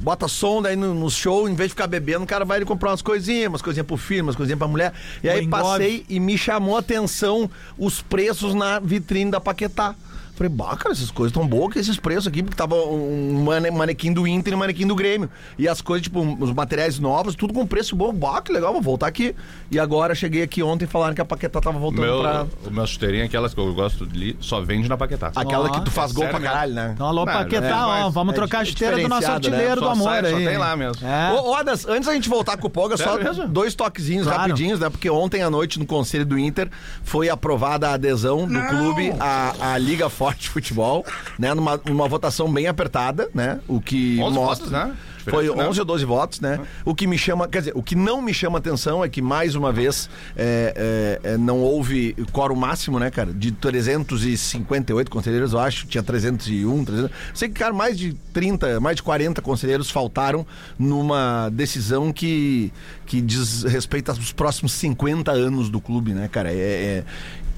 bota 0.00 0.28
som 0.28 0.62
daí 0.62 0.76
no, 0.76 0.94
no 0.94 1.10
show, 1.10 1.48
em 1.48 1.54
vez 1.54 1.68
de 1.68 1.74
ficar 1.74 1.86
bebendo, 1.86 2.24
o 2.24 2.26
cara 2.26 2.44
vai 2.44 2.58
ali 2.58 2.64
comprar 2.66 2.90
umas 2.90 3.02
coisinhas, 3.02 3.48
umas 3.48 3.62
coisinhas 3.62 3.86
pro 3.86 3.96
filho, 3.96 4.22
umas 4.22 4.36
coisinhas 4.36 4.58
pra 4.58 4.68
mulher. 4.68 4.92
E 5.22 5.28
aí 5.28 5.46
passei 5.46 6.04
e 6.08 6.20
me 6.20 6.36
chamou 6.38 6.76
a 6.76 6.80
atenção 6.80 7.50
os 7.78 8.00
preços 8.00 8.54
na 8.54 8.78
vitrine 8.78 9.30
da 9.30 9.40
Paquetá. 9.40 9.94
Falei, 10.40 10.48
bah, 10.54 10.74
cara, 10.74 10.92
essas 10.94 11.10
coisas 11.10 11.34
tão 11.34 11.46
boas 11.46 11.70
que 11.70 11.78
esses 11.78 11.98
preços 11.98 12.26
aqui, 12.26 12.42
porque 12.42 12.56
tava 12.56 12.74
um 12.74 13.44
mane- 13.44 13.70
manequim 13.70 14.10
do 14.10 14.26
Inter 14.26 14.54
e 14.54 14.56
um 14.56 14.58
manequim 14.58 14.86
do 14.86 14.94
Grêmio. 14.94 15.28
E 15.58 15.68
as 15.68 15.82
coisas, 15.82 16.02
tipo, 16.04 16.18
os 16.42 16.50
materiais 16.54 16.98
novos, 16.98 17.34
tudo 17.34 17.52
com 17.52 17.66
preço 17.66 17.94
bom. 17.94 18.10
Bah, 18.10 18.40
que 18.40 18.50
legal, 18.50 18.72
vou 18.72 18.80
voltar 18.80 19.06
aqui. 19.06 19.36
E 19.70 19.78
agora 19.78 20.14
cheguei 20.14 20.42
aqui 20.42 20.62
ontem 20.62 20.86
e 20.86 20.88
falaram 20.88 21.14
que 21.14 21.20
a 21.20 21.26
Paquetá 21.26 21.60
tava 21.60 21.78
voltando 21.78 22.00
Meu, 22.00 22.20
pra. 22.22 22.46
O 22.66 22.70
meu 22.70 22.86
chuteirinho, 22.86 23.26
aquelas 23.26 23.52
que 23.52 23.60
eu 23.60 23.74
gosto 23.74 24.06
de 24.06 24.18
li, 24.18 24.36
só 24.40 24.62
vende 24.62 24.88
na 24.88 24.96
Paquetá. 24.96 25.30
Aquela 25.36 25.66
Ó, 25.68 25.72
que 25.72 25.84
tu 25.84 25.90
faz 25.90 26.10
gol 26.12 26.24
sério 26.24 26.40
pra 26.40 26.48
caralho, 26.50 26.72
né? 26.72 26.92
Então, 26.94 27.06
alô, 27.06 27.26
Não, 27.26 27.32
Paquetá, 27.34 27.66
é 27.66 28.04
ó, 28.06 28.08
vamos 28.08 28.32
é 28.32 28.36
trocar 28.36 28.60
a 28.60 28.64
chuteira 28.64 28.96
do 28.98 29.08
nosso 29.08 29.28
né? 29.28 29.34
artilheiro 29.34 29.74
Só 29.80 29.80
do 29.80 29.88
amor 29.90 30.08
sai, 30.08 30.30
só 30.30 30.36
aí. 30.36 30.46
tem 30.46 30.56
lá 30.56 30.74
mesmo. 30.74 31.06
É. 31.06 31.32
Ô, 31.34 31.50
Odas, 31.52 31.86
antes 31.86 32.06
da 32.06 32.14
gente 32.14 32.30
voltar 32.30 32.56
com 32.56 32.66
o 32.66 32.70
Polga, 32.70 32.96
só 32.96 33.18
mesmo? 33.18 33.46
dois 33.46 33.74
toquezinhos 33.74 34.24
Claro. 34.26 34.40
rapidinhos, 34.40 34.80
né? 34.80 34.88
Porque 34.88 35.10
ontem 35.10 35.42
à 35.42 35.50
noite, 35.50 35.78
no 35.78 35.84
Conselho 35.84 36.24
do 36.24 36.38
Inter, 36.38 36.70
foi 37.04 37.28
aprovada 37.28 37.90
a 37.90 37.92
adesão 37.92 38.46
do 38.48 38.58
clube 38.68 39.12
à, 39.20 39.74
à 39.74 39.76
Liga 39.78 40.08
Forte 40.08 40.29
Futebol, 40.38 41.04
né? 41.38 41.54
Numa, 41.54 41.80
numa 41.84 42.08
votação 42.08 42.52
bem 42.52 42.66
apertada, 42.66 43.28
né? 43.34 43.60
O 43.68 43.80
que 43.80 44.18
11 44.20 44.34
mostra. 44.34 44.66
votos, 44.66 44.70
né? 44.70 44.96
Foi 45.24 45.42
Diferente, 45.42 45.58
né? 45.58 45.68
11 45.68 45.80
ou 45.80 45.84
12 45.86 46.04
votos, 46.04 46.40
né? 46.40 46.60
O 46.84 46.94
que 46.94 47.06
me 47.06 47.18
chama, 47.18 47.46
quer 47.46 47.58
dizer, 47.58 47.72
o 47.74 47.82
que 47.82 47.94
não 47.94 48.22
me 48.22 48.32
chama 48.32 48.58
atenção 48.58 49.04
é 49.04 49.08
que, 49.08 49.20
mais 49.20 49.54
uma 49.54 49.70
vez, 49.70 50.08
é, 50.36 51.20
é, 51.22 51.32
é, 51.32 51.36
não 51.36 51.60
houve 51.60 52.16
quórum 52.32 52.56
máximo, 52.56 52.98
né, 52.98 53.10
cara? 53.10 53.32
De 53.32 53.52
358 53.52 55.10
conselheiros, 55.10 55.52
eu 55.52 55.58
acho, 55.58 55.86
tinha 55.86 56.02
301, 56.02 56.84
300. 56.84 57.10
Sei 57.34 57.48
que, 57.48 57.54
cara, 57.54 57.72
mais 57.72 57.98
de 57.98 58.14
30, 58.32 58.80
mais 58.80 58.96
de 58.96 59.02
40 59.02 59.42
conselheiros 59.42 59.90
faltaram 59.90 60.46
numa 60.78 61.50
decisão 61.50 62.12
que, 62.12 62.72
que 63.06 63.20
diz 63.20 63.64
respeito 63.64 64.10
aos 64.10 64.32
próximos 64.32 64.72
50 64.72 65.30
anos 65.30 65.68
do 65.68 65.80
clube, 65.80 66.14
né, 66.14 66.28
cara? 66.28 66.50
É, 66.50 66.54
é- 66.54 67.04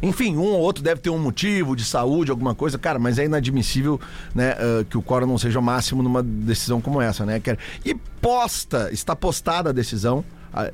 enfim, 0.03 0.37
um 0.37 0.43
ou 0.43 0.59
outro 0.59 0.83
deve 0.83 1.01
ter 1.01 1.11
um 1.11 1.19
motivo 1.19 1.77
de 1.77 1.85
saúde, 1.85 2.31
alguma 2.31 2.55
coisa, 2.55 2.77
cara, 2.79 2.99
mas 2.99 3.19
é 3.19 3.25
inadmissível 3.25 4.01
né, 4.35 4.57
ah, 4.59 4.85
que 4.89 4.99
o 4.99 5.03
quórum 5.03 5.27
não 5.27 5.39
seja 5.39 5.59
o 5.59 5.63
máximo 5.63 6.03
numa 6.03 6.23
decisão 6.23 6.81
como 6.81 7.01
essa, 7.01 7.25
né? 7.25 7.41
E 7.85 7.95
posta, 8.21 8.91
está 8.93 9.15
postada 9.15 9.71
a 9.71 9.73
decisão 9.73 10.25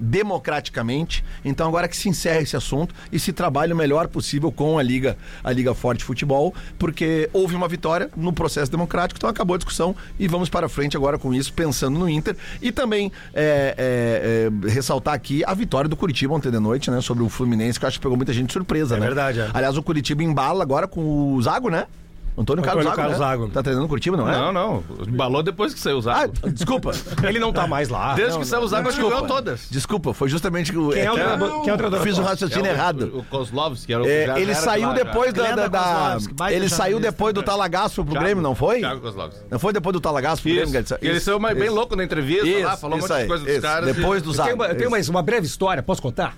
democraticamente, 0.01 1.25
então 1.45 1.69
agora 1.69 1.89
que 1.89 1.97
se 1.97 2.09
encerre 2.09 2.43
esse 2.43 2.57
assunto 2.57 2.95
e 3.13 3.19
se 3.19 3.33
trabalhe 3.33 3.73
o 3.73 3.77
melhor 3.77 4.09
possível 4.09 4.51
com 4.51 4.79
a 4.79 4.83
Liga, 4.83 5.17
a 5.43 5.53
Liga 5.53 5.75
Forte 5.75 6.05
Futebol, 6.05 6.55
porque 6.79 7.29
houve 7.33 7.55
uma 7.55 7.69
vitória 7.69 8.11
no 8.17 8.33
processo 8.33 8.71
democrático, 8.71 9.19
então 9.19 9.29
acabou 9.31 9.55
a 9.55 9.59
discussão 9.59 9.95
e 10.19 10.27
vamos 10.29 10.49
para 10.49 10.69
frente 10.69 10.97
agora 10.97 11.19
com 11.19 11.33
isso, 11.35 11.53
pensando 11.53 11.99
no 11.99 12.09
Inter 12.09 12.37
e 12.61 12.73
também 12.73 13.13
é, 13.35 13.75
é, 13.77 14.69
é, 14.69 14.71
ressaltar 14.71 15.15
aqui 15.15 15.43
a 15.45 15.55
vitória 15.55 15.89
do 15.89 15.97
Curitiba 15.97 16.35
ontem 16.35 16.51
de 16.51 16.59
noite, 16.59 16.91
né, 16.91 17.01
sobre 17.01 17.23
o 17.23 17.29
Fluminense, 17.29 17.79
que 17.79 17.85
eu 17.85 17.89
acho 17.89 17.99
que 17.99 18.03
pegou 18.03 18.17
muita 18.17 18.33
gente 18.33 18.49
de 18.49 18.53
surpresa, 18.53 18.97
É 18.97 19.01
né? 19.01 19.07
verdade, 19.07 19.41
é. 19.41 19.51
Aliás, 19.53 19.77
o 19.77 19.83
Curitiba 19.83 20.23
embala 20.23 20.63
agora 20.63 20.87
com 20.87 21.35
o 21.35 21.43
Zago, 21.43 21.69
né? 21.69 21.87
Antônio, 22.39 22.63
Carlos 22.65 22.87
Antônio 22.87 22.97
Zago, 22.97 22.97
Carlos 22.97 23.19
né? 23.19 23.27
Zago. 23.27 23.49
Tá 23.49 23.63
treinando 23.63 23.83
no 23.85 23.89
Curitiba, 23.89 24.17
não 24.17 24.29
é? 24.29 24.33
Não, 24.33 24.53
não. 24.53 24.85
Embalou 25.07 25.43
depois 25.43 25.75
que 25.75 25.81
saiu 25.81 25.97
o 25.97 25.99
Ah, 25.99 26.03
Zago. 26.03 26.33
desculpa. 26.51 26.93
Ele 27.27 27.39
não 27.39 27.53
tá 27.53 27.67
mais 27.67 27.89
lá. 27.89 28.15
Desde 28.15 28.35
não, 28.35 28.41
que 28.41 28.47
saiu 28.47 28.63
o 28.63 28.69
Zago, 28.69 28.89
acho 28.89 28.97
que 28.99 29.03
ganhou 29.09 29.27
todas. 29.27 29.67
Desculpa, 29.71 30.15
foi 30.15 30.29
justamente 30.29 30.71
que 30.73 30.79
o. 30.79 30.91
Quem 30.91 31.03
é 31.03 31.11
o 31.11 31.15
que 31.15 31.21
treinador- 31.21 31.49
quem 31.63 31.71
é 31.71 31.75
o 31.75 31.77
treinador 31.77 32.01
Fiz 32.07 32.19
o 32.19 32.23
raciocínio 32.23 32.67
É 32.67 32.73
errado. 32.73 33.11
O 33.15 33.25
Kozlovski, 33.25 33.87
que 33.87 33.93
era 33.93 34.03
o 34.03 34.07
É, 34.09 34.41
ele 34.41 34.55
saiu 34.55 34.93
depois 34.95 35.33
da. 35.33 36.19
Ele 36.51 36.69
saiu 36.69 37.01
depois 37.01 37.35
do 37.35 37.43
Talagaço 37.43 38.05
pro 38.05 38.19
Grêmio, 38.19 38.43
não 38.43 38.55
foi? 38.55 38.79
Thiago 38.81 39.01
Kozlovski. 39.01 39.41
Não 39.51 39.59
foi 39.59 39.73
depois 39.73 39.93
do 39.93 40.01
Talagaço 40.01 40.43
pro 40.43 40.53
Grêmio? 40.53 40.85
Ele 41.01 41.21
saiu 41.21 41.39
bem 41.41 41.69
louco 41.71 41.97
na 41.97 42.05
entrevista 42.05 42.47
lá, 42.67 42.77
falou 42.77 42.99
um 42.99 43.01
monte 43.01 43.13
de 43.15 43.27
coisa 43.27 43.45
dos 43.45 43.59
caras. 43.59 43.97
Depois 43.97 44.23
do 44.23 44.33
Zago. 44.33 44.65
isso. 44.65 44.91
mais 44.91 45.09
uma 45.09 45.23
breve 45.23 45.47
história, 45.47 45.83
posso 45.83 46.01
contar? 46.03 46.37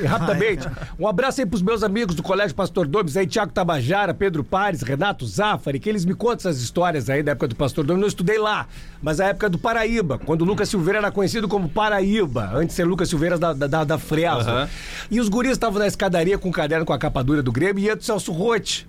E 0.00 0.04
Rapidamente. 0.06 0.68
Um 0.98 1.06
abraço 1.06 1.40
aí 1.40 1.46
pros 1.46 1.62
meus 1.62 1.82
amigos 1.82 2.14
do 2.14 2.22
Colégio 2.22 2.54
Pastor 2.54 2.86
Domes, 2.86 3.16
aí, 3.16 3.26
Tiago 3.26 3.52
Tabajara, 3.52 4.12
Pedro 4.12 4.44
Pares, 4.44 4.82
Renato 4.82 5.26
Zafari, 5.26 5.80
que 5.80 5.88
eles 5.88 6.04
me 6.04 6.14
contam 6.14 6.50
essas 6.50 6.60
histórias 6.60 7.08
aí 7.08 7.22
da 7.22 7.32
época 7.32 7.48
do 7.48 7.56
Pastor 7.56 7.84
Domes. 7.84 8.02
Eu 8.02 8.08
estudei 8.08 8.38
lá, 8.38 8.66
mas 9.02 9.20
a 9.20 9.26
época 9.26 9.48
do 9.48 9.58
Paraíba, 9.58 10.18
quando 10.18 10.42
o 10.42 10.44
Lucas 10.44 10.68
Silveira 10.68 10.98
era 10.98 11.10
conhecido 11.10 11.48
como 11.48 11.68
Paraíba, 11.68 12.50
antes 12.54 12.68
de 12.68 12.74
ser 12.74 12.84
Lucas 12.84 13.08
Silveira 13.08 13.38
da, 13.38 13.52
da, 13.52 13.66
da, 13.66 13.84
da 13.84 13.98
Fresa. 13.98 14.50
Aham. 14.50 14.68
E 15.10 15.20
os 15.20 15.28
guris 15.28 15.52
estavam 15.52 15.78
na 15.78 15.86
escadaria 15.86 16.38
com 16.38 16.48
o 16.48 16.52
caderno 16.52 16.84
com 16.84 16.92
a 16.92 16.98
capa 16.98 17.22
dura 17.22 17.42
do 17.42 17.52
Grêmio 17.52 17.82
e 17.82 17.86
ia 17.86 17.96
do 17.96 18.04
Celso 18.04 18.32
Rotti. 18.32 18.86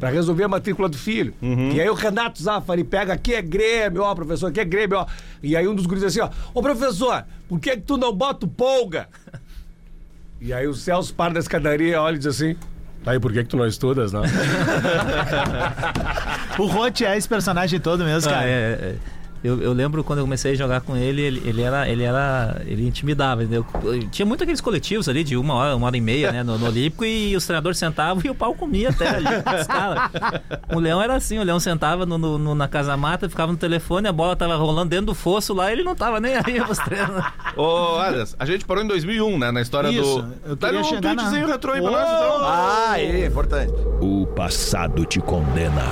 Pra 0.00 0.08
resolver 0.08 0.44
a 0.44 0.48
matrícula 0.48 0.88
do 0.88 0.96
filho. 0.96 1.34
E 1.74 1.78
aí 1.78 1.88
o 1.90 1.92
Renato 1.92 2.42
Zafari 2.42 2.82
pega, 2.82 3.12
aqui 3.12 3.34
é 3.34 3.42
Grêmio, 3.42 4.02
ó, 4.02 4.14
professor, 4.14 4.46
aqui 4.46 4.58
é 4.58 4.64
Grêmio, 4.64 4.96
ó. 4.96 5.06
E 5.42 5.54
aí 5.54 5.68
um 5.68 5.74
dos 5.74 5.84
guris 5.84 6.02
diz 6.02 6.16
assim, 6.16 6.26
ó, 6.26 6.58
ô 6.58 6.62
professor, 6.62 7.22
por 7.46 7.60
que 7.60 7.72
que 7.76 7.82
tu 7.82 7.98
não 7.98 8.10
bota 8.10 8.46
o 8.46 8.48
polga? 8.48 9.08
E 10.46 10.52
aí 10.52 10.66
o 10.68 10.74
Celso 10.74 11.14
para 11.14 11.32
da 11.32 11.40
escadaria, 11.40 11.98
olha 12.02 12.16
e 12.16 12.18
diz 12.18 12.26
assim, 12.26 12.54
tá 13.02 13.12
aí 13.12 13.18
por 13.18 13.32
que 13.32 13.42
que 13.42 13.48
tu 13.48 13.56
não 13.56 13.66
estudas, 13.66 14.12
né? 14.12 14.20
O 16.58 16.66
Roth 16.66 17.00
é 17.00 17.16
esse 17.16 17.28
personagem 17.28 17.80
todo 17.80 18.04
mesmo, 18.04 18.30
Ah, 18.30 18.34
cara. 18.34 18.46
é, 18.46 18.50
é. 18.50 18.94
Eu, 19.44 19.60
eu 19.60 19.72
lembro 19.74 20.02
quando 20.02 20.20
eu 20.20 20.24
comecei 20.24 20.52
a 20.52 20.54
jogar 20.54 20.80
com 20.80 20.96
ele, 20.96 21.20
ele, 21.20 21.42
ele 21.44 21.60
era. 21.62 21.88
Ele 21.88 22.02
era. 22.02 22.62
Ele 22.66 22.86
intimidava, 22.88 23.42
entendeu? 23.44 23.64
Tinha 24.10 24.24
muito 24.24 24.42
aqueles 24.42 24.60
coletivos 24.60 25.08
ali 25.08 25.22
de 25.22 25.36
uma 25.36 25.52
hora, 25.54 25.76
uma 25.76 25.86
hora 25.86 25.96
e 25.96 26.00
meia, 26.00 26.32
né? 26.32 26.42
No, 26.42 26.56
no 26.58 26.66
Olímpico, 26.66 27.04
e 27.04 27.36
os 27.36 27.44
treinadores 27.44 27.78
sentavam 27.78 28.22
e 28.24 28.30
o 28.30 28.34
pau 28.34 28.54
comia 28.54 28.88
até 28.88 29.08
ali. 29.08 29.26
caras. 29.66 30.10
O 30.74 30.78
Leão 30.80 31.00
era 31.02 31.14
assim, 31.14 31.38
o 31.38 31.42
Leão 31.42 31.60
sentava 31.60 32.06
no, 32.06 32.16
no- 32.18 32.54
na 32.54 32.66
casa 32.68 32.96
mata, 32.96 33.28
ficava 33.28 33.52
no 33.52 33.58
telefone, 33.58 34.08
a 34.08 34.12
bola 34.12 34.34
tava 34.34 34.56
rolando 34.56 34.88
dentro 34.88 35.06
do 35.06 35.14
fosso 35.14 35.52
lá, 35.52 35.70
ele 35.70 35.82
não 35.84 35.94
tava 35.94 36.18
nem 36.20 36.34
aí 36.36 36.60
pros 36.64 36.78
treinos. 36.78 37.22
Ô, 37.56 37.96
Alias, 37.98 38.34
a 38.38 38.46
gente 38.46 38.64
parou 38.64 38.82
em 38.82 38.86
2001, 38.86 39.38
né? 39.38 39.50
Na 39.52 39.60
história 39.60 39.88
Isso, 39.88 40.22
do. 40.22 40.34
eu 40.50 40.56
Tá 40.56 40.72
no 40.72 40.82
chegar 40.84 41.14
na- 41.14 41.22
tweetzinho 41.22 41.46
retrô 41.46 41.72
aí 41.72 41.82
pra 41.82 41.90
nós, 41.90 42.08
então. 42.08 42.38
Ah, 42.42 42.94
é, 43.00 43.26
importante. 43.26 43.72
O 44.00 44.26
passado 44.28 45.04
te 45.04 45.20
condena. 45.20 45.82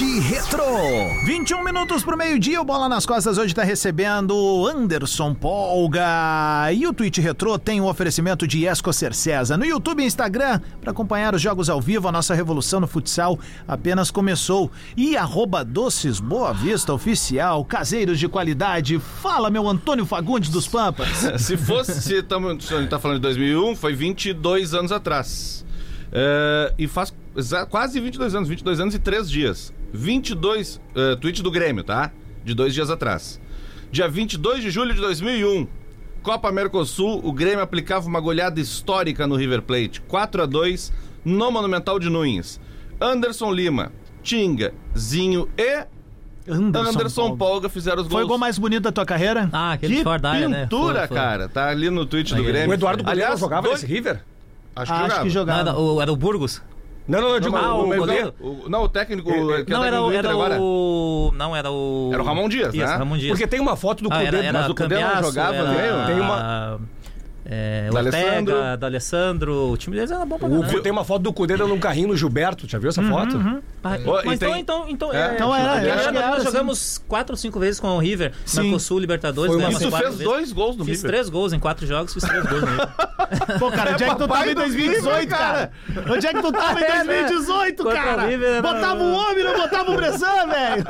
Tweet 0.00 0.20
Retro. 0.20 0.64
21 1.26 1.62
minutos 1.62 2.02
pro 2.02 2.16
meio-dia, 2.16 2.58
o 2.58 2.64
Bola 2.64 2.88
nas 2.88 3.04
Costas 3.04 3.36
hoje 3.36 3.54
tá 3.54 3.62
recebendo 3.62 4.66
Anderson 4.66 5.34
Polga. 5.34 6.72
E 6.72 6.86
o 6.86 6.94
Twitch 6.94 7.18
Retro 7.18 7.58
tem 7.58 7.82
um 7.82 7.86
oferecimento 7.86 8.46
de 8.46 8.64
Esco 8.64 8.94
Cercesa. 8.94 9.58
No 9.58 9.64
YouTube 9.66 10.02
e 10.02 10.06
Instagram, 10.06 10.58
para 10.80 10.92
acompanhar 10.92 11.34
os 11.34 11.42
jogos 11.42 11.68
ao 11.68 11.82
vivo, 11.82 12.08
a 12.08 12.12
nossa 12.12 12.34
revolução 12.34 12.80
no 12.80 12.86
futsal 12.86 13.38
apenas 13.68 14.10
começou. 14.10 14.70
E 14.96 15.18
arroba 15.18 15.62
Doces 15.62 16.18
Boa 16.18 16.54
Vista 16.54 16.94
Oficial, 16.94 17.62
caseiros 17.62 18.18
de 18.18 18.26
qualidade. 18.26 18.98
Fala, 18.98 19.50
meu 19.50 19.68
Antônio 19.68 20.06
Fagundes 20.06 20.48
dos 20.48 20.66
Pampas. 20.66 21.10
Se 21.36 21.58
fosse, 21.58 22.00
se, 22.00 22.14
a 22.14 22.80
gente 22.80 22.88
tá 22.88 22.98
falando 22.98 23.18
de 23.18 23.22
2001, 23.24 23.76
foi 23.76 23.94
22 23.94 24.72
anos 24.72 24.92
atrás. 24.92 25.62
É, 26.10 26.72
e 26.78 26.88
faz 26.88 27.12
quase 27.68 28.00
22 28.00 28.34
anos, 28.34 28.48
22 28.48 28.80
anos 28.80 28.94
e 28.94 28.98
3 28.98 29.30
dias. 29.30 29.74
22, 29.92 30.76
uh, 30.96 31.16
tweet 31.16 31.42
do 31.42 31.50
Grêmio, 31.50 31.82
tá? 31.84 32.10
De 32.44 32.54
dois 32.54 32.72
dias 32.74 32.90
atrás. 32.90 33.40
Dia 33.90 34.08
22 34.08 34.62
de 34.62 34.70
julho 34.70 34.94
de 34.94 35.00
2001, 35.00 35.66
Copa 36.22 36.52
Mercosul, 36.52 37.20
o 37.24 37.32
Grêmio 37.32 37.60
aplicava 37.60 38.06
uma 38.06 38.20
goleada 38.20 38.60
histórica 38.60 39.26
no 39.26 39.36
River 39.36 39.62
Plate, 39.62 40.00
4 40.02 40.42
a 40.42 40.46
2 40.46 40.92
no 41.24 41.50
Monumental 41.50 41.98
de 41.98 42.08
Nunes. 42.08 42.60
Anderson 43.00 43.52
Lima, 43.52 43.90
Tinga, 44.22 44.72
Zinho 44.96 45.48
e 45.56 45.84
Anderson, 46.48 46.90
Anderson, 46.90 47.22
Polga. 47.22 47.36
Polga 47.38 47.68
fizeram 47.68 48.02
os 48.02 48.08
gols. 48.08 48.12
Foi 48.12 48.24
o 48.24 48.28
gol 48.28 48.38
mais 48.38 48.58
bonito 48.58 48.82
da 48.82 48.92
tua 48.92 49.04
carreira? 49.06 49.48
Ah, 49.52 49.72
aquele 49.72 49.96
Que 49.96 50.02
fora 50.04 50.18
da 50.20 50.30
área, 50.30 50.48
né? 50.48 50.62
pintura, 50.62 50.98
Foi, 51.00 51.08
foi. 51.08 51.16
cara. 51.16 51.48
Tá 51.48 51.68
ali 51.68 51.90
no 51.90 52.04
tweet 52.06 52.34
do 52.34 52.40
Aí, 52.40 52.46
Grêmio. 52.46 52.70
O 52.70 52.74
Eduardo 52.74 53.02
Aliás, 53.06 53.32
não 53.32 53.38
jogava 53.38 53.62
dois- 53.68 53.82
nesse 53.82 53.92
River? 53.92 54.22
Acho 54.76 54.92
que 54.92 54.98
Acho 54.98 55.02
jogava. 55.02 55.20
que 55.20 55.24
Não, 55.26 55.30
jogava. 55.30 55.60
era, 55.70 55.78
o, 55.78 56.00
era 56.02 56.12
o 56.12 56.16
Burgos? 56.16 56.62
Não, 57.10 57.20
não, 57.20 57.28
eu 57.30 57.40
digo 57.40 57.56
Ah, 57.56 57.74
o, 57.74 57.90
o 57.90 57.96
goleiro. 57.96 58.34
O- 58.40 58.68
não, 58.68 58.82
o 58.84 58.88
técnico. 58.88 59.28
Que 59.30 59.36
é 59.36 59.40
não, 59.42 59.52
era, 59.84 59.96
técnico 59.96 60.04
o- 60.06 60.12
era 60.12 60.30
agora. 60.30 60.60
o. 60.60 61.32
Não, 61.34 61.56
era 61.56 61.70
o. 61.70 62.10
Era 62.12 62.22
o 62.22 62.26
Ramon 62.26 62.48
Dias, 62.48 62.72
Isso, 62.72 62.86
né? 62.86 62.94
Ramon 62.96 63.16
Dias. 63.18 63.30
Porque 63.32 63.46
tem 63.48 63.58
uma 63.60 63.74
foto 63.76 64.04
do 64.04 64.12
Ah, 64.12 64.16
Cudê, 64.18 64.26
era, 64.28 64.44
era 64.44 64.58
mas 64.60 64.68
o 64.70 64.74
Cudê 64.74 64.94
não 65.00 65.22
jogava, 65.24 65.54
era, 65.56 65.68
né? 65.72 66.06
Tem 66.06 66.20
uma- 66.20 66.80
É, 67.52 67.88
Da 67.90 67.98
Ortega, 68.00 68.16
Alessandro. 68.20 68.76
da 68.78 68.86
Alessandro. 68.86 69.70
O 69.72 69.76
time 69.76 69.96
deles 69.96 70.10
era 70.12 70.24
bom 70.24 70.38
pra 70.38 70.46
o, 70.48 70.60
caramba. 70.62 70.80
tem 70.82 70.92
uma 70.92 71.04
foto 71.04 71.22
do 71.22 71.32
Cudê 71.32 71.56
dando 71.56 71.74
um 71.74 71.80
carrinho 71.80 72.06
no 72.08 72.16
Gilberto. 72.16 72.68
Já 72.68 72.78
viu 72.78 72.90
essa 72.90 73.02
foto? 73.02 73.36
Ah, 73.82 73.98
Ó, 74.06 74.22
mas 74.24 74.36
e 74.36 74.38
tem- 74.38 74.60
então, 74.60 74.84
então, 74.88 74.88
então, 74.88 75.12
É, 75.14 75.30
é, 75.30 75.34
então 75.34 75.54
era, 75.56 75.80
era, 75.84 76.12
nós 76.12 76.34
assim. 76.36 76.44
jogamos 76.44 77.02
quatro 77.08 77.32
ou 77.32 77.36
cinco 77.36 77.58
vezes 77.58 77.80
com 77.80 77.88
o 77.88 77.98
River, 77.98 78.32
Sim. 78.44 78.62
Mercosul, 78.62 78.98
Libertadores, 79.00 79.52
Foi 79.54 79.68
Isso 79.72 79.90
fez 79.90 80.02
vezes. 80.02 80.18
dois 80.20 80.52
gols 80.52 80.76
no 80.76 80.84
Fiz 80.84 80.98
River. 80.98 81.10
três 81.10 81.28
gols 81.28 81.52
em 81.52 81.58
quatro 81.58 81.86
jogos, 81.86 82.12
fiz 82.14 82.22
três 82.22 82.44
gols 82.44 82.60
no 82.60 82.68
River. 82.68 82.88
Pô, 83.58 83.70
cara, 83.70 83.92
onde 83.94 84.04
é 84.04 84.08
que 84.10 84.16
tu 84.16 84.28
tava 84.28 84.46
em 84.46 84.54
do 84.54 84.60
2018, 84.60 85.08
River, 85.20 85.28
cara? 85.28 85.70
Onde 86.10 86.26
é 86.26 86.32
que 86.34 86.42
tu 86.42 86.52
tava 86.52 86.80
em 86.80 86.84
É, 86.84 87.04
né? 87.04 87.04
2018, 87.04 87.82
Contra 87.82 88.02
cara? 88.02 88.22
Botava 88.62 89.02
um 89.02 89.14
homem, 89.14 89.44
não 89.44 89.56
botava 89.56 89.90
o 89.90 89.96
Bressan, 89.96 90.26
velho. 90.46 90.84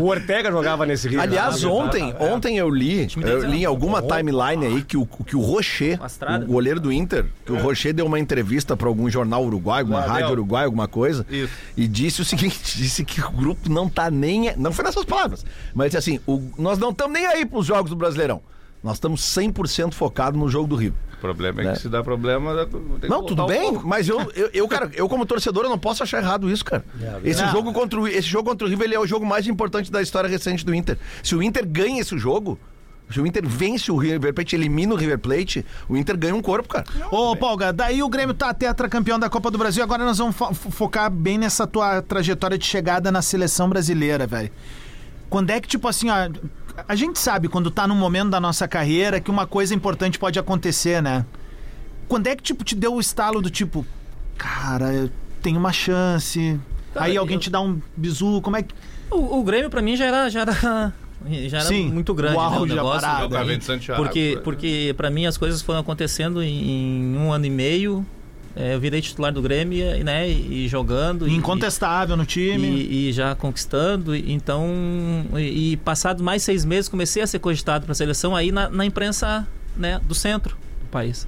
O 0.00 0.06
Ortega 0.06 0.50
jogava 0.50 0.84
nesse 0.86 1.08
River. 1.08 1.22
Aliás, 1.24 1.64
Ah, 1.64 1.68
ontem, 1.68 2.14
é. 2.18 2.22
ontem 2.24 2.58
eu 2.58 2.68
li, 2.70 3.08
eu 3.16 3.42
li 3.46 3.62
em 3.62 3.64
alguma 3.64 4.02
timeline 4.02 4.66
aí 4.66 4.82
que 4.82 4.96
o, 4.96 5.06
que 5.06 5.36
o 5.36 5.40
Rocher, 5.52 6.00
Lastrada. 6.00 6.44
o 6.44 6.48
goleiro 6.48 6.78
do 6.80 6.92
Inter, 6.92 7.26
que 7.44 7.52
o 7.52 7.58
Rocher 7.58 7.92
deu 7.94 8.06
uma 8.06 8.18
entrevista 8.18 8.76
pra 8.76 8.88
algum 8.88 9.08
jornal 9.08 9.44
uruguaio, 9.44 9.84
alguma 9.84 10.00
rádio 10.00 10.26
deu. 10.26 10.32
uruguaia, 10.32 10.66
alguma 10.66 10.88
coisa, 10.88 11.26
Isso. 11.30 11.52
e 11.76 11.86
disse 11.88 12.20
o 12.20 12.24
seguinte, 12.24 12.58
disse 12.76 13.04
que 13.04 13.20
o 13.20 13.30
grupo 13.30 13.68
não 13.68 13.88
tá 13.88 14.10
nem, 14.10 14.54
não 14.56 14.72
foi 14.72 14.84
nessas 14.84 15.04
palavras, 15.04 15.44
mas 15.74 15.86
disse 15.90 15.96
assim, 15.98 16.20
o- 16.26 16.42
nós 16.58 16.78
não 16.78 16.90
estamos 16.90 17.12
nem 17.14 17.26
aí 17.26 17.46
pros 17.46 17.66
jogos 17.66 17.90
do 17.90 17.96
Brasileirão. 17.96 18.40
Nós 18.80 18.94
estamos 18.94 19.20
100% 19.22 19.92
focados 19.92 20.38
no 20.38 20.48
jogo 20.48 20.68
do 20.68 20.76
Rio. 20.76 20.94
O 21.14 21.16
problema 21.20 21.62
é 21.62 21.64
Né? 21.64 21.72
que 21.72 21.80
se 21.80 21.88
dá 21.88 22.00
problema. 22.00 22.54
dá- 22.54 22.64
tem 22.66 22.80
que 23.00 23.08
Não, 23.08 23.24
tudo 23.24 23.42
um 23.42 23.46
bem, 23.48 23.72
pouco. 23.72 23.88
mas 23.88 24.08
eu, 24.08 24.20
eu, 24.36 24.50
eu, 24.54 24.68
cara, 24.70 24.88
eu 24.94 25.08
como 25.08 25.26
torcedor, 25.26 25.64
eu 25.64 25.68
não 25.68 25.78
posso 25.78 26.00
achar 26.04 26.18
errado 26.22 26.48
isso, 26.48 26.64
cara. 26.64 26.84
Esse 27.24 27.42
Não. 27.42 27.50
jogo 27.50 27.72
contra 27.72 27.98
o, 28.00 28.06
esse 28.06 28.28
jogo 28.28 28.48
contra 28.48 28.64
o 28.64 28.70
River 28.70 28.86
ele 28.86 28.94
é 28.94 29.00
o 29.00 29.06
jogo 29.06 29.26
mais 29.26 29.48
importante 29.48 29.90
da 29.90 30.00
história 30.00 30.28
recente 30.30 30.64
do 30.64 30.72
Inter. 30.72 30.96
Se 31.24 31.34
o 31.34 31.42
Inter 31.42 31.66
ganha 31.66 32.00
esse 32.00 32.16
jogo, 32.16 32.56
se 33.10 33.20
o 33.20 33.26
Inter 33.26 33.46
vence 33.46 33.90
o 33.90 33.96
River 33.96 34.32
Plate, 34.34 34.54
elimina 34.56 34.92
o 34.92 34.96
River 34.96 35.18
Plate, 35.18 35.64
o 35.88 35.96
Inter 35.96 36.16
ganha 36.16 36.34
um 36.34 36.42
corpo, 36.42 36.68
cara. 36.68 36.84
Ô, 37.10 37.34
Polga, 37.36 37.72
daí 37.72 38.02
o 38.02 38.08
Grêmio 38.08 38.34
tá 38.34 38.52
tetracampeão 38.52 39.18
da 39.18 39.28
Copa 39.30 39.50
do 39.50 39.56
Brasil. 39.58 39.82
Agora 39.82 40.04
nós 40.04 40.18
vamos 40.18 40.36
fo- 40.36 40.52
focar 40.54 41.10
bem 41.10 41.38
nessa 41.38 41.66
tua 41.66 42.02
trajetória 42.02 42.58
de 42.58 42.64
chegada 42.66 43.10
na 43.10 43.22
seleção 43.22 43.68
brasileira, 43.68 44.26
velho. 44.26 44.50
Quando 45.30 45.50
é 45.50 45.60
que, 45.60 45.68
tipo 45.68 45.86
assim, 45.88 46.08
ó, 46.10 46.14
a 46.86 46.94
gente 46.94 47.18
sabe 47.18 47.48
quando 47.48 47.70
tá 47.70 47.86
num 47.86 47.94
momento 47.96 48.30
da 48.30 48.40
nossa 48.40 48.66
carreira 48.68 49.20
que 49.20 49.30
uma 49.30 49.46
coisa 49.46 49.74
importante 49.74 50.18
pode 50.18 50.38
acontecer, 50.38 51.02
né? 51.02 51.24
Quando 52.08 52.26
é 52.26 52.36
que, 52.36 52.42
tipo, 52.42 52.64
te 52.64 52.74
deu 52.74 52.94
o 52.94 53.00
estalo 53.00 53.42
do 53.42 53.50
tipo, 53.50 53.84
cara, 54.36 54.92
eu 54.92 55.10
tenho 55.42 55.58
uma 55.58 55.72
chance. 55.72 56.58
Cara, 56.94 57.06
aí 57.06 57.16
alguém 57.16 57.34
eu- 57.36 57.40
te 57.40 57.50
dá 57.50 57.60
um 57.60 57.80
bizu, 57.96 58.40
como 58.40 58.56
é 58.56 58.62
que. 58.62 58.74
O, 59.10 59.38
o 59.40 59.42
Grêmio 59.44 59.68
pra 59.70 59.82
mim 59.82 59.96
já 59.96 60.06
era, 60.06 60.28
já 60.30 60.40
era, 60.40 60.94
já 61.48 61.58
era 61.58 61.66
Sim, 61.66 61.90
muito 61.90 62.14
grande 62.14 62.36
o 62.36 62.50
né, 62.50 62.68
da 62.68 62.74
negócio. 62.76 63.00
parada. 63.00 63.28
Tava 63.28 63.52
em 63.54 63.60
Santiago. 63.60 64.02
Porque, 64.02 64.40
porque 64.44 64.94
para 64.96 65.10
mim 65.10 65.26
as 65.26 65.36
coisas 65.36 65.60
foram 65.62 65.80
acontecendo 65.80 66.42
em, 66.42 66.70
em 66.70 67.16
um 67.16 67.32
ano 67.32 67.46
e 67.46 67.50
meio. 67.50 68.06
É, 68.56 68.74
eu 68.74 68.80
virei 68.80 69.00
titular 69.00 69.32
do 69.32 69.40
Grêmio, 69.40 69.78
e, 69.96 70.02
né? 70.02 70.28
E, 70.28 70.64
e 70.64 70.68
jogando. 70.68 71.28
e- 71.28 71.34
Incontestável 71.34 72.16
no 72.16 72.24
time. 72.26 72.66
E, 72.66 73.08
e 73.08 73.12
já 73.12 73.34
conquistando. 73.34 74.16
e- 74.16 74.32
Então, 74.32 74.66
e, 75.36 75.72
e 75.72 75.76
passados 75.76 76.22
mais 76.22 76.42
seis 76.42 76.64
meses, 76.64 76.88
comecei 76.88 77.22
a 77.22 77.26
ser 77.26 77.38
cogitado 77.38 77.84
para 77.84 77.92
a 77.92 77.94
seleção 77.94 78.34
aí 78.34 78.50
na, 78.50 78.68
na 78.68 78.84
imprensa 78.84 79.46
né, 79.76 80.00
do 80.04 80.14
centro 80.14 80.56
do 80.80 80.86
país. 80.90 81.26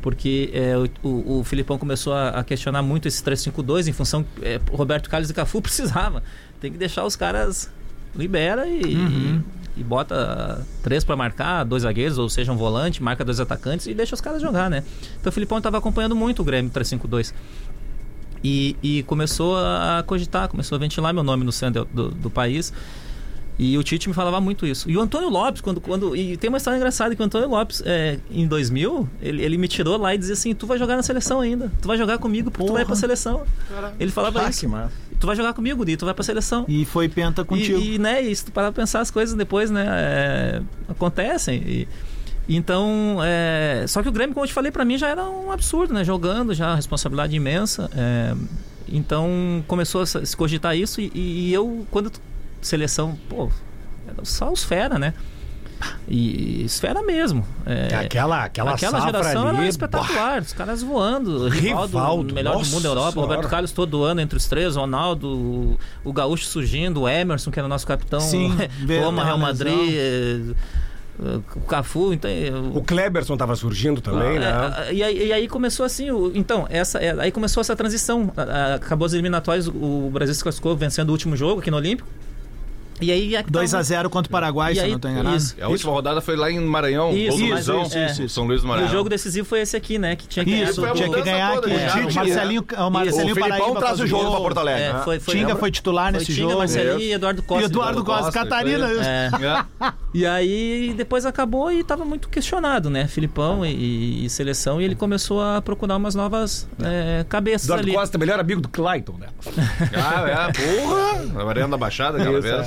Porque 0.00 0.50
é, 0.52 0.74
o, 0.76 0.88
o, 1.08 1.38
o 1.40 1.44
Filipão 1.44 1.78
começou 1.78 2.12
a, 2.14 2.30
a 2.30 2.44
questionar 2.44 2.82
muito 2.82 3.06
esse 3.06 3.22
3-5-2 3.22 3.86
em 3.88 3.92
função 3.92 4.24
é, 4.40 4.58
Roberto 4.70 5.08
Carlos 5.10 5.30
e 5.30 5.34
Cafu 5.34 5.60
precisava. 5.62 6.22
Tem 6.60 6.72
que 6.72 6.78
deixar 6.78 7.04
os 7.04 7.16
caras 7.16 7.70
libera 8.14 8.66
e, 8.66 9.40
e 9.76 9.82
bota 9.82 10.66
três 10.82 11.02
para 11.04 11.16
marcar, 11.16 11.64
dois 11.64 11.82
zagueiros, 11.84 12.18
ou 12.18 12.28
seja, 12.28 12.52
um 12.52 12.56
volante, 12.56 13.02
marca 13.02 13.24
dois 13.24 13.40
atacantes 13.40 13.86
e 13.86 13.94
deixa 13.94 14.14
os 14.14 14.20
caras 14.20 14.40
jogar, 14.42 14.68
né? 14.68 14.84
Então 15.20 15.30
o 15.30 15.32
Filipão 15.32 15.58
estava 15.58 15.78
acompanhando 15.78 16.14
muito 16.14 16.42
o 16.42 16.44
Grêmio 16.44 16.70
3-5-2. 16.70 17.32
E, 18.44 18.76
e 18.82 19.02
começou 19.04 19.56
a 19.56 20.02
cogitar, 20.06 20.48
começou 20.48 20.74
a 20.76 20.78
ventilar 20.78 21.14
meu 21.14 21.22
nome 21.22 21.44
no 21.44 21.52
centro 21.52 21.86
do, 21.92 22.08
do 22.10 22.28
país. 22.28 22.72
E 23.58 23.78
o 23.78 23.82
Tite 23.84 24.08
me 24.08 24.14
falava 24.14 24.40
muito 24.40 24.66
isso. 24.66 24.90
E 24.90 24.96
o 24.96 25.00
Antônio 25.00 25.28
Lopes, 25.28 25.60
quando. 25.60 25.80
quando 25.80 26.16
e 26.16 26.36
tem 26.36 26.48
uma 26.48 26.56
história 26.56 26.76
engraçada 26.76 27.14
que 27.14 27.22
o 27.22 27.24
Antônio 27.24 27.48
Lopes, 27.48 27.82
é, 27.86 28.18
em 28.30 28.46
2000, 28.48 29.08
ele, 29.20 29.42
ele 29.44 29.56
me 29.58 29.68
tirou 29.68 29.96
lá 29.98 30.12
e 30.14 30.18
dizia 30.18 30.32
assim: 30.32 30.54
Tu 30.54 30.66
vai 30.66 30.76
jogar 30.78 30.96
na 30.96 31.02
seleção 31.02 31.40
ainda. 31.40 31.70
Tu 31.80 31.86
vai 31.86 31.96
jogar 31.96 32.18
comigo 32.18 32.50
porque 32.50 32.66
tu 32.66 32.72
vai 32.72 32.84
pra 32.84 32.96
seleção. 32.96 33.42
Ele 34.00 34.10
falava 34.10 34.40
Ah, 34.44 34.50
isso. 34.50 34.60
que 34.60 34.66
massa. 34.66 34.92
Tu 35.22 35.26
vai 35.26 35.36
jogar 35.36 35.52
comigo, 35.54 35.84
Di, 35.84 35.96
tu 35.96 36.04
vai 36.04 36.12
pra 36.12 36.24
seleção. 36.24 36.64
E 36.66 36.84
foi 36.84 37.08
penta 37.08 37.44
contigo. 37.44 37.78
E, 37.78 37.94
e, 37.94 37.98
né, 37.98 38.20
e 38.20 38.34
se 38.34 38.46
tu 38.46 38.50
parar 38.50 38.72
pra 38.72 38.82
pensar 38.82 38.98
as 38.98 39.08
coisas 39.08 39.36
depois, 39.36 39.70
né, 39.70 39.86
é, 39.88 40.62
acontecem. 40.88 41.62
E, 41.64 41.88
então, 42.48 43.18
é, 43.22 43.84
só 43.86 44.02
que 44.02 44.08
o 44.08 44.12
Grêmio, 44.12 44.34
como 44.34 44.42
eu 44.42 44.48
te 44.48 44.52
falei, 44.52 44.72
pra 44.72 44.84
mim 44.84 44.98
já 44.98 45.06
era 45.06 45.22
um 45.22 45.52
absurdo, 45.52 45.94
né, 45.94 46.02
jogando, 46.02 46.52
já 46.52 46.74
responsabilidade 46.74 47.36
imensa. 47.36 47.88
é, 47.96 48.34
então, 48.88 49.62
começou 49.68 50.00
a 50.00 50.06
se 50.06 50.36
cogitar 50.36 50.76
isso 50.76 51.00
e, 51.00 51.12
e 51.14 51.54
eu, 51.54 51.86
quando 51.88 52.10
seleção, 52.60 53.16
pô, 53.28 53.48
só 54.24 54.50
os 54.50 54.64
fera, 54.64 54.98
né? 54.98 55.14
E 56.08 56.64
esfera 56.64 57.02
mesmo. 57.02 57.46
É, 57.66 57.94
Aquela, 57.96 58.44
aquela, 58.44 58.72
Aquela 58.74 59.00
geração 59.00 59.48
ali, 59.48 59.58
era 59.58 59.68
espetacular, 59.68 60.40
os 60.42 60.52
caras 60.52 60.82
voando. 60.82 61.48
Rivaldo, 61.48 61.96
Rivaldo, 61.98 62.34
melhor 62.34 62.58
do 62.62 62.66
mundo 62.66 62.82
da 62.82 62.88
Europa, 62.88 63.12
senhora. 63.12 63.28
Roberto 63.30 63.50
Carlos 63.50 63.72
todo 63.72 64.02
ano 64.04 64.20
entre 64.20 64.36
os 64.36 64.46
três, 64.46 64.76
Ronaldo, 64.76 65.28
o, 65.28 65.78
o 66.04 66.12
Gaúcho 66.12 66.44
surgindo, 66.46 67.02
o 67.02 67.08
Emerson, 67.08 67.50
que 67.50 67.58
era 67.58 67.66
o 67.66 67.68
nosso 67.68 67.86
capitão, 67.86 68.20
Sim, 68.20 68.48
Roma, 69.02 69.24
Real 69.24 69.36
lesão. 69.38 69.38
Madrid, 69.38 69.94
eh, 69.94 70.40
eh, 71.22 71.40
o 71.56 71.60
Cafu, 71.60 72.12
então. 72.12 72.30
eh, 72.30 72.50
O 72.74 72.82
Kleberson 72.82 73.36
tava 73.36 73.54
surgindo 73.54 74.00
também, 74.00 74.38
né? 74.38 74.50
é, 74.88 74.94
e, 74.94 75.02
aí, 75.02 75.26
e 75.28 75.32
aí 75.32 75.48
começou 75.48 75.84
assim, 75.86 76.10
o- 76.10 76.32
então, 76.34 76.66
essa, 76.70 76.98
é, 76.98 77.14
aí 77.20 77.30
começou 77.30 77.60
essa 77.60 77.76
transição. 77.76 78.32
A- 78.36 78.42
a- 78.42 78.74
Acabou 78.76 79.06
as 79.06 79.12
eliminatórias, 79.12 79.68
o, 79.68 79.72
o 80.06 80.10
Brasil 80.12 80.34
se 80.34 80.42
classificou 80.42 80.76
vencendo 80.76 81.08
o 81.10 81.12
último 81.12 81.36
jogo 81.36 81.60
aqui 81.60 81.70
no 81.70 81.76
Olímpico. 81.76 82.08
E 83.00 83.10
aí. 83.10 83.34
é 83.34 83.42
que 83.42 83.50
2x0 83.50 84.08
contra 84.08 84.28
o 84.28 84.30
Paraguai, 84.32 84.72
E 84.72 84.74
se 84.76 84.80
eu 84.80 84.84
aí- 84.86 84.92
não 84.92 84.98
tô 84.98 85.08
enganado. 85.08 85.36
isso. 85.36 85.56
A 85.60 85.68
última 85.68 85.92
rodada 85.92 86.20
foi 86.20 86.36
lá 86.36 86.50
em 86.50 86.60
Maranhão. 86.60 87.10
Isso, 87.12 87.36
isso, 87.38 87.52
Luizão, 87.52 87.82
isso, 87.82 87.98
isso, 87.98 88.22
isso. 88.24 88.34
São 88.34 88.44
Luís 88.44 88.60
do 88.60 88.66
E 88.66 88.68
Maranhão. 88.68 88.88
o 88.88 88.92
jogo 88.92 89.08
decisivo 89.08 89.46
foi 89.46 89.60
esse 89.60 89.76
aqui, 89.76 89.98
né? 89.98 90.14
Que 90.16 90.26
tinha 90.28 90.44
ganhado 90.44 90.70
Isso, 90.70 90.84
a 90.84 90.90
tinha 90.92 91.08
que 91.10 91.22
ganhar 91.22 91.58
aqui. 91.58 91.70
né? 91.70 91.84
É, 91.84 92.06
o 92.06 92.14
Marcelinho, 92.14 92.64
o 92.78 92.90
Marcelinho 92.90 93.32
o 93.32 93.34
Filipão 93.34 93.74
traz 93.74 94.00
o 94.00 94.06
jogo 94.06 94.30
pra 94.30 94.40
Porto 94.40 94.58
Alegre. 94.58 94.82
É, 94.82 94.92
né? 94.92 95.00
foi, 95.04 95.18
foi, 95.20 95.34
Tinga 95.34 95.56
foi 95.56 95.70
titular 95.70 96.10
foi 96.10 96.20
nesse 96.20 96.32
Tinga, 96.34 96.48
jogo. 96.48 96.58
Marcelinho 96.58 96.98
e 97.00 97.12
Eduardo 97.12 97.42
Costa. 97.42 97.62
E 97.62 97.66
Eduardo 97.66 98.04
Costa, 98.04 98.22
Costa, 98.24 98.38
Catarina. 98.38 98.88
É. 98.92 99.30
É. 99.42 99.92
E 100.14 100.26
aí 100.26 100.94
depois 100.96 101.24
acabou 101.26 101.72
e 101.72 101.82
tava 101.82 102.04
muito 102.04 102.28
questionado, 102.28 102.90
né? 102.90 103.06
Filipão 103.08 103.64
e, 103.64 104.26
e 104.26 104.30
seleção, 104.30 104.80
e 104.80 104.84
ele 104.84 104.94
começou 104.94 105.42
a 105.42 105.60
procurar 105.62 105.96
umas 105.96 106.14
novas 106.14 106.68
é, 106.82 107.24
cabeças 107.28 107.64
Eduardo 107.66 107.86
ali. 107.86 107.96
Costa, 107.96 108.18
melhor 108.18 108.38
amigo 108.38 108.60
do 108.60 108.68
Clayton, 108.68 109.16
né? 109.18 109.28
Ah, 109.94 110.48
é, 110.48 110.52
porra! 110.52 111.22
Na 111.32 111.48
Arena 111.48 111.68
da 111.68 111.76
Baixada, 111.76 112.18
aquela 112.18 112.40
vez. 112.40 112.66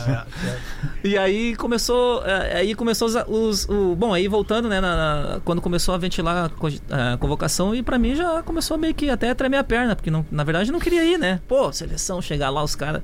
E 1.04 1.18
aí 1.18 1.56
começou, 1.56 2.26
é, 2.26 2.58
aí 2.58 2.76
começou 2.76 3.08
os, 3.08 3.16
os- 3.28 3.70
o, 3.70 3.96
bom, 3.96 4.14
aí 4.14 4.28
voltando, 4.28 4.68
né, 4.70 4.80
na- 4.82 4.96
na- 4.96 5.40
quando 5.46 5.62
começou 5.62 5.94
a 5.96 5.98
ventilar 5.98 6.52
a 6.90 7.14
a 7.14 7.18
convocação 7.18 7.74
e 7.76 7.82
pra 7.84 7.98
mim 7.98 8.16
já 8.16 8.42
começou 8.44 8.78
meio 8.78 8.94
que 8.94 9.10
até 9.10 9.30
a 9.30 9.36
tremer 9.36 9.58
a 9.58 9.64
perna, 9.64 9.96
porque 9.96 10.10
não, 10.12 10.26
na 10.32 10.44
verdade 10.44 10.70
eu 10.70 10.74
não 10.74 10.80
queria 10.80 11.04
ir, 11.04 11.18
né? 11.18 11.40
Pô, 11.48 11.72
seleção, 11.72 12.22
chegar 12.22 12.50
lá 12.50 12.64
os 12.64 12.76
caras, 12.76 13.02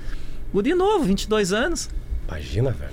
guri 0.54 0.74
novo, 0.74 1.04
22 1.06 1.52
anos. 1.54 1.90
Imagina, 2.28 2.72
velho. 2.72 2.92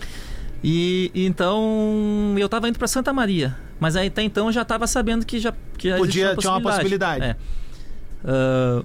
E 0.62 1.10
e 1.14 1.24
então 1.26 2.34
eu 2.36 2.48
tava 2.48 2.68
indo 2.68 2.78
pra 2.78 2.88
Santa 2.88 3.12
Maria, 3.12 3.56
mas 3.78 3.94
aí 3.96 4.08
até 4.08 4.22
então 4.22 4.46
eu 4.46 4.52
já 4.52 4.64
tava 4.64 4.86
sabendo 4.86 5.24
que 5.24 5.38
já 5.38 5.52
que 5.76 5.88
já 5.90 5.96
Podia- 5.96 6.24
existia 6.32 6.36
tinha 6.36 6.52
uma 6.52 6.60
possibilidade. 6.60 7.24
É. 7.24 7.36
Ah, 8.24 8.82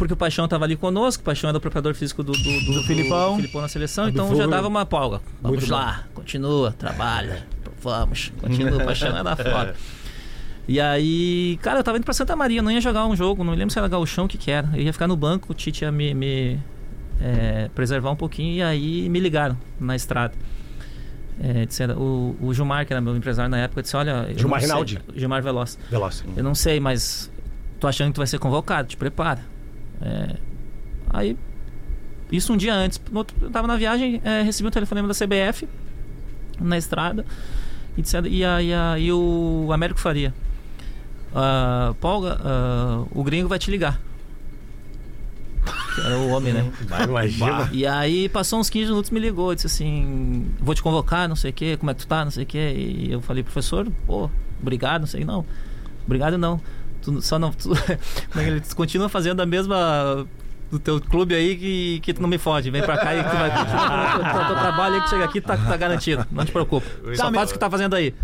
porque 0.00 0.14
o 0.14 0.16
Paixão 0.16 0.48
tava 0.48 0.64
ali 0.64 0.76
conosco, 0.76 1.20
o 1.20 1.24
Paixão 1.24 1.48
era 1.48 1.58
o 1.58 1.60
preparador 1.60 1.94
físico 1.94 2.22
do, 2.22 2.32
do, 2.32 2.38
do, 2.64 2.72
Do 2.72 2.82
Filipão. 2.84 3.36
Filipão 3.36 3.60
na 3.60 3.68
seleção, 3.68 4.08
então 4.08 4.26
Fulvio. 4.28 4.44
já 4.44 4.50
dava 4.50 4.66
uma 4.66 4.86
polga. 4.86 5.20
Vamos 5.42 5.58
Muito 5.58 5.70
lá, 5.70 6.04
continua, 6.14 6.72
trabalha, 6.72 7.46
vamos, 7.82 8.32
continua, 8.40 8.82
o 8.82 8.84
Paixão 8.86 9.14
era 9.14 9.36
foda. 9.36 9.74
E 10.66 10.80
aí, 10.80 11.58
cara, 11.60 11.80
eu 11.80 11.84
tava 11.84 11.98
indo 11.98 12.04
pra 12.04 12.14
Santa 12.14 12.34
Maria, 12.34 12.62
não 12.62 12.70
ia 12.70 12.80
jogar 12.80 13.04
um 13.06 13.14
jogo, 13.14 13.44
não 13.44 13.52
me 13.52 13.58
lembro 13.58 13.72
se 13.72 13.78
era 13.78 13.88
gauchão, 13.88 14.24
o 14.24 14.28
que 14.28 14.38
que 14.38 14.50
era. 14.50 14.70
Eu 14.72 14.80
ia 14.82 14.92
ficar 14.92 15.06
no 15.06 15.16
banco, 15.16 15.52
o 15.52 15.54
Tite 15.54 15.84
ia 15.84 15.92
me, 15.92 16.14
me, 16.14 16.58
é, 17.20 17.68
preservar 17.74 18.10
um 18.10 18.16
pouquinho 18.16 18.54
e 18.54 18.62
aí 18.62 19.08
me 19.10 19.20
ligaram 19.20 19.58
na 19.78 19.94
estrada. 19.94 20.32
É, 21.42 21.66
disseram, 21.66 21.96
o, 21.98 22.36
o 22.40 22.54
Gilmar, 22.54 22.86
que 22.86 22.92
era 22.92 23.00
meu 23.00 23.14
empresário 23.16 23.50
na 23.50 23.58
época, 23.58 23.82
disse, 23.82 23.96
olha... 23.96 24.28
Gilmar 24.36 24.60
sei- 24.60 24.68
Rinaldi. 24.68 24.98
Gilmar 25.14 25.42
Veloz. 25.42 25.78
Veloz. 25.90 26.24
Eu 26.36 26.44
não 26.44 26.54
sei, 26.54 26.78
mas 26.80 27.30
tô 27.78 27.86
achando 27.86 28.08
que 28.08 28.14
tu 28.14 28.18
vai 28.18 28.26
ser 28.26 28.38
convocado, 28.38 28.88
te 28.88 28.96
prepara. 28.96 29.40
É, 30.02 30.36
aí, 31.10 31.36
isso 32.32 32.52
um 32.52 32.56
dia 32.56 32.74
antes, 32.74 33.00
outro- 33.12 33.36
eu 33.42 33.50
tava 33.50 33.66
na 33.66 33.76
viagem, 33.76 34.20
é, 34.24 34.42
recebi 34.42 34.68
um 34.68 34.70
telefonema 34.70 35.06
da 35.08 35.14
CBF 35.14 35.68
na 36.60 36.78
estrada 36.78 37.24
e, 37.96 38.02
disseram, 38.02 38.28
e, 38.28 38.44
a, 38.44 38.62
e, 38.62 38.72
a- 38.72 38.98
e 38.98 39.12
o 39.12 39.68
Américo 39.72 39.98
Faria. 40.00 40.32
Paul, 42.00 42.26
ah, 42.26 43.04
o 43.12 43.22
gringo 43.22 43.48
vai 43.48 43.58
te 43.58 43.70
ligar. 43.70 44.00
Que 45.94 46.00
era 46.00 46.18
o 46.18 46.28
homem, 46.30 46.52
né? 46.52 46.70
Imagina. 47.08 47.68
E 47.72 47.86
aí 47.86 48.28
passou 48.28 48.58
uns 48.58 48.70
15 48.70 48.90
minutos 48.90 49.10
me 49.10 49.20
ligou, 49.20 49.54
disse 49.54 49.66
assim, 49.66 50.46
vou 50.58 50.74
te 50.74 50.82
convocar, 50.82 51.28
não 51.28 51.36
sei 51.36 51.50
o 51.50 51.54
quê, 51.54 51.76
como 51.76 51.90
é 51.90 51.94
que 51.94 52.00
tu 52.00 52.06
tá, 52.06 52.24
não 52.24 52.30
sei 52.32 52.44
o 52.44 52.46
quê. 52.46 52.74
E 52.76 53.12
eu 53.12 53.20
falei, 53.20 53.42
professor, 53.42 53.86
pô, 54.06 54.30
obrigado, 54.60 55.00
não 55.02 55.06
sei, 55.08 55.24
não. 55.24 55.44
Obrigado 56.06 56.38
não. 56.38 56.60
Tu 57.02 57.22
só 57.22 57.38
não. 57.38 57.52
Tu, 57.52 57.72
é 57.72 58.74
continua 58.74 59.08
fazendo 59.08 59.40
a 59.40 59.46
mesma 59.46 60.26
do 60.70 60.78
teu 60.78 61.00
clube 61.00 61.34
aí 61.34 61.56
que, 61.56 62.00
que 62.00 62.14
tu 62.14 62.22
não 62.22 62.28
me 62.28 62.38
fode. 62.38 62.70
Vem 62.70 62.82
pra 62.82 62.96
cá 62.96 63.14
e 63.14 63.22
tu 63.22 63.36
vai. 63.36 63.48
O 63.50 64.46
teu, 64.46 64.56
trabalho 64.56 64.94
aí 64.96 65.00
que 65.02 65.10
chega 65.10 65.24
aqui 65.24 65.40
tá, 65.40 65.56
tá 65.56 65.76
garantido. 65.76 66.24
Não 66.30 66.44
te 66.44 66.52
preocupa. 66.52 66.86
Só 67.14 67.30
Tá, 67.30 67.32
faz 67.32 67.50
o 67.50 67.52
que 67.54 67.58
tá 67.58 67.70
fazendo 67.70 67.94
aí. 67.94 68.14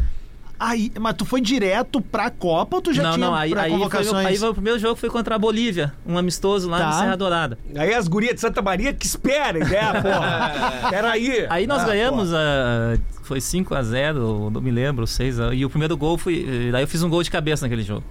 Aí, 0.59 0.91
mas 0.99 1.15
tu 1.15 1.27
foi 1.27 1.41
direto 1.41 2.01
pra 2.01 2.31
Copa 2.31 2.77
ou 2.77 2.83
tu 2.83 2.93
já 2.93 3.03
não, 3.03 3.13
tinha 3.13 3.27
não, 3.27 3.35
aí, 3.35 3.43
aí, 3.43 3.51
foi, 3.51 3.59
pré-convocações? 3.61 4.27
aí 4.27 4.39
foi 4.39 4.49
o 4.49 4.55
primeiro 4.55 4.79
jogo 4.79 4.97
foi 4.97 5.11
contra 5.11 5.35
a 5.35 5.39
Bolívia, 5.39 5.93
um 6.07 6.17
amistoso 6.17 6.69
lá 6.69 6.79
Tá. 6.79 6.87
no 6.87 6.93
Serra 6.95 7.17
Dourada. 7.17 7.59
Aí 7.77 7.93
as 7.93 8.09
gurias 8.09 8.35
de 8.37 8.41
Santa 8.41 8.63
Maria 8.63 8.95
que 8.95 9.05
esperem, 9.05 9.63
né, 9.65 9.93
porra? 10.01 10.89
Peraí. 10.89 11.47
Aí 11.51 11.67
nós 11.67 11.83
Ah, 11.83 11.87
ganhamos, 11.87 12.33
ah, 12.33 12.97
foi 13.23 13.41
5 13.41 13.75
a 13.75 13.83
0 13.83 14.49
não 14.51 14.61
me 14.63 14.71
lembro, 14.71 15.07
6 15.07 15.41
a... 15.41 15.53
E 15.55 15.65
o 15.65 15.69
primeiro 15.69 15.95
gol 15.97 16.17
foi. 16.17 16.71
Daí 16.73 16.83
eu 16.85 16.89
fiz 16.89 17.03
um 17.03 17.11
gol 17.11 17.23
de 17.23 17.31
cabeça 17.31 17.67
naquele 17.67 17.83
jogo. 17.83 18.05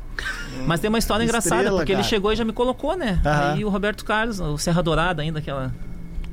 Mas 0.68 0.80
tem 0.80 0.88
uma 0.90 1.00
história 1.00 1.24
engraçada, 1.24 1.56
Estrela, 1.56 1.78
porque 1.80 1.92
ele 1.94 1.98
cara. 2.02 2.10
chegou 2.10 2.32
e 2.32 2.36
já 2.36 2.46
me 2.46 2.54
colocou, 2.54 2.96
né? 2.96 3.20
Aham. 3.26 3.54
Aí 3.54 3.66
o 3.66 3.70
Roberto 3.70 4.06
Carlos, 4.06 4.40
o 4.40 4.58
Serra 4.58 4.84
Dourada 4.84 5.22
ainda, 5.22 5.40
aquela. 5.40 5.74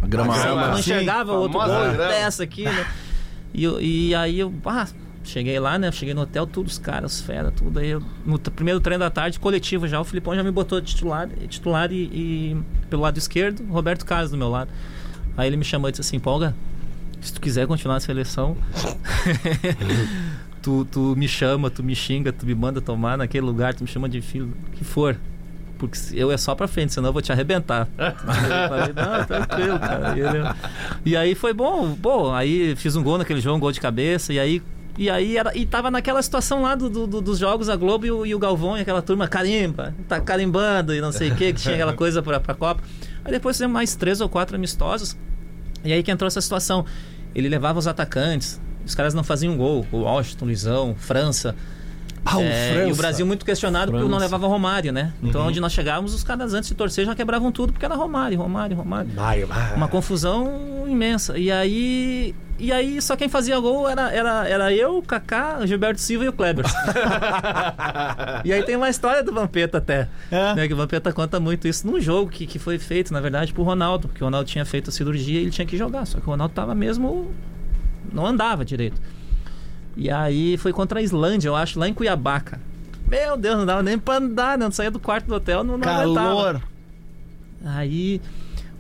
Grama. 0.05 0.35
grama. 0.35 0.63
Eu 0.63 0.69
não 0.69 0.75
sim, 0.75 0.81
enxergava 0.81 1.33
o 1.33 1.37
outro 1.43 1.59
gol 1.59 1.67
grama. 1.69 1.97
dessa 2.09 2.43
aqui, 2.43 2.65
né? 2.65 2.87
E, 3.55 4.09
e 4.11 4.15
aí 4.15 4.41
eu. 4.41 4.53
Ah, 4.67 4.87
cheguei 5.25 5.59
lá, 5.59 5.79
né? 5.79 5.91
Cheguei 5.93 6.15
no 6.15 6.23
hotel, 6.23 6.47
todos 6.47 6.73
os 6.73 6.79
caras, 6.79 7.21
fera, 7.21 7.51
tudo. 7.51 7.79
Aí 7.79 7.91
eu, 7.91 8.03
no 8.27 8.39
primeiro 8.39 8.81
treino 8.81 9.01
da 9.05 9.11
tarde, 9.11 9.39
coletivo 9.39 9.87
já, 9.89 10.01
o 10.01 10.05
Filipão 10.05 10.35
já 10.35 10.43
me 10.43 10.51
botou 10.51 10.81
titular, 10.81 11.29
titular 11.49 11.93
e, 11.93 11.97
e 12.05 12.57
pelo 12.91 13.03
lado 13.03 13.19
esquerdo, 13.19 13.65
Roberto 13.71 14.05
Carlos 14.05 14.31
do 14.31 14.37
meu 14.37 14.49
lado. 14.51 14.71
Aí 15.37 15.47
ele 15.49 15.57
me 15.57 15.65
chamou 15.65 15.89
e 15.89 15.93
disse 15.93 16.03
assim, 16.03 16.19
Polga, 16.19 16.55
se 17.21 17.33
tu 17.33 17.41
quiser 17.41 17.67
continuar 17.67 17.95
na 17.95 18.01
seleção, 18.01 18.57
tu, 20.63 20.85
tu 20.91 21.15
me 21.17 21.27
chama, 21.29 21.71
tu 21.71 21.83
me 21.83 21.95
xinga, 21.95 22.33
tu 22.33 22.47
me 22.47 22.55
manda 22.55 22.81
tomar 22.81 23.17
naquele 23.19 23.45
lugar, 23.47 23.75
tu 23.75 23.83
me 23.85 23.89
chama 23.89 24.09
de 24.09 24.21
filho, 24.21 24.53
o 24.69 24.71
que 24.73 24.85
for. 24.85 25.17
Porque 25.79 25.99
eu 26.13 26.31
é 26.31 26.37
só 26.37 26.55
pra 26.55 26.69
frente, 26.69 26.93
senão 26.93 27.09
eu 27.09 27.13
vou 27.13 27.21
te 27.23 27.33
arrebentar. 27.33 27.89
eu 27.99 28.69
falei, 28.69 28.93
não, 28.95 29.25
tranquilo, 29.25 29.79
cara. 29.81 30.17
E, 30.17 30.21
ele- 30.21 30.55
e 31.07 31.17
aí 31.17 31.35
foi 31.35 31.53
bom, 31.53 31.89
bom, 31.95 32.33
aí 32.33 32.77
fiz 32.77 32.95
um 32.95 33.03
gol 33.03 33.19
naquele 33.19 33.41
jogo, 33.41 33.57
um 33.57 33.61
gol 33.61 33.73
de 33.73 33.81
cabeça, 33.81 34.33
e 34.33 34.39
aí. 34.39 34.63
E 34.99 35.09
aí 35.09 35.39
era, 35.39 35.57
e 35.57 35.65
tava 35.65 35.91
naquela 35.91 36.21
situação 36.23 36.63
lá 36.63 36.75
do, 36.75 36.91
do- 36.91 37.07
do- 37.07 37.21
dos 37.23 37.39
jogos, 37.39 37.69
a 37.71 37.77
Globo 37.77 38.05
e 38.07 38.11
o, 38.11 38.27
e 38.27 38.35
o 38.35 38.39
Galvão 38.39 38.77
e 38.77 38.83
aquela 38.83 39.01
turma 39.01 39.27
carimba, 39.27 39.95
tá 40.07 40.21
carimbando 40.21 40.95
e 40.95 41.01
não 41.01 41.11
sei 41.13 41.31
o 41.31 41.35
que, 41.35 41.53
que 41.53 41.61
tinha 41.63 41.75
aquela 41.75 41.95
coisa 41.97 42.23
pra, 42.23 42.39
pra 42.39 42.55
Copa. 42.55 42.83
Aí 43.25 43.33
depois 43.33 43.57
fizemos 43.57 43.73
mais 43.73 43.97
três 43.97 44.21
ou 44.21 44.29
quatro 44.29 44.55
amistosos. 44.57 45.17
E 45.85 45.93
aí 45.93 46.03
que 46.03 46.11
entrou 46.11 46.27
essa 46.29 46.41
situação. 46.41 46.85
Ele 47.35 47.49
levava 47.49 47.79
os 47.79 47.87
atacantes, 47.87 48.61
os 48.85 48.95
caras 48.95 49.15
não 49.15 49.25
faziam 49.25 49.57
gol. 49.57 49.87
O 49.91 49.99
Washington, 50.01 50.45
Luizão, 50.45 50.95
França. 50.95 51.57
Ah, 52.25 52.39
o 52.39 52.43
É, 52.43 52.73
França. 52.73 52.89
E 52.89 52.93
o 52.93 52.97
Brasil 52.97 53.27
muito 53.27 53.45
questionado 53.45 53.91
porque 53.93 54.09
não 54.09 54.19
levava 54.19 54.47
Romário, 54.47 54.93
né? 54.93 55.13
Então 55.23 55.47
onde 55.47 55.61
nós 55.61 55.73
chegávamos, 55.73 56.15
os 56.15 56.23
caras 56.23 56.55
antes 56.55 56.69
de 56.69 56.75
torcer 56.75 57.05
já 57.05 57.15
quebravam 57.15 57.51
tudo 57.51 57.73
porque 57.73 57.85
era 57.85 57.95
Romário, 57.97 58.39
Romário, 58.39 58.77
Romário. 58.77 59.11
Vai. 59.15 59.45
Uma 59.75 59.89
confusão 59.89 60.85
imensa. 60.89 61.37
E 61.39 61.51
aí. 61.51 62.35
E 62.59 62.71
aí 62.71 63.03
só 63.03 63.17
quem 63.17 63.29
fazia 63.29 63.59
gol 63.59 63.89
era, 63.89 64.13
era, 64.13 64.49
era 64.49 64.73
eu, 64.73 64.99
o 64.99 65.03
Kaká, 65.03 65.59
o 65.61 65.67
Gilberto 65.67 66.01
Silva 66.01 66.27
e 66.27 66.29
o 66.29 66.33
Kleber. 66.33 66.65
e 68.45 68.53
aí 68.53 68.63
tem 68.63 68.77
uma 68.77 68.89
história 68.89 69.23
do 69.23 69.33
Vampeta 69.33 69.79
até. 69.79 70.09
É. 70.31 70.55
Né, 70.55 70.69
que 70.69 70.75
o 70.75 70.77
Vampeta 70.77 71.13
conta 71.13 71.41
muito 71.41 71.67
isso 71.67 71.85
num 71.87 72.01
jogo 72.01 72.31
que, 72.31 72.47
que 72.47 72.59
foi 72.61 72.79
feito, 72.79 73.13
na 73.13 73.21
verdade, 73.21 73.53
pro 73.53 73.65
Ronaldo. 73.65 74.09
Que 74.09 74.23
o 74.23 74.27
Ronaldo 74.27 74.49
tinha 74.49 74.65
feito 74.65 74.91
a 74.91 74.93
cirurgia 74.93 75.41
e 75.41 75.43
ele 75.43 75.51
tinha 75.51 75.67
que 75.67 75.77
jogar. 75.77 76.07
Só 76.07 76.21
que 76.21 76.27
o 76.27 76.31
Ronaldo 76.31 76.55
tava 76.55 76.73
mesmo. 76.75 77.33
não 78.13 78.27
andava 78.27 78.65
direito. 78.65 79.01
E 79.97 80.11
aí 80.11 80.57
foi 80.57 80.73
contra 80.73 81.01
a 81.01 81.03
Islândia, 81.03 81.49
eu 81.49 81.57
acho, 81.57 81.79
lá 81.79 81.89
em 81.89 81.95
Cuiabaca. 81.95 82.61
Meu 83.09 83.37
Deus, 83.37 83.59
não 83.59 83.67
dava 83.67 83.83
nem 83.83 83.99
pra 83.99 84.17
andar, 84.17 84.57
não 84.57 84.71
saía 84.71 84.91
do 84.91 84.99
quarto 84.99 85.27
do 85.27 85.35
hotel, 85.35 85.63
não, 85.63 85.77
não 85.77 85.89
aguentava. 85.89 86.15
Calor. 86.15 86.63
Aí 87.65 88.21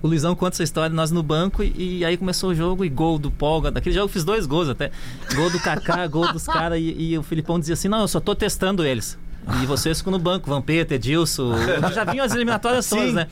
o 0.03 0.09
Luizão 0.09 0.35
conta 0.35 0.57
essa 0.57 0.63
história, 0.63 0.95
nós 0.95 1.11
no 1.11 1.23
banco, 1.23 1.63
e, 1.63 1.99
e 1.99 2.05
aí 2.05 2.17
começou 2.17 2.51
o 2.51 2.55
jogo 2.55 2.85
e 2.85 2.89
gol 2.89 3.19
do 3.19 3.31
Polga. 3.31 3.71
Daquele 3.71 3.95
jogo 3.95 4.07
eu 4.07 4.09
fiz 4.09 4.25
dois 4.25 4.47
gols 4.47 4.69
até. 4.69 4.91
Gol 5.35 5.49
do 5.51 5.61
Kaká, 5.61 6.07
gol 6.09 6.33
dos 6.33 6.47
caras, 6.47 6.79
e, 6.81 6.97
e 6.99 7.19
o 7.19 7.23
Filipão 7.23 7.61
dizia 7.61 7.75
assim: 7.75 7.89
não, 7.89 8.01
eu 8.01 8.09
só 8.09 8.19
tô 8.19 8.35
testando 8.35 8.85
eles. 8.85 9.17
E 9.63 9.67
vocês 9.67 9.99
ficam 9.99 10.13
no 10.13 10.19
banco, 10.19 10.49
Vampeta, 10.49 10.95
Edilson. 10.95 11.53
Já 11.93 12.05
vinham 12.05 12.25
as 12.25 12.33
eliminatórias 12.35 12.89
todas, 12.89 13.09
Sim. 13.09 13.13
né? 13.15 13.29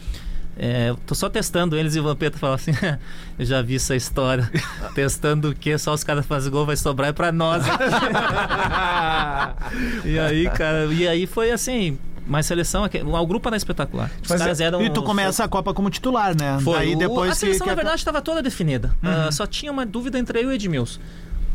É, 0.62 0.94
tô 1.06 1.14
só 1.14 1.30
testando 1.30 1.74
eles 1.74 1.96
e 1.96 2.00
o 2.00 2.02
Vampeta 2.02 2.36
fala 2.36 2.56
assim: 2.56 2.72
eu 3.38 3.46
já 3.46 3.62
vi 3.62 3.76
essa 3.76 3.96
história. 3.96 4.50
testando 4.94 5.48
o 5.48 5.54
quê? 5.54 5.78
Só 5.78 5.94
os 5.94 6.04
caras 6.04 6.26
fazem 6.26 6.52
gol, 6.52 6.66
vai 6.66 6.76
sobrar 6.76 7.08
é 7.08 7.12
pra 7.14 7.32
nós. 7.32 7.64
e 10.04 10.18
aí, 10.18 10.50
cara, 10.50 10.84
e 10.92 11.08
aí 11.08 11.26
foi 11.26 11.50
assim. 11.50 11.96
Mas 12.26 12.44
seleção, 12.44 12.84
o 12.84 13.26
grupo 13.26 13.48
era 13.48 13.56
espetacular. 13.56 14.11
Os 14.22 14.28
Mas 14.28 14.38
caras 14.38 14.61
eram. 14.61 14.82
E 14.82 14.90
tu 14.90 15.02
começa 15.02 15.42
a 15.42 15.48
Copa 15.48 15.72
como 15.72 15.88
titular, 15.88 16.36
né? 16.38 16.58
Foi. 16.62 16.76
Daí 16.76 16.94
O- 16.94 16.98
depois 16.98 17.30
a 17.30 17.32
que, 17.32 17.40
seleção, 17.40 17.64
que 17.64 17.70
na 17.70 17.74
verdade, 17.74 17.96
estava 17.96 18.20
toda 18.20 18.42
definida. 18.42 18.94
Ah, 19.02 19.32
só 19.32 19.46
tinha 19.46 19.72
uma 19.72 19.86
dúvida 19.86 20.18
entre 20.18 20.40
eu 20.40 20.44
e 20.44 20.46
o 20.48 20.52
Edmilson. 20.52 21.00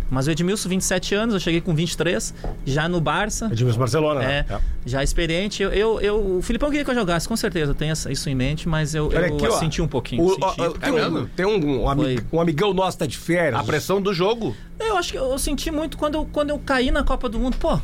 Mas 0.09 0.27
o 0.27 0.31
Edmilson, 0.31 0.69
27 0.69 1.15
anos, 1.15 1.33
eu 1.33 1.39
cheguei 1.39 1.59
com 1.61 1.73
23, 1.73 2.33
já 2.65 2.87
no 2.87 3.01
Barça. 3.01 3.47
Edmilson 3.51 3.79
Barcelona, 3.79 4.23
É, 4.23 4.45
né? 4.47 4.61
já 4.85 5.03
experiente. 5.03 5.63
Eu, 5.63 5.71
eu, 5.71 5.99
eu- 5.99 6.37
o 6.37 6.41
Filipão 6.43 6.69
queria 6.69 6.85
que 6.85 6.91
eu 6.91 6.95
jogasse, 6.95 7.27
com 7.27 7.35
certeza. 7.35 7.71
Eu 7.71 7.75
tenho 7.75 7.91
isso 7.91 8.29
em 8.29 8.35
mente, 8.35 8.69
mas 8.69 8.93
eu, 8.93 9.07
Olha 9.07 9.27
eu 9.27 9.35
aqui, 9.35 9.51
senti 9.57 9.81
um 9.81 9.87
pouquinho. 9.87 10.23
O- 10.23 10.29
senti. 10.35 10.79
tem, 10.79 10.89
É 10.99 11.07
um, 11.07 11.25
tem 11.25 11.45
um, 11.45 11.81
um, 11.83 11.89
ami- 11.89 12.03
Foi. 12.17 12.25
um 12.33 12.39
amigão 12.41 12.73
nosso 12.73 12.97
tá 12.99 13.05
de 13.07 13.17
férias. 13.17 13.59
A 13.59 13.63
pressão 13.63 13.99
do 14.01 14.13
jogo. 14.13 14.55
Eu 14.79 14.95
acho 14.97 15.11
que 15.11 15.17
eu 15.17 15.37
senti 15.39 15.71
muito 15.71 15.97
quando 15.97 16.15
eu, 16.15 16.25
quando 16.31 16.51
eu 16.51 16.59
caí 16.59 16.91
na 16.91 17.03
Copa 17.03 17.27
do 17.27 17.39
Mundo. 17.39 17.57
Pô, 17.57 17.79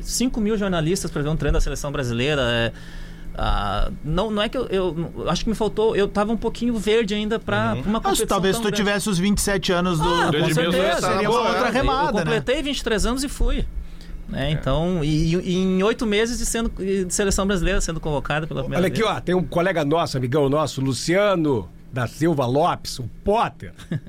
5 0.00 0.40
mil 0.40 0.58
jornalistas 0.58 1.10
para 1.10 1.22
ver 1.22 1.28
um 1.28 1.36
treino 1.36 1.54
da 1.54 1.60
seleção 1.60 1.92
brasileira. 1.92 2.42
é, 2.42 2.72
ah, 3.36 3.90
não, 4.04 4.30
não 4.30 4.42
é 4.42 4.48
que 4.48 4.56
eu, 4.56 4.66
eu- 4.66 5.10
eu 5.18 5.28
Acho 5.30 5.42
que 5.44 5.50
me 5.50 5.56
faltou. 5.56 5.94
Eu 5.96 6.06
tava 6.08 6.32
um 6.32 6.36
pouquinho 6.36 6.76
verde 6.76 7.14
ainda 7.14 7.38
para 7.38 7.74
uma 7.74 7.92
Mas 7.94 8.02
competição. 8.02 8.26
talvez 8.26 8.54
tão 8.56 8.62
tu 8.62 8.68
grande. 8.68 8.76
tivesse 8.76 9.08
os 9.10 9.18
27 9.18 9.72
anos 9.72 9.98
do. 9.98 10.08
Ah, 10.08 10.30
Do 10.30 10.38
com 10.40 10.54
certeza. 10.54 11.00
Seria 11.12 11.28
boa, 11.28 11.40
uma 11.40 11.48
outra 11.50 11.64
né? 11.64 11.70
remada, 11.70 12.18
eu 12.18 12.24
completei 12.24 12.62
23 12.62 13.06
anos 13.06 13.24
e 13.24 13.28
fui. 13.28 13.64
Né? 14.28 14.52
Então, 14.52 15.04
e, 15.04 15.34
e 15.36 15.54
em 15.56 15.82
oito 15.82 16.06
meses 16.06 16.38
de, 16.38 16.46
sendo, 16.46 16.70
de 16.70 17.12
seleção 17.12 17.46
brasileira 17.46 17.80
sendo 17.80 18.00
convocada 18.00 18.46
pela 18.46 18.62
primeira 18.62 18.80
Olha 18.82 18.88
aqui, 18.88 19.02
vez. 19.02 19.10
ó, 19.16 19.20
tem 19.20 19.34
um 19.34 19.44
colega 19.44 19.84
nosso, 19.84 20.16
amigão 20.16 20.48
nosso, 20.48 20.80
Luciano 20.80 21.68
da 21.92 22.06
Silva 22.06 22.46
Lopes, 22.46 22.98
o 22.98 23.04
Potter. 23.24 23.72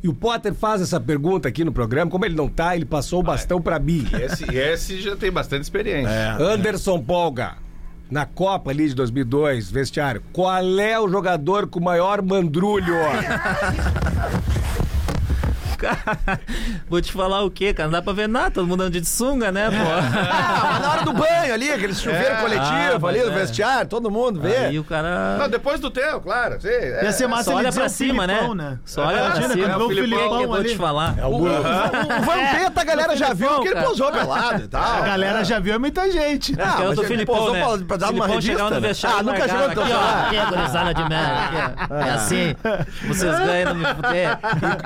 E 0.00 0.06
o 0.06 0.14
Potter 0.14 0.54
faz 0.54 0.80
essa 0.80 1.00
pergunta 1.00 1.48
aqui 1.48 1.64
no 1.64 1.72
programa, 1.72 2.08
como 2.08 2.24
ele 2.24 2.36
não 2.36 2.48
tá, 2.48 2.76
ele 2.76 2.84
passou 2.84 3.18
o 3.18 3.22
bastão 3.24 3.60
pra 3.60 3.80
mim. 3.80 4.06
Esse, 4.22 4.44
esse 4.56 5.00
já 5.00 5.16
tem 5.16 5.28
bastante 5.28 5.62
experiência. 5.64 6.36
Anderson 6.36 7.00
Polga, 7.02 7.56
na 8.10 8.24
Copa 8.24 8.70
ali 8.70 8.88
de 8.88 8.94
2002, 8.94 9.70
vestiário, 9.70 10.22
qual 10.32 10.78
é 10.78 10.98
o 10.98 11.08
jogador 11.08 11.66
com 11.66 11.80
maior 11.80 12.22
mandrulho? 12.22 12.94
Vou 16.88 17.00
te 17.00 17.12
falar 17.12 17.42
o 17.44 17.50
quê, 17.50 17.72
cara? 17.72 17.86
Não 17.88 17.92
dá 17.92 18.02
pra 18.02 18.12
ver 18.12 18.28
nada, 18.28 18.50
todo 18.50 18.66
mundo 18.66 18.82
anda 18.82 19.00
de 19.00 19.06
sunga, 19.06 19.52
né, 19.52 19.68
pô? 19.70 19.76
Ah, 20.28 20.78
na 20.80 20.90
hora 20.92 21.02
do 21.04 21.12
banho 21.12 21.54
ali, 21.54 21.70
aquele 21.70 21.94
chuveiro 21.94 22.34
É. 22.34 22.40
coletivo 22.40 23.06
Ah, 23.06 23.10
ali 23.10 23.20
do 23.22 23.30
é. 23.30 23.34
vestiário, 23.34 23.88
todo 23.88 24.10
mundo 24.10 24.40
vê. 24.40 24.56
Aí 24.56 24.78
o 24.78 24.84
cara. 24.84 25.36
Não, 25.38 25.48
depois 25.48 25.80
do 25.80 25.90
teu, 25.90 26.20
claro. 26.20 26.60
Sim, 26.60 26.68
é. 26.68 27.04
Ia 27.04 27.12
ser 27.12 27.26
massa 27.26 27.44
Só 27.44 27.50
ele 27.52 27.60
olha 27.60 27.72
pra 27.72 27.84
o 27.84 27.88
cima, 27.88 28.26
né? 28.26 28.38
Filipão, 28.40 28.78
Só 28.84 29.02
olha 29.06 29.18
pra 29.18 29.26
Imagina, 29.28 29.48
cima. 29.54 29.78
o 29.84 29.88
Filipão 29.88 30.36
que 30.38 30.42
eu 30.44 30.48
vou 30.48 30.64
te 30.64 30.76
falar? 30.76 31.14
É 31.18 31.24
o 31.24 31.28
O, 31.28 31.42
o 31.44 32.22
Vampeta, 32.22 32.80
a 32.80 32.84
galera 32.84 33.16
já 33.16 33.28
viu 33.32 33.36
Filipão, 33.48 33.60
que 33.62 33.68
ele 33.68 33.74
cara. 33.74 33.86
posou 33.86 34.12
pelado 34.12 34.62
e 34.64 34.68
tal. 34.68 34.82
A 34.82 35.00
galera 35.00 35.44
já 35.44 35.58
viu 35.58 35.74
é 35.74 35.78
muita 35.78 36.10
gente. 36.10 36.54
Ah, 36.60 36.82
é 36.82 36.86
mas 36.86 36.94
do 36.96 37.02
ele 37.02 37.08
Filipão, 37.08 37.36
posou 37.36 37.52
né? 37.54 37.64
pra, 37.64 37.78
pra 37.86 37.96
dar 37.96 38.10
uma 38.12 38.26
revista. 38.26 38.70
no 38.70 38.80
né? 38.80 38.90
Ah, 39.04 39.22
nunca 39.22 39.48
chegou 39.48 39.68
no 39.68 39.74
teu 39.74 39.82
aqui, 39.82 39.92
ó, 39.92 39.96
celular. 39.96 40.26
aqui 40.26 40.36
é 40.36 40.46
gurizada 40.46 40.94
de 40.94 41.08
merda. 41.08 41.74
É 41.90 42.10
assim, 42.10 42.56
vocês 43.06 43.38
ganham. 43.38 43.76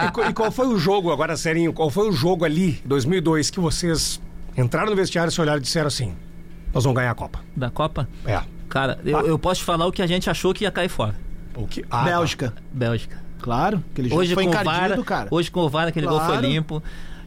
E, 0.06 0.10
co- 0.12 0.24
e 0.24 0.32
qual 0.32 0.50
foi 0.50 0.66
o 0.66 0.78
jogo, 0.82 1.10
agora 1.12 1.36
serinho, 1.36 1.72
qual 1.72 1.88
foi 1.90 2.08
o 2.08 2.12
jogo 2.12 2.44
ali, 2.44 2.80
2002, 2.84 3.48
que 3.50 3.60
vocês 3.60 4.20
entraram 4.56 4.90
no 4.90 4.96
vestiário, 4.96 5.30
se 5.32 5.40
olharam 5.40 5.58
e 5.58 5.62
disseram 5.62 5.86
assim, 5.86 6.14
nós 6.74 6.84
vamos 6.84 6.96
ganhar 6.96 7.10
a 7.10 7.14
Copa. 7.14 7.40
Da 7.56 7.70
Copa? 7.70 8.08
É. 8.26 8.40
Cara, 8.68 8.98
eu, 9.04 9.16
Ah. 9.18 9.22
eu 9.22 9.38
posso 9.38 9.60
te 9.60 9.64
falar 9.64 9.86
o 9.86 9.92
que 9.92 10.02
a 10.02 10.06
gente 10.06 10.28
achou 10.28 10.52
que 10.52 10.64
ia 10.64 10.70
cair 10.70 10.88
fora. 10.88 11.14
O 11.54 11.66
que? 11.66 11.84
Ah, 11.90 12.02
Bélgica. 12.04 12.52
Bélgica. 12.72 13.16
Claro, 13.40 13.82
aquele 13.92 14.08
jogo 14.08 14.20
Hoje 14.20 14.34
foi 14.34 14.44
com 14.44 14.50
o 14.50 14.52
encardido, 14.52 14.94
VAR, 14.96 15.04
cara. 15.04 15.28
hoje 15.30 15.50
com 15.50 15.60
o 15.60 15.68
VAR 15.68 15.88
aquele 15.88 16.06
gol 16.06 16.18
foi 16.20 16.28
Claro. 16.28 16.46
limpo 16.46 16.82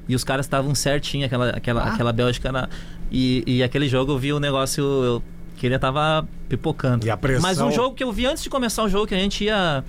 e 0.07 0.15
os 0.15 0.23
caras 0.23 0.45
estavam 0.45 0.73
certinho 0.73 1.25
aquela 1.25 1.49
aquela 1.49 1.83
Ah. 1.83 1.93
aquela 1.93 2.13
Bélgica 2.13 2.51
na, 2.51 2.69
e, 3.11 3.43
e 3.45 3.61
aquele 3.63 3.87
jogo 3.89 4.13
eu 4.13 4.17
vi 4.17 4.31
o 4.33 4.39
negócio 4.39 4.81
eu, 4.83 5.23
que 5.57 5.65
ele 5.67 5.77
tava 5.77 6.25
pipocando. 6.49 7.05
E 7.05 7.09
a 7.09 7.17
pressão- 7.17 7.41
Mas 7.41 7.59
um 7.59 7.71
jogo 7.71 7.95
que 7.95 8.03
eu 8.03 8.11
vi 8.11 8.25
antes 8.25 8.41
de 8.43 8.49
começar 8.49 8.83
o 8.83 8.89
jogo 8.89 9.05
que 9.05 9.13
a 9.13 9.19
gente 9.19 9.43
ia 9.43 9.83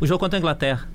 o 0.00 0.06
jogo 0.06 0.18
contra 0.20 0.38
a 0.38 0.40
Inglaterra. 0.40 0.86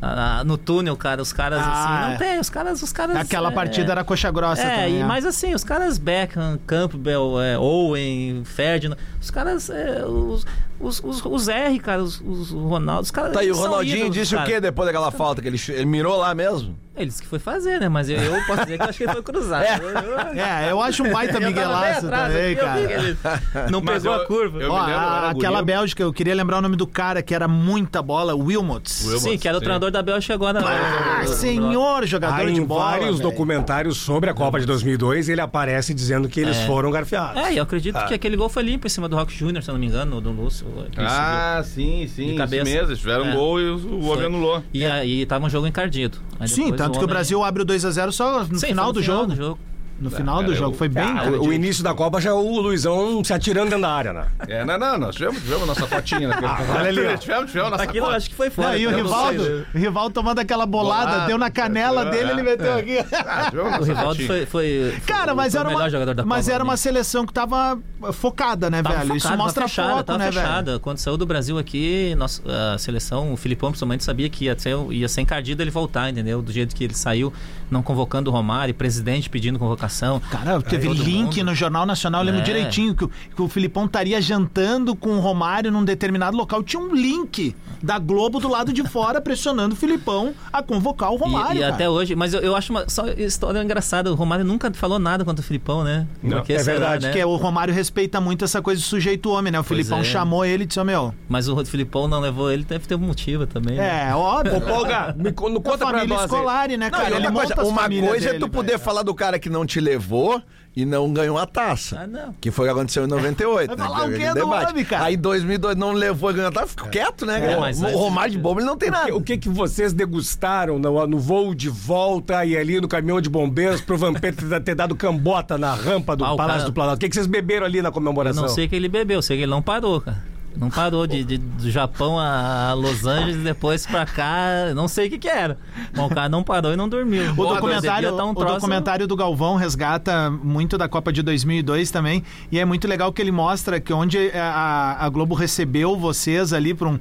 Ah, 0.00 0.42
no 0.44 0.58
túnel, 0.58 0.96
cara, 0.96 1.22
os 1.22 1.32
caras 1.32 1.60
Ah, 1.62 1.70
assim, 1.72 2.04
é. 2.04 2.10
não 2.10 2.16
tem, 2.18 2.40
os 2.40 2.50
caras, 2.50 2.82
os 2.82 2.92
caras 2.92 3.16
Aquela 3.16 3.50
é, 3.50 3.52
partida 3.52 3.92
era 3.92 4.04
coxa 4.04 4.30
grossa 4.30 4.62
é, 4.62 4.76
também. 4.76 4.96
e, 4.96 5.00
é. 5.00 5.04
mas 5.04 5.24
assim, 5.24 5.54
os 5.54 5.64
caras 5.64 5.96
Beckham, 5.98 6.58
Campbell, 6.66 7.40
é, 7.40 7.58
Owen, 7.58 8.44
Ferdinand, 8.44 8.96
os 9.20 9.30
caras, 9.30 9.70
é, 9.70 10.04
os, 10.04 10.46
os, 10.80 11.00
os, 11.02 11.24
os 11.24 11.48
R, 11.48 11.78
cara, 11.78 12.02
os, 12.02 12.20
os 12.20 12.50
Ronaldo, 12.50 13.02
os 13.02 13.10
caras. 13.10 13.32
Tá 13.32 13.40
aí, 13.40 13.50
o 13.50 13.56
Ronaldinho 13.56 13.96
ídolos, 13.98 14.14
disse 14.14 14.34
o 14.34 14.38
cara. 14.38 14.50
quê 14.50 14.60
depois 14.60 14.86
daquela 14.86 15.10
falta 15.10 15.40
que 15.42 15.48
ele, 15.48 15.60
ele 15.68 15.86
mirou 15.86 16.16
lá 16.16 16.34
mesmo? 16.34 16.76
Eles 16.96 17.20
que 17.20 17.26
foi 17.26 17.38
fazer, 17.38 17.78
né? 17.78 17.90
Mas 17.90 18.08
eu, 18.08 18.16
eu 18.16 18.42
posso 18.46 18.62
dizer 18.62 18.78
que 18.78 18.84
eu 18.84 18.88
acho 18.88 18.96
que 18.96 19.04
ele 19.04 19.12
foi 19.12 19.22
cruzado. 19.22 19.64
Eu- 19.82 19.90
eu- 19.90 20.18
É, 20.42 20.70
eu 20.70 20.80
acho 20.80 21.02
um 21.04 21.12
baita 21.12 21.38
miguelaço 21.40 22.08
também, 22.08 22.52
eu 22.54 22.64
cara. 22.64 22.80
ele 22.80 23.18
Não 23.70 23.82
Mas 23.82 24.02
pegou 24.02 24.16
eu- 24.16 24.22
a 24.22 24.26
curva. 24.26 24.62
eu 24.62 24.72
Ó, 24.72 24.76
a- 24.78 25.30
aquela. 25.30 25.62
Bélgica, 25.62 26.02
eu 26.02 26.10
queria 26.12 26.34
lembrar 26.34 26.56
o 26.56 26.62
nome 26.62 26.74
do 26.76 26.86
cara 26.86 27.20
que 27.22 27.34
era 27.34 27.46
muita 27.46 28.00
bola, 28.00 28.34
Wilmots. 28.34 29.04
Wilmots. 29.04 29.22
Sim, 29.22 29.36
que 29.36 29.46
era 29.46 29.58
o 29.58 29.60
sim. 29.60 29.64
treinador 29.64 29.90
da 29.90 30.00
Bélgica 30.02 30.32
agora. 30.32 30.60
Ah, 30.64 31.18
né? 31.20 31.26
senhor 31.26 32.06
jogador 32.06 32.46
Aí, 32.46 32.52
de 32.54 32.60
em 32.60 32.64
bola. 32.64 32.84
vários 32.84 33.18
velho. 33.18 33.30
documentários 33.30 33.98
sobre 33.98 34.30
a 34.30 34.34
Copa 34.34 34.58
de 34.58 34.64
2002, 34.64 35.28
ele 35.28 35.40
aparece 35.42 35.92
dizendo 35.92 36.28
que 36.30 36.40
eles 36.40 36.56
foram 36.62 36.90
garfiados. 36.90 37.42
É, 37.42 37.52
e 37.52 37.56
eu 37.58 37.62
acredito 37.62 38.02
que 38.06 38.14
aquele 38.14 38.36
gol 38.36 38.48
foi 38.48 38.62
limpo 38.62 38.86
em 38.86 38.90
cima 38.90 39.06
do 39.08 39.16
Rock 39.16 39.34
Júnior, 39.36 39.62
se 39.62 39.68
eu 39.70 39.74
não 39.74 39.80
me 39.80 39.86
engano, 39.86 40.18
do 40.20 40.30
Lúcio. 40.30 40.65
Ah, 40.96 41.62
sim, 41.64 42.06
sim. 42.06 42.28
Isso 42.28 42.36
cabeça. 42.36 42.64
mesmo. 42.64 42.88
Eles 42.88 42.98
tiveram 42.98 43.24
um 43.24 43.30
É. 43.30 43.34
gol 43.34 43.60
e 43.60 43.70
o, 43.70 43.76
o 43.76 44.06
homem 44.08 44.26
anulou. 44.26 44.62
E 44.72 44.84
aí 44.84 45.24
tava 45.26 45.46
um 45.46 45.50
jogo 45.50 45.66
encardido. 45.66 46.18
Aí 46.38 46.48
Sim, 46.48 46.72
tanto 46.72 46.98
que 46.98 47.04
o 47.04 47.08
Brasil 47.08 47.42
abre 47.42 47.62
o 47.62 47.66
2x0 47.66 48.12
só 48.12 48.44
no 48.44 48.58
Sim, 48.58 48.68
final 48.68 48.86
foi 48.86 48.94
do 48.94 49.02
jogo. 49.02 49.58
No 49.98 50.10
final 50.10 50.36
cara, 50.36 50.48
do 50.48 50.54
jogo. 50.54 50.72
eu- 50.74 50.78
Foi 50.78 50.88
bem 50.88 51.02
Ah, 51.04 51.30
o, 51.40 51.52
início 51.52 51.82
da 51.82 51.94
Copa 51.94 52.20
já 52.20 52.30
é 52.30 52.32
o 52.32 52.60
Luizão 52.60 53.24
se 53.24 53.32
atirando 53.32 53.70
dentro 53.70 53.80
da 53.82 53.90
área, 53.92 54.12
né? 54.12 54.26
É, 54.46 54.64
não, 54.64 54.78
não, 54.78 54.98
nós 54.98 55.14
tivemos, 55.14 55.40
tivemos 55.40 55.66
nossa 55.66 55.86
cotinha 55.86 56.28
naquele 56.28 56.46
olha 56.46 56.88
ali, 56.88 57.06
ó. 57.06 57.16
Tivemos, 57.16 57.50
tivemos 57.50 57.70
nossa 57.70 57.82
Aquilo 57.84 58.06
acho 58.06 58.28
que 58.28 58.36
foi 58.36 58.50
fora. 58.50 58.68
Não, 58.68 58.76
e 58.76 58.86
o 58.86 58.90
sei. 58.90 58.98
Rivaldo, 59.02 59.66
o 59.74 59.78
Rivaldo 59.78 60.14
tomando 60.14 60.38
aquela 60.38 60.66
bolada, 60.66 61.06
Bolada, 61.06 61.26
deu 61.26 61.38
na 61.38 61.50
canela 61.50 62.02
é, 62.02 62.10
dele, 62.10 62.28
é, 62.28 62.32
ele 62.32 62.42
meteu 62.42 62.72
é. 62.74 62.80
aqui. 62.80 62.98
Ah, 63.14 63.50
O 63.52 63.84
Rivaldo 63.84 64.08
cotinha. 64.08 64.26
foi, 64.26 64.46
foi, 64.46 64.94
Cara, 65.06 65.34
mas 65.34 65.52
foi 65.54 65.60
era 65.60 65.70
uma, 65.70 65.88
jogador 65.90 66.14
da 66.14 66.24
mas 66.24 66.44
Copa 66.46 66.54
era 66.54 66.64
uma 66.64 66.76
seleção 66.76 67.24
que 67.24 67.32
tava 67.32 67.78
focada, 68.12 68.68
né, 68.68 68.82
Tava 68.82 68.96
velho? 68.98 69.16
Isso 69.16 69.22
focado, 69.26 69.42
mostra 69.42 69.60
tava 69.62 69.68
fechada, 69.68 69.90
foco, 69.92 70.04
tava 70.04 70.18
né, 70.18 70.30
velho? 70.30 70.40
fechada. 70.46 70.78
Quando 70.78 70.98
saiu 70.98 71.16
do 71.16 71.24
Brasil 71.26 71.56
aqui, 71.58 72.14
nossa, 72.16 72.42
a 72.74 72.78
seleção, 72.78 73.32
o 73.32 73.36
Filipão 73.36 73.70
principalmente 73.70 74.04
sabia 74.04 74.28
que 74.28 74.44
ia 74.44 74.58
ser, 74.58 74.76
ia 74.90 75.08
ser 75.08 75.22
encardido 75.22 75.62
ele 75.62 75.70
voltar, 75.70 76.10
entendeu? 76.10 76.42
Do 76.42 76.52
jeito 76.52 76.74
que 76.76 76.84
ele 76.84 76.94
saiu, 76.94 77.32
não 77.70 77.82
convocando 77.82 78.30
o 78.30 78.32
Romário, 78.32 78.74
presidente 78.74 79.30
pedindo 79.30 79.58
convocação. 79.58 79.85
Cara, 80.30 80.60
teve 80.62 80.88
link 80.88 81.36
mundo. 81.38 81.46
no 81.46 81.54
Jornal 81.54 81.86
Nacional, 81.86 82.20
eu 82.22 82.26
lembro 82.26 82.40
É. 82.40 82.44
direitinho 82.44 82.94
que, 82.94 83.04
o- 83.04 83.08
que 83.34 83.42
o 83.42 83.48
Filipão 83.48 83.86
estaria 83.86 84.20
jantando 84.20 84.94
com 84.94 85.10
o 85.16 85.20
Romário 85.20 85.70
num 85.70 85.84
determinado 85.84 86.36
local. 86.36 86.62
Tinha 86.62 86.80
um 86.82 86.94
link 86.94 87.54
da 87.82 87.98
Globo 87.98 88.40
do 88.40 88.48
lado 88.48 88.72
de 88.72 88.82
fora 88.84 89.20
pressionando 89.20 89.74
o 89.74 89.76
Filipão 89.76 90.32
a 90.52 90.62
convocar 90.62 91.10
o 91.12 91.16
E- 91.16 91.18
Romário. 91.18 91.56
e, 91.58 91.60
cara. 91.60 91.74
até 91.74 91.88
hoje, 91.88 92.14
mas 92.14 92.32
eu, 92.34 92.40
eu 92.40 92.56
acho 92.56 92.72
uma 92.72 92.88
só 92.88 93.06
história 93.08 93.62
engraçada. 93.62 94.10
O 94.10 94.14
Romário 94.14 94.44
nunca 94.44 94.72
falou 94.72 94.98
nada 94.98 95.24
contra 95.24 95.42
o 95.42 95.44
Filipão, 95.46 95.84
né? 95.84 96.06
Não, 96.22 96.38
Porque 96.38 96.52
é 96.54 96.58
será, 96.58 96.78
verdade, 96.78 97.06
né? 97.06 97.12
Que 97.12 97.24
o 97.24 97.36
Romário 97.36 97.72
respeita 97.74 98.20
muito 98.20 98.44
essa 98.44 98.60
coisa 98.62 98.80
de 98.80 98.86
sujeito 98.86 99.30
homem, 99.30 99.52
né? 99.52 99.60
O 99.60 99.62
Filipão 99.64 100.00
é. 100.00 100.04
chamou 100.04 100.44
ele 100.44 100.64
e 100.64 100.66
disse, 100.66 100.80
ô 100.80 100.84
meu, 100.84 101.14
Mas 101.28 101.48
o 101.48 101.64
Filipão 101.64 102.08
não 102.08 102.20
levou 102.20 102.50
ele, 102.50 102.64
deve 102.64 102.86
ter 102.86 102.94
um 102.94 102.98
motivo 102.98 103.46
também. 103.46 103.76
né? 103.76 104.08
é 104.10 104.14
óbvio. 104.14 104.56
Ô, 104.56 104.60
Polga, 104.60 105.14
me 105.16 105.24
não 105.30 105.30
a 105.58 105.60
conta 105.62 105.78
pra 105.78 105.86
família 105.88 106.06
nós. 106.08 106.18
aí. 106.20 106.24
escolar, 106.24 106.68
né, 106.68 106.76
Não, 106.76 106.90
cara? 106.90 107.10
e 107.10 107.14
Ele 107.16 107.30
coisa, 107.30 107.64
uma 107.64 107.88
coisa 107.88 108.28
é 108.28 108.32
dele, 108.32 108.38
tu 108.44 108.48
poder 108.48 108.68
velho. 108.72 108.78
falar 108.80 109.02
do 109.02 109.14
cara 109.14 109.38
que 109.38 109.48
não 109.50 109.64
te 109.66 109.75
levou 109.80 110.42
e 110.74 110.84
não 110.84 111.10
ganhou 111.10 111.38
a 111.38 111.46
taça. 111.46 112.00
Ah, 112.02 112.06
não. 112.06 112.34
Que 112.38 112.50
foi 112.50 112.66
o 112.66 112.68
que 112.68 112.78
aconteceu 112.78 113.04
em 113.04 113.06
98. 113.06 113.68
Vai 113.68 113.76
né? 113.76 113.82
falar 113.84 114.06
o 114.06 114.12
Que 114.12 114.22
é 114.22 114.28
do 114.28 114.34
debate. 114.34 114.70
homem, 114.72 114.84
cara? 114.84 115.04
Aí 115.06 115.14
em 115.14 115.18
2002 115.18 115.74
não 115.74 115.92
levou 115.92 116.30
e 116.30 116.34
ganhou 116.34 116.48
a 116.48 116.52
taça, 116.52 116.66
ficou 116.68 116.88
quieto, 116.88 117.24
né, 117.24 117.40
cara? 117.40 117.58
mas 117.60 117.80
o 117.80 117.86
Romário 117.96 118.32
de 118.32 118.38
bobo 118.38 118.60
ele 118.60 118.66
não 118.66 118.76
tem 118.76 118.90
O 118.90 118.92
que- 118.92 118.98
nada. 118.98 119.16
O 119.16 119.22
que, 119.22 119.38
que 119.38 119.48
vocês 119.48 119.94
degustaram 119.94 120.78
no, 120.78 121.06
no 121.06 121.18
voo 121.18 121.54
de 121.54 121.70
volta 121.70 122.44
e 122.44 122.54
ali 122.56 122.78
no 122.78 122.88
caminhão 122.88 123.20
de 123.22 123.30
bombeiros 123.30 123.80
pro 123.80 123.96
Vampeta 123.96 124.60
ter, 124.60 124.74
dado 124.74 124.94
cambota 124.94 125.56
na 125.56 125.72
rampa 125.74 126.14
do 126.14 126.24
Ah, 126.26 126.34
o 126.34 126.36
Palácio 126.36 126.58
cara- 126.60 126.70
do 126.70 126.74
Planalto? 126.74 126.96
O 126.96 127.00
que, 127.00 127.08
que 127.08 127.14
vocês 127.14 127.26
beberam 127.26 127.64
ali 127.64 127.80
na 127.80 127.88
Eu 127.88 127.92
comemoração? 127.92 128.42
não 128.42 128.48
sei 128.50 128.68
que 128.68 128.76
ele 128.76 128.88
bebeu, 128.90 129.22
sei 129.22 129.38
que 129.38 129.42
ele 129.44 129.50
não 129.50 129.62
parou, 129.62 130.00
cara. 130.02 130.35
Não 130.56 130.70
parou 130.70 131.06
de, 131.06 131.22
de- 131.22 131.38
do 131.38 131.70
Japão 131.70 132.18
a 132.18 132.72
Los 132.74 133.04
Angeles, 133.06 133.36
depois 133.42 133.86
pra 133.86 134.06
cá, 134.06 134.72
não 134.74 134.88
sei 134.88 135.06
o 135.06 135.10
que 135.10 135.18
que 135.18 135.28
era. 135.28 135.58
Mas 135.94 136.06
o 136.06 136.08
cara 136.08 136.28
não 136.28 136.42
parou 136.42 136.72
e 136.72 136.76
não 136.76 136.88
dormiu. 136.88 137.32
O 137.32 137.36
Pô, 137.36 137.46
documentário, 137.54 138.16
tá 138.16 138.24
um 138.24 138.30
o 138.30 138.34
documentário 138.34 139.06
do 139.06 139.14
Galvão 139.14 139.56
resgata 139.56 140.30
muito 140.30 140.78
da 140.78 140.88
Copa 140.88 141.12
de 141.12 141.22
2002 141.22 141.90
também. 141.90 142.22
E 142.50 142.58
é 142.58 142.64
muito 142.64 142.88
legal 142.88 143.12
que 143.12 143.20
ele 143.20 143.30
mostra 143.32 143.78
que 143.78 143.92
onde 143.92 144.30
a, 144.34 144.96
a 145.04 145.08
Globo 145.10 145.34
recebeu 145.34 145.96
vocês 145.96 146.52
ali 146.52 146.72
para 146.72 146.88
um. 146.88 146.98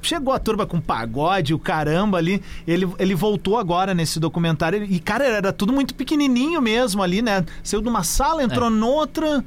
Chegou 0.00 0.32
a 0.32 0.38
turma 0.38 0.64
com 0.64 0.80
pagode, 0.80 1.52
o 1.54 1.58
caramba 1.58 2.18
ali. 2.18 2.40
Ele, 2.66 2.88
ele 2.98 3.14
voltou 3.14 3.58
agora 3.58 3.94
nesse 3.94 4.20
documentário. 4.20 4.84
E, 4.84 4.98
cara, 5.00 5.24
era 5.24 5.52
tudo 5.52 5.72
muito 5.72 5.94
pequenininho 5.94 6.60
mesmo 6.62 7.02
ali, 7.02 7.20
né? 7.20 7.44
Saiu 7.64 7.82
de 7.82 7.88
uma 7.88 8.04
sala, 8.04 8.42
entrou 8.42 8.70
noutra. 8.70 9.44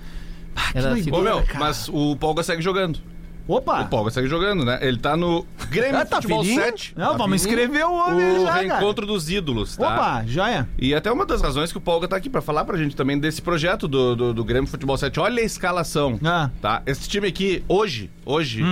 Ah, 0.56 0.72
que 0.72 0.78
Era 0.78 0.90
doideira, 0.92 1.18
Ô, 1.18 1.22
meu, 1.22 1.44
cara. 1.44 1.60
mas 1.60 1.90
o 1.90 2.16
Polga 2.16 2.42
segue 2.44 2.62
jogando. 2.62 3.00
Opa! 3.48 3.82
O 3.82 3.88
Polga 3.88 4.10
segue 4.10 4.28
jogando, 4.28 4.66
né? 4.66 4.80
Ele 4.82 4.98
tá 4.98 5.16
no 5.16 5.46
Grêmio 5.70 6.00
Ah, 6.00 6.06
tá 6.06 6.16
Futebol 6.16 6.44
fininho? 6.44 6.62
7. 6.64 6.94
Não, 6.98 7.12
Tá 7.12 7.18
vamos 7.18 7.42
fininho. 7.44 7.60
inscrever 7.64 7.86
o 7.86 7.94
homem 7.94 8.38
O 8.38 8.42
já, 8.42 8.46
cara. 8.54 8.60
reencontro 8.62 9.06
dos 9.06 9.30
ídolos, 9.30 9.78
tá? 9.78 9.94
Opa, 9.94 10.24
joia. 10.26 10.68
E 10.80 10.96
até 10.96 11.12
uma 11.12 11.26
das 11.28 11.42
razões 11.42 11.72
que 11.72 11.78
o 11.78 11.82
Polga 11.82 12.08
tá 12.08 12.16
aqui 12.16 12.30
pra 12.30 12.42
falar 12.42 12.66
pra 12.66 12.76
gente 12.78 12.96
também 12.96 13.20
desse 13.20 13.42
projeto 13.44 13.88
do, 13.88 14.16
do, 14.16 14.34
do 14.34 14.44
Grêmio 14.44 14.68
Futebol 14.70 14.98
7. 14.98 15.20
Olha 15.20 15.42
a 15.42 15.46
escalação, 15.46 16.20
Ah. 16.24 16.50
tá? 16.62 16.82
Esse 16.88 17.08
time 17.08 17.28
aqui, 17.28 17.64
hoje, 17.68 18.10
hoje, 18.26 18.64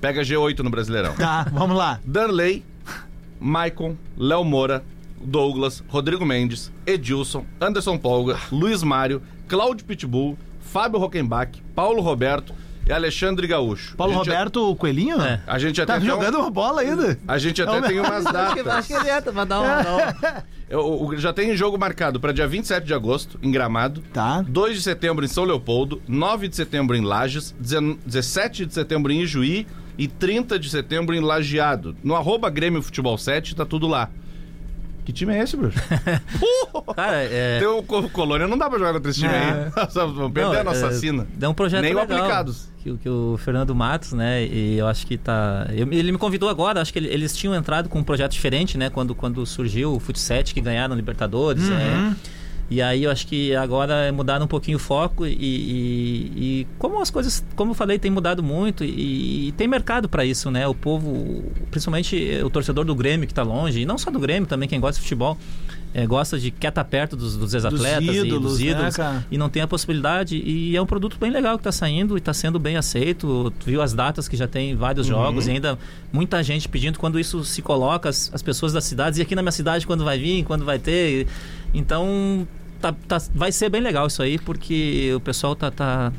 pega 0.00 0.20
G8 0.22 0.58
no 0.60 0.68
Brasileirão. 0.68 1.14
Tá, 1.14 1.46
vamos 1.50 1.76
lá. 1.76 1.98
Danley, 2.04 2.62
Maicon, 3.40 3.96
Léo 4.16 4.44
Moura, 4.44 4.84
Douglas, 5.20 5.82
Rodrigo 5.88 6.24
Mendes, 6.26 6.70
Edilson, 6.86 7.44
Anderson 7.60 7.96
Polga, 7.96 8.36
Luiz 8.52 8.82
Mário, 8.82 9.22
Cláudio 9.48 9.84
Pitbull, 9.86 10.38
Fábio 10.60 10.98
Rockenbach, 11.00 11.62
Paulo 11.74 12.02
Roberto 12.02 12.52
e 12.88 12.92
Alexandre 12.92 13.46
Gaúcho. 13.46 13.94
Paulo 13.96 14.14
gente 14.14 14.26
já- 14.26 14.32
Roberto 14.32 14.74
Coelhinho? 14.76 15.20
É. 15.20 15.40
A 15.46 15.58
gente 15.58 15.80
até 15.80 15.92
Tá 15.92 15.98
um- 15.98 16.06
jogando 16.06 16.38
uma 16.38 16.50
bola 16.50 16.80
ainda? 16.80 17.18
A 17.28 17.38
gente 17.38 17.60
até 17.62 17.80
Não, 17.80 17.86
tem 17.88 18.00
umas 18.00 18.22
que, 18.24 18.28
acho 18.28 18.32
datas. 18.32 18.86
que 18.86 18.92
ele 18.94 19.10
vai 19.32 19.46
dar 19.46 19.60
um. 19.60 19.64
dar 19.64 19.96
um- 20.70 21.16
já 21.18 21.32
tem 21.32 21.56
jogo 21.56 21.78
marcado 21.78 22.18
para 22.20 22.32
dia 22.32 22.46
27 22.46 22.84
de 22.84 22.94
agosto, 22.94 23.38
em 23.42 23.50
Gramado. 23.50 24.02
Tá. 24.12 24.42
2 24.42 24.76
de 24.76 24.82
setembro 24.82 25.24
em 25.24 25.28
São 25.28 25.44
Leopoldo, 25.44 26.02
9 26.08 26.48
de 26.48 26.56
setembro 26.56 26.96
em 26.96 27.00
Lages, 27.02 27.54
19 27.58 27.98
17 28.04 28.66
de 28.66 28.74
setembro 28.74 29.10
em 29.12 29.22
Ijuí 29.22 29.66
e 29.96 30.06
30 30.06 30.58
de 30.58 30.68
setembro 30.70 31.14
em 31.14 31.20
Lajeado. 31.20 31.96
No 32.04 32.14
arroba 32.14 32.48
Grêmio 32.50 32.82
Futebol 32.82 33.16
7, 33.18 33.54
tá 33.56 33.64
tudo 33.64 33.86
lá. 33.88 34.08
Que 35.08 35.12
time 35.14 35.32
é 35.34 35.42
esse, 35.42 35.56
bruxo? 35.56 35.78
Cara, 36.94 37.22
é. 37.24 37.60
Co- 37.86 38.10
Colônia, 38.10 38.46
não 38.46 38.58
dá 38.58 38.68
pra 38.68 38.78
jogar 38.78 38.92
contra 38.92 39.10
esse 39.10 39.20
time 39.20 39.32
É. 39.32 39.70
aí. 39.74 39.88
Vamos 39.94 40.32
perder 40.32 40.52
Não, 40.52 40.60
a 40.60 40.64
nossa 40.64 40.88
é, 40.88 40.92
sina. 40.92 41.26
É 41.40 41.48
um 41.48 41.54
projeto 41.54 41.80
Nem 41.80 41.94
legal, 41.94 42.18
aplicados. 42.18 42.68
Que, 42.82 42.90
o- 42.90 42.98
que 42.98 43.08
o 43.08 43.38
Fernando 43.38 43.74
Matos, 43.74 44.12
né? 44.12 44.44
E 44.44 44.76
eu 44.76 44.86
acho 44.86 45.06
que 45.06 45.16
tá. 45.16 45.66
eu- 45.70 45.90
ele 45.90 46.12
me 46.12 46.18
convidou 46.18 46.46
agora, 46.50 46.82
acho 46.82 46.92
que 46.92 46.98
ele- 46.98 47.08
eles 47.08 47.34
tinham 47.34 47.54
entrado 47.54 47.88
com 47.88 47.98
um 48.00 48.04
projeto 48.04 48.32
diferente, 48.32 48.76
né? 48.76 48.90
Quando, 48.90 49.14
quando 49.14 49.46
surgiu 49.46 49.94
o 49.94 49.98
Fut 49.98 50.18
7 50.20 50.52
que 50.52 50.60
ganharam 50.60 50.94
Libertadores. 50.94 51.62
Uhum. 51.70 51.74
né? 51.74 52.16
E 52.70 52.82
aí 52.82 53.04
eu 53.04 53.10
acho 53.10 53.26
que 53.26 53.54
agora 53.56 54.12
mudaram 54.12 54.44
um 54.44 54.48
pouquinho 54.48 54.76
o 54.76 54.80
foco 54.80 55.26
e, 55.26 55.32
e- 55.32 56.32
e 56.36 56.66
como 56.78 57.00
as 57.00 57.10
coisas, 57.10 57.42
como 57.56 57.70
eu 57.70 57.74
falei, 57.74 57.98
tem 57.98 58.10
mudado 58.10 58.42
muito 58.42 58.84
e, 58.84 59.48
e 59.48 59.52
tem 59.52 59.66
mercado 59.66 60.08
para 60.08 60.24
isso, 60.24 60.50
né? 60.50 60.66
O 60.68 60.74
povo, 60.74 61.44
principalmente 61.70 62.40
o 62.44 62.50
torcedor 62.50 62.84
do 62.84 62.94
Grêmio 62.94 63.26
que 63.26 63.32
tá 63.32 63.42
longe, 63.42 63.80
e 63.80 63.86
não 63.86 63.96
só 63.96 64.10
do 64.10 64.18
Grêmio, 64.18 64.46
também 64.46 64.68
quem 64.68 64.78
gosta 64.80 64.96
de 64.96 65.02
futebol, 65.02 65.38
é, 65.94 66.06
gosta 66.06 66.38
de 66.38 66.50
quer 66.50 66.68
estar 66.68 66.84
perto 66.84 67.16
dos, 67.16 67.38
dos 67.38 67.54
ex-atletas 67.54 68.14
e 68.16 68.18
ídolos, 68.18 68.52
dos 68.52 68.60
né, 68.60 68.66
ídolos 68.70 68.96
cara? 68.96 69.26
e 69.30 69.38
não 69.38 69.48
tem 69.48 69.62
a 69.62 69.66
possibilidade. 69.66 70.36
E 70.36 70.76
é 70.76 70.82
um 70.82 70.86
produto 70.86 71.16
bem 71.18 71.30
legal 71.30 71.56
que 71.56 71.60
está 71.62 71.72
saindo 71.72 72.16
e 72.16 72.18
está 72.18 72.34
sendo 72.34 72.58
bem 72.58 72.76
aceito. 72.76 73.50
Tu 73.58 73.64
viu 73.64 73.80
as 73.80 73.94
datas 73.94 74.28
que 74.28 74.36
já 74.36 74.46
tem 74.46 74.76
vários 74.76 75.08
Uhum. 75.08 75.14
jogos 75.14 75.46
e 75.46 75.52
ainda 75.52 75.78
muita 76.12 76.42
gente 76.42 76.68
pedindo 76.68 76.98
quando 76.98 77.18
isso 77.18 77.42
se 77.46 77.62
coloca, 77.62 78.10
as, 78.10 78.30
as 78.34 78.42
pessoas 78.42 78.74
das 78.74 78.84
cidades, 78.84 79.18
e 79.18 79.22
aqui 79.22 79.34
na 79.34 79.40
minha 79.40 79.52
cidade 79.52 79.86
quando 79.86 80.04
vai 80.04 80.18
vir, 80.18 80.44
quando 80.44 80.66
vai 80.66 80.78
ter. 80.78 81.26
Então 81.74 82.46
tá, 82.80 82.94
tá- 83.06 83.18
vai 83.34 83.52
ser 83.52 83.68
bem 83.68 83.80
legal 83.80 84.06
isso 84.06 84.22
aí, 84.22 84.38
porque 84.38 85.12
o 85.14 85.20
pessoal 85.20 85.54
tá. 85.54 85.70
tá 85.70 86.12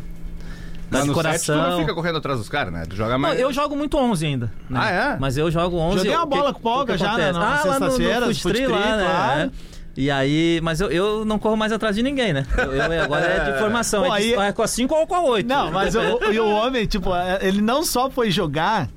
Tá 0.92 1.06
no 1.06 1.14
set 1.14 1.46
tu 1.46 1.52
não 1.52 1.60
coração. 1.60 1.80
fica 1.82 1.94
correndo 1.94 2.18
atrás 2.18 2.40
dos 2.40 2.50
caras, 2.50 2.74
né? 2.74 2.84
Tu 2.90 2.96
joga 2.96 3.12
Não, 3.12 3.20
mais. 3.20 3.40
eu 3.40 3.54
jogo 3.54 3.76
muito 3.76 3.96
11 3.96 4.26
ainda. 4.26 4.52
né? 4.68 4.80
Ah, 4.82 4.90
é? 4.90 5.18
Mas 5.20 5.38
eu 5.38 5.52
jogo 5.52 5.78
11. 5.78 5.98
Joguei 6.00 6.16
uma 6.16 6.26
bola 6.26 6.52
com 6.52 6.60
Polga 6.62 6.98
já, 6.98 7.16
né, 7.16 7.32
na 7.32 7.40
Ah, 7.60 7.64
lá 7.64 7.80
no- 7.80 7.86
no 8.28 8.36
Futri, 8.36 8.66
lá, 8.66 8.98
né? 8.98 9.04
claro. 9.06 9.52
E 9.96 10.10
aí, 10.10 10.60
mas 10.64 10.82
eu, 10.82 10.90
eu 10.90 11.26
não 11.26 11.38
corro 11.38 11.56
mais 11.56 11.72
atrás 11.72 11.96
de 11.96 12.02
ninguém, 12.02 12.34
né? 12.34 12.44
Eu, 12.58 12.74
eu- 12.74 13.04
agora 13.04 13.24
é 13.24 13.52
de 13.52 13.60
formação, 13.60 14.04
Pô, 14.04 14.16
é, 14.16 14.20
de, 14.20 14.34
aí- 14.36 14.48
é 14.48 14.52
com 14.52 14.64
a 14.64 14.68
5 14.68 14.96
ou 14.96 15.06
com 15.06 15.14
a 15.14 15.22
8. 15.22 15.48
Não, 15.48 15.72
mas 15.72 15.94
o, 15.94 16.00
o- 16.02 16.44
o 16.44 16.50
homem, 16.56 16.88
tipo, 16.88 17.14
é, 17.16 17.38
ele 17.44 17.62
não 17.62 17.84
só 17.84 18.10
foi 18.10 18.32
jogar, 18.32 18.90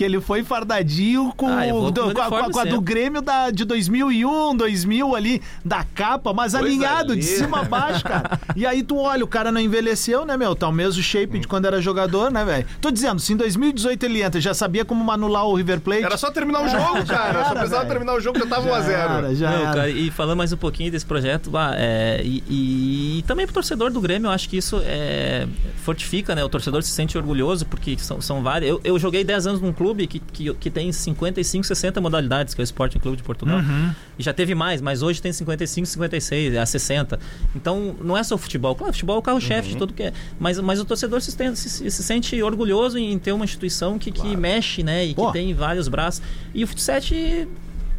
que 0.00 0.04
ele 0.04 0.18
foi 0.18 0.42
fardadinho 0.42 1.30
com, 1.36 1.46
Ah, 1.46 1.66
do- 1.92 1.92
com, 1.92 2.08
a, 2.08 2.14
com 2.14 2.20
a- 2.22 2.24
uniforme 2.38 2.52
com 2.54 2.58
a 2.60 2.64
do. 2.64 2.80
Grêmio 2.80 3.20
da, 3.20 3.50
de 3.50 3.66
2001, 3.66 4.56
2000 4.56 5.14
ali, 5.14 5.42
da 5.62 5.84
capa, 5.84 6.32
mas 6.32 6.52
Coisa 6.54 6.66
alinhado 6.66 7.14
de 7.14 7.20
linda. 7.20 7.36
cima 7.36 7.60
a 7.60 7.64
baixo, 7.64 8.02
cara. 8.04 8.40
E 8.56 8.64
aí 8.64 8.82
tu 8.82 8.96
olha, 8.96 9.22
o 9.22 9.28
cara 9.28 9.52
não 9.52 9.60
envelheceu, 9.60 10.24
né, 10.24 10.38
meu? 10.38 10.54
Tá 10.56 10.68
o 10.68 10.72
mesmo 10.72 11.02
shape 11.02 11.38
de 11.40 11.46
quando 11.46 11.66
era 11.66 11.82
jogador, 11.82 12.30
né, 12.30 12.42
velho? 12.46 12.66
Tô 12.80 12.90
dizendo, 12.90 13.20
se 13.20 13.34
em 13.34 13.36
2018 13.36 14.02
ele 14.04 14.22
entra, 14.22 14.40
já 14.40 14.54
sabia 14.54 14.86
como 14.86 15.10
anular 15.12 15.44
o 15.46 15.54
River 15.54 15.80
Plate. 15.82 16.04
Era 16.04 16.16
só 16.16 16.30
terminar 16.30 16.62
o 16.64 16.68
jogo, 16.68 17.04
cara. 17.06 17.44
Só 17.44 17.50
precisava 17.50 17.82
velho. 17.82 17.88
terminar 17.90 18.14
o 18.14 18.20
jogo 18.22 18.38
já 18.38 18.46
tava 18.46 18.70
1x0. 18.70 18.86
Cara, 19.06 19.34
já 19.34 19.50
Não, 19.50 19.56
era. 19.58 19.66
cara, 19.74 19.90
e 19.90 20.10
falando 20.10 20.38
mais 20.38 20.50
um 20.50 20.56
pouquinho 20.56 20.90
desse 20.90 21.04
projeto, 21.04 21.50
bah, 21.50 21.72
é, 21.76 22.22
e, 22.24 22.42
e- 22.48 23.18
e 23.18 23.22
também 23.26 23.44
pro 23.44 23.52
torcedor 23.52 23.90
do 23.90 24.00
Grêmio, 24.00 24.28
eu 24.28 24.32
acho 24.32 24.48
que 24.48 24.56
isso 24.56 24.80
é, 24.82 25.46
fortifica, 25.84 26.34
né? 26.34 26.42
O 26.42 26.48
torcedor 26.48 26.82
se 26.82 26.90
sente 26.90 27.18
orgulhoso, 27.18 27.66
porque 27.66 27.98
são, 27.98 28.18
são 28.22 28.42
vários. 28.42 28.70
Eu, 28.70 28.80
eu 28.82 28.98
joguei 28.98 29.22
10 29.22 29.46
anos 29.46 29.60
num 29.60 29.72
clube 29.74 29.89
que, 30.06 30.18
que, 30.18 30.54
que 30.54 30.70
tem 30.70 30.90
55, 30.92 31.64
60 31.66 32.00
modalidades, 32.00 32.54
que 32.54 32.60
é 32.60 32.62
o 32.62 32.64
Sporting 32.64 32.98
Clube 32.98 33.16
de 33.16 33.22
Portugal. 33.22 33.58
Uhum. 33.58 33.90
E 34.18 34.22
já 34.22 34.32
teve 34.32 34.54
mais, 34.54 34.80
mas 34.80 35.02
hoje 35.02 35.20
tem 35.20 35.32
55, 35.32 35.86
56, 35.86 36.56
a 36.56 36.66
60. 36.66 37.18
Então, 37.54 37.94
não 38.02 38.16
é 38.16 38.22
só 38.22 38.34
o 38.34 38.38
futebol. 38.38 38.74
Claro, 38.74 38.90
o 38.90 38.92
futebol 38.94 39.16
é 39.16 39.18
o 39.18 39.22
carro-chefe 39.22 39.68
de 39.70 39.76
tudo 39.76 39.92
que 39.92 40.02
é. 40.04 40.12
Mas, 40.38 40.58
mas 40.60 40.80
o 40.80 40.84
torcedor 40.84 41.20
se, 41.20 41.30
se, 41.56 41.90
se 41.90 42.02
sente 42.02 42.42
orgulhoso 42.42 42.98
em 42.98 43.18
ter 43.18 43.32
uma 43.32 43.44
instituição 43.44 43.98
que, 43.98 44.10
que 44.10 44.36
mexe, 44.36 44.82
né? 44.82 45.06
E 45.06 45.14
Pô. 45.14 45.26
que 45.26 45.32
tem 45.34 45.52
vários 45.54 45.88
braços. 45.88 46.22
E 46.54 46.62
o 46.64 46.66
futsal 46.66 47.00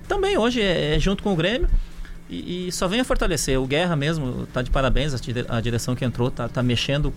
também 0.07 0.37
hoje 0.37 0.61
é, 0.61 0.95
é 0.95 0.99
junto 0.99 1.23
com 1.23 1.33
o 1.33 1.35
Grêmio. 1.35 1.69
E, 2.29 2.67
e 2.67 2.71
só 2.71 2.87
vem 2.87 2.99
a 3.01 3.03
fortalecer. 3.03 3.59
O 3.59 3.67
Guerra 3.67 3.95
mesmo 3.95 4.47
tá 4.53 4.61
de 4.61 4.69
parabéns, 4.71 5.13
a, 5.13 5.17
dire- 5.17 5.45
a 5.49 5.59
direção 5.59 5.95
que 5.95 6.05
entrou, 6.05 6.31
tá, 6.31 6.47
tá 6.47 6.63
mexendo, 6.63 7.13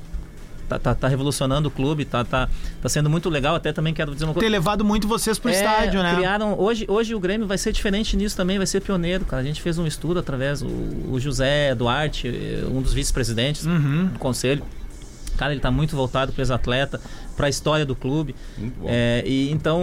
tá, 0.69 0.79
tá, 0.79 0.95
tá 0.95 1.09
revolucionando 1.09 1.69
o 1.69 1.71
clube, 1.71 2.05
tá, 2.05 2.25
tá, 2.25 2.49
tá 2.83 2.89
sendo 2.89 3.09
muito 3.11 3.29
legal. 3.31 3.55
Até 3.55 3.73
também 3.73 3.93
quero 3.95 4.12
dizer 4.12 4.25
uma 4.25 4.35
coisa. 4.35 4.47
Ter 4.47 4.51
levado 4.53 4.85
muito 4.85 5.07
vocês 5.09 5.39
pro 5.39 5.51
É, 5.51 5.55
estádio, 5.55 6.03
né? 6.03 6.15
Criaram, 6.17 6.59
hoje, 6.59 6.85
hoje 6.89 7.15
o 7.15 7.21
Grêmio 7.21 7.47
vai 7.47 7.59
ser 7.59 7.73
diferente 7.73 8.17
nisso 8.17 8.37
também, 8.37 8.57
vai 8.59 8.67
ser 8.67 8.81
pioneiro, 8.81 9.25
cara. 9.25 9.43
A 9.43 9.45
gente 9.45 9.61
fez 9.62 9.79
um 9.79 9.87
estudo 9.87 10.19
através 10.21 10.62
o, 10.62 10.67
o 11.11 11.19
José 11.21 11.75
Duarte, 11.75 12.29
eh, 12.29 12.65
um 12.71 12.81
dos 12.83 12.93
vice-presidentes 12.93 13.65
Uhum. 13.67 14.07
do 14.12 14.19
conselho. 14.19 14.62
Cara, 15.37 15.51
ele 15.53 15.59
está 15.59 15.71
muito 15.71 15.97
voltado 15.97 16.33
para 16.33 16.43
os 16.43 16.51
atletas, 16.51 17.01
para 17.37 17.47
a 17.47 17.49
história 17.49 17.85
do 17.85 17.95
clube. 17.97 18.35
Muito 18.57 18.80
bom. 18.80 18.87
É, 18.89 19.22
e 19.26 19.51
então, 19.51 19.80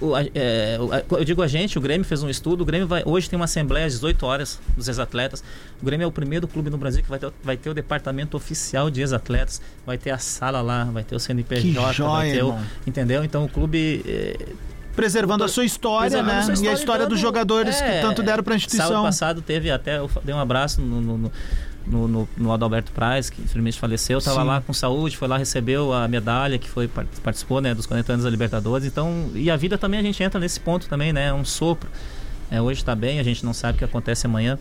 o- 0.00 0.06
o- 0.06 0.14
a- 0.14 0.22
é, 0.34 0.78
o- 0.80 0.92
a- 0.92 1.02
eu 1.18 1.24
digo 1.24 1.42
a 1.42 1.46
gente, 1.46 1.76
o 1.78 1.80
Grêmio 1.80 2.04
fez 2.04 2.22
um 2.22 2.28
estudo. 2.28 2.62
O 2.62 2.64
Grêmio 2.64 2.86
vai, 2.86 3.02
hoje 3.04 3.28
tem 3.30 3.36
uma 3.38 3.44
assembleia 3.44 3.86
às 3.86 3.92
18 3.94 4.24
horas 4.26 4.58
dos 4.76 4.88
ex-atletas. 4.88 5.42
O 5.80 5.84
Grêmio 5.84 6.04
é 6.04 6.06
o 6.08 6.12
primeiro 6.12 6.46
clube 6.48 6.70
no 6.70 6.78
Brasil 6.78 7.02
que 7.02 7.08
vai 7.08 7.18
ter, 7.18 7.30
vai 7.42 7.56
ter 7.56 7.70
o 7.70 7.74
departamento 7.74 8.36
oficial 8.36 8.90
de 8.90 9.00
ex-atletas. 9.00 9.60
Vai 9.84 9.98
ter 9.98 10.10
a 10.10 10.18
sala 10.18 10.60
lá, 10.60 10.84
vai 10.84 11.04
ter 11.04 11.14
o 11.14 11.20
CNPJ, 11.20 11.62
Que 11.68 11.78
vai 11.78 11.92
joia, 11.94 12.32
ter 12.34 12.42
o, 12.44 12.54
entendeu? 12.86 13.22
Então 13.24 13.44
o 13.44 13.48
clube 13.48 14.02
é, 14.06 14.36
Preservando 14.94 15.44
a 15.44 15.48
sua 15.48 15.64
história, 15.66 16.08
Preservando 16.08 16.34
né? 16.34 16.42
sua 16.42 16.48
e 16.48 16.52
a 16.52 16.54
história 16.54 16.74
história 16.78 17.00
dando- 17.04 17.10
dos 17.10 17.20
jogadores 17.20 17.80
é, 17.82 17.96
que 17.96 18.00
tanto 18.00 18.22
deram 18.22 18.42
pra 18.42 18.54
Sábado 18.54 18.64
instituição. 18.64 19.02
passado 19.02 19.42
teve 19.42 19.70
até, 19.70 19.98
eu 19.98 20.10
dei 20.24 20.34
um 20.34 20.38
abraço 20.40 20.80
no, 20.80 21.02
no, 21.02 21.32
no, 21.86 22.06
no, 22.08 22.28
no- 22.36 22.52
Adalberto 22.52 22.90
Praz, 22.92 23.30
que 23.30 23.40
infelizmente 23.42 23.78
faleceu, 23.78 24.20
tava 24.20 24.40
Sim. 24.40 24.46
lá 24.46 24.60
com 24.60 24.72
saúde, 24.72 25.16
foi 25.16 25.28
lá, 25.28 25.36
recebeu 25.38 25.92
a 25.92 26.06
medalha 26.08 26.58
que 26.58 26.68
foi 26.68 26.88
par- 26.88 27.06
participou, 27.22 27.60
né, 27.60 27.74
dos 27.74 27.86
40 27.86 28.12
anos 28.12 28.24
da 28.24 28.30
Libertadores. 28.30 28.86
Então, 28.86 29.30
e 29.34 29.50
a 29.50 29.56
vida 29.56 29.78
também 29.78 30.00
a 30.00 30.02
gente 30.02 30.22
entra 30.22 30.40
nesse 30.40 30.58
ponto 30.60 30.88
também, 30.88 31.12
né? 31.12 31.26
É 31.28 31.32
um 31.34 31.44
sopro. 31.44 31.88
É, 32.50 32.62
hoje 32.62 32.80
está 32.80 32.94
bem, 32.94 33.18
a 33.18 33.22
gente 33.24 33.44
não 33.44 33.52
sabe 33.52 33.74
o 33.74 33.78
que 33.78 33.84
acontece 33.84 34.24
amanhã. 34.26 34.56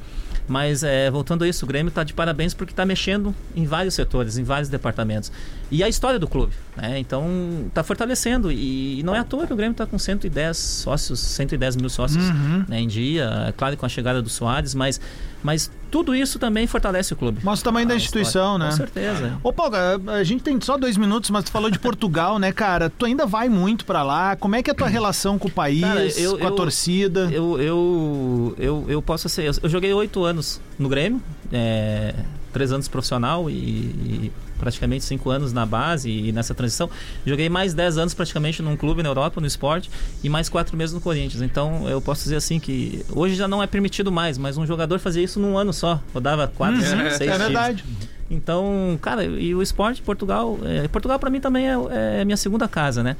Mas 0.48 0.84
é, 0.84 1.10
voltando 1.10 1.44
a 1.44 1.48
isso, 1.48 1.66
o 1.66 1.68
Grêmio 1.68 1.90
está 1.90 2.04
de 2.04 2.14
parabéns 2.14 2.54
porque 2.54 2.72
está 2.72 2.86
mexendo 2.86 3.34
em 3.56 3.66
vários 3.66 3.96
setores, 3.96 4.38
em 4.38 4.44
vários 4.44 4.70
departamentos. 4.70 5.32
E 5.72 5.84
a 5.84 5.90
história 5.90 6.20
do 6.20 6.28
clube, 6.28 6.54
né? 6.78 7.00
Então 7.00 7.26
está 7.68 7.84
fortalecendo. 7.84 8.52
E, 8.52 9.00
e 9.00 9.04
não 9.04 9.16
é 9.16 9.20
à 9.20 9.24
toa 9.24 9.48
que 9.48 9.54
o 9.54 9.56
Grêmio 9.56 9.72
está 9.72 9.88
com 9.88 9.98
110 9.98 10.56
sócios, 10.56 11.20
110 11.20 11.76
mil 11.78 11.90
sócios 11.90 12.24
Uhum. 12.30 12.64
né, 12.68 12.80
em 12.80 12.88
dia, 12.88 13.46
é 13.48 13.52
claro 13.52 13.76
com 13.76 13.86
a 13.88 13.90
chegada 13.90 14.22
do 14.22 14.30
Soares, 14.30 14.76
mas, 14.76 15.02
mas 15.44 15.72
tudo 15.92 16.14
isso 16.16 16.38
também 16.40 16.68
fortalece 16.68 17.14
o 17.14 17.16
clube. 17.16 17.40
Mostra 17.44 17.70
o 17.70 17.72
tamanho 17.72 17.88
da 17.88 17.94
A 17.94 17.98
instituição, 17.98 18.58
né? 18.58 18.70
Com 18.70 18.76
certeza. 18.76 19.38
Ô, 19.44 19.54
Paulo, 19.54 19.76
a 20.12 20.24
gente 20.24 20.44
tem 20.44 20.60
só 20.62 20.78
dois 20.78 20.98
minutos, 20.98 21.30
mas 21.30 21.44
tu 21.46 21.52
falou 21.52 21.70
de 21.70 21.80
Portugal, 21.80 22.38
né, 22.40 22.52
cara? 22.52 22.90
Tu 22.90 23.06
ainda 23.06 23.26
vai 23.26 23.48
muito 23.50 23.86
pra 23.86 24.04
lá. 24.04 24.36
Como 24.36 24.56
é 24.56 24.62
que 24.64 24.70
é 24.70 24.74
a 24.74 24.76
tua 24.76 24.88
relação 24.88 25.38
com 25.40 25.48
o 25.48 25.52
país, 25.52 25.82
Cara, 25.82 26.06
eu- 26.20 26.38
com 26.38 26.46
a 26.46 26.50
eu- 26.50 26.56
torcida? 26.56 27.30
Eu, 27.32 27.60
eu, 27.62 28.56
eu, 28.60 28.86
eu 28.88 29.02
posso 29.02 29.28
ser. 29.30 29.52
Eu 29.62 29.70
joguei 29.70 29.94
oito 29.94 30.24
anos 30.24 30.60
no 30.78 30.90
Grêmio, 30.90 31.22
é, 31.52 32.14
três 32.52 32.72
anos 32.72 32.88
profissional 32.88 33.50
e, 33.50 33.54
e 33.54 34.32
praticamente 34.60 35.04
cinco 35.04 35.30
anos 35.30 35.54
na 35.54 35.66
base 35.66 36.10
e 36.10 36.32
nessa 36.32 36.54
transição. 36.54 36.90
Joguei 37.26 37.50
mais 37.50 37.74
dez 37.74 37.98
anos 37.98 38.14
praticamente 38.14 38.62
num 38.62 38.76
clube 38.76 39.04
na 39.04 39.10
Europa, 39.10 39.40
no 39.42 39.48
esporte, 39.48 39.90
e 40.24 40.30
mais 40.30 40.50
quatro 40.50 40.76
meses 40.78 40.94
no 40.94 41.02
Corinthians. 41.02 41.42
Então 41.42 41.88
eu 41.90 42.02
posso 42.02 42.24
dizer 42.24 42.38
assim 42.38 42.60
que 42.60 43.06
hoje 43.12 43.36
já 43.36 43.48
não 43.48 43.62
é 43.62 43.68
permitido 43.68 44.12
mais, 44.12 44.38
mas 44.38 44.58
um 44.58 44.66
jogador 44.66 45.00
fazia 45.00 45.24
isso 45.24 45.40
num 45.40 45.58
ano 45.58 45.74
só. 45.74 46.02
Rodava 46.14 46.48
quatro, 46.48 46.82
cinco, 46.82 47.10
seis 47.12 47.22
é 47.22 47.26
times. 47.26 47.38
verdade. 47.38 47.86
Então, 48.30 48.98
cara, 49.02 49.24
e 49.24 49.54
o 49.54 49.62
esporte, 49.62 50.02
Portugal. 50.02 50.58
é, 50.64 50.88
Portugal 50.88 51.20
para 51.20 51.30
mim 51.30 51.40
também 51.40 51.68
é, 51.68 52.22
é 52.22 52.26
minha 52.26 52.38
segunda 52.38 52.68
casa, 52.68 53.04
né? 53.04 53.16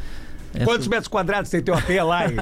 É, 0.58 0.64
Quantos 0.64 0.88
metros 0.88 1.08
quadrados 1.08 1.50
tem 1.52 1.62
teu 1.62 1.74
AP 1.74 1.90
lá? 2.04 2.26
hein? 2.26 2.36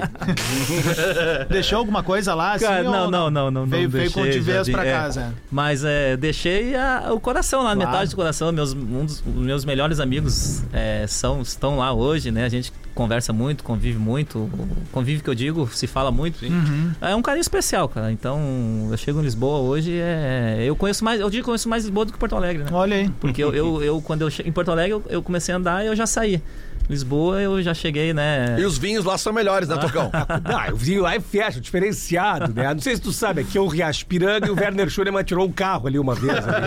Deixou 1.50 1.78
alguma 1.78 2.02
coisa 2.02 2.34
lá? 2.34 2.52
Assim, 2.52 2.64
Cara, 2.64 2.82
não, 2.82 3.10
não, 3.10 3.30
não, 3.30 3.50
não. 3.50 3.66
Veio, 3.66 3.84
não 3.84 3.90
veio 3.90 4.10
com 4.12 4.24
Jardim, 4.24 4.72
pra 4.72 4.86
é. 4.86 4.92
casa. 4.92 5.34
Mas 5.50 5.84
é, 5.84 6.16
deixei 6.16 6.74
a- 6.74 7.10
o 7.12 7.20
coração 7.20 7.62
lá, 7.62 7.74
Claro. 7.74 7.90
metade 7.90 8.10
do 8.10 8.16
coração. 8.16 8.52
Meus, 8.52 8.72
um 8.72 9.04
dos 9.04 9.20
os 9.20 9.34
meus 9.34 9.64
melhores 9.64 10.00
amigos 10.00 10.62
é, 10.72 11.06
são, 11.06 11.40
estão 11.42 11.78
lá 11.78 11.92
hoje, 11.92 12.30
né? 12.30 12.44
A 12.44 12.48
gente 12.48 12.72
conversa 12.94 13.32
muito, 13.32 13.64
convive 13.64 13.98
muito. 13.98 14.48
Convive 14.92 15.22
que 15.22 15.28
eu 15.30 15.34
digo, 15.34 15.68
se 15.72 15.86
fala 15.86 16.10
muito. 16.10 16.44
Uhum. 16.44 16.92
É 17.00 17.14
um 17.14 17.22
carinho 17.22 17.40
especial, 17.42 17.88
cara. 17.88 18.12
Então, 18.12 18.88
eu 18.90 18.96
chego 18.96 19.20
em 19.20 19.22
Lisboa 19.22 19.58
hoje, 19.58 19.92
é, 19.98 20.58
eu 20.64 20.76
conheço 20.76 21.04
mais, 21.04 21.20
eu 21.20 21.28
digo 21.30 21.42
que 21.42 21.46
conheço 21.46 21.68
mais 21.68 21.84
Lisboa 21.84 22.06
do 22.06 22.12
que 22.12 22.18
Porto 22.18 22.36
Alegre, 22.36 22.62
né? 22.64 22.70
Olha 22.72 22.96
aí. 22.96 23.08
Porque 23.20 23.42
eu, 23.42 23.52
eu, 23.52 23.82
eu, 23.82 24.00
quando 24.00 24.22
eu 24.22 24.28
em 24.44 24.52
Porto 24.52 24.70
Alegre, 24.70 24.92
eu, 24.92 25.02
eu 25.08 25.22
comecei 25.22 25.52
a 25.54 25.58
andar 25.58 25.84
e 25.84 25.88
eu 25.88 25.96
já 25.96 26.06
saí. 26.06 26.40
Lisboa, 26.88 27.40
eu 27.40 27.62
já 27.62 27.72
cheguei, 27.72 28.12
né? 28.12 28.56
E 28.58 28.64
os 28.64 28.76
vinhos 28.76 29.04
lá 29.06 29.16
são 29.16 29.32
melhores, 29.32 29.68
né, 29.68 29.76
Tocão? 29.78 30.10
Não, 30.44 30.68
o 30.74 30.76
vinho 30.76 31.02
lá 31.02 31.14
é 31.14 31.20
festa, 31.20 31.58
diferenciado, 31.60 32.52
né? 32.54 32.74
Não 32.74 32.80
sei 32.80 32.94
se 32.96 33.00
tu 33.02 33.10
sabe, 33.10 33.40
aqui 33.40 33.56
é 33.56 33.60
o 33.60 33.66
Riacho 33.66 34.04
Piranga 34.06 34.46
e 34.46 34.50
o 34.50 34.54
Werner 34.54 34.90
Schuremann 34.90 35.24
tirou 35.24 35.46
um 35.46 35.52
carro 35.52 35.86
ali 35.86 35.98
uma 35.98 36.14
vez. 36.14 36.36
Ali. 36.46 36.66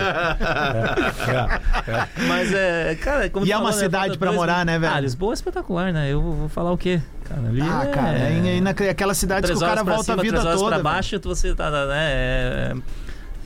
É, 1.88 1.90
é. 1.90 2.08
Mas 2.26 2.52
é, 2.52 2.94
cara, 2.96 3.30
como 3.30 3.46
E 3.46 3.48
tu 3.48 3.52
é 3.52 3.56
uma 3.56 3.66
falou, 3.66 3.78
né, 3.78 3.84
cidade 3.84 4.06
falta 4.08 4.18
pra 4.18 4.32
morar, 4.32 4.56
mil- 4.58 4.66
né, 4.66 4.78
velho? 4.78 4.92
Ah, 4.94 5.00
Lisboa 5.00 5.32
é 5.32 5.34
espetacular, 5.34 5.92
né? 5.92 6.12
Eu 6.12 6.20
vou 6.20 6.48
falar 6.48 6.72
o 6.72 6.78
quê? 6.78 7.00
Cara, 7.28 7.42
ali 7.48 7.60
Ah, 7.62 7.84
é... 7.84 7.86
cara, 7.90 8.18
é, 8.18 8.56
é 8.56 8.60
naquela 8.60 9.14
cidade 9.14 9.46
que 9.46 9.52
o 9.52 9.60
cara 9.60 9.82
volta 9.84 10.02
cima, 10.02 10.16
a 10.16 10.22
vida 10.22 10.32
três 10.32 10.44
horas 10.46 10.58
toda. 10.58 10.68
pra 10.70 10.76
velho. 10.78 10.84
baixo, 10.84 11.20
você 11.22 11.54
tá, 11.54 11.70
né? 11.70 11.94
É 12.10 12.74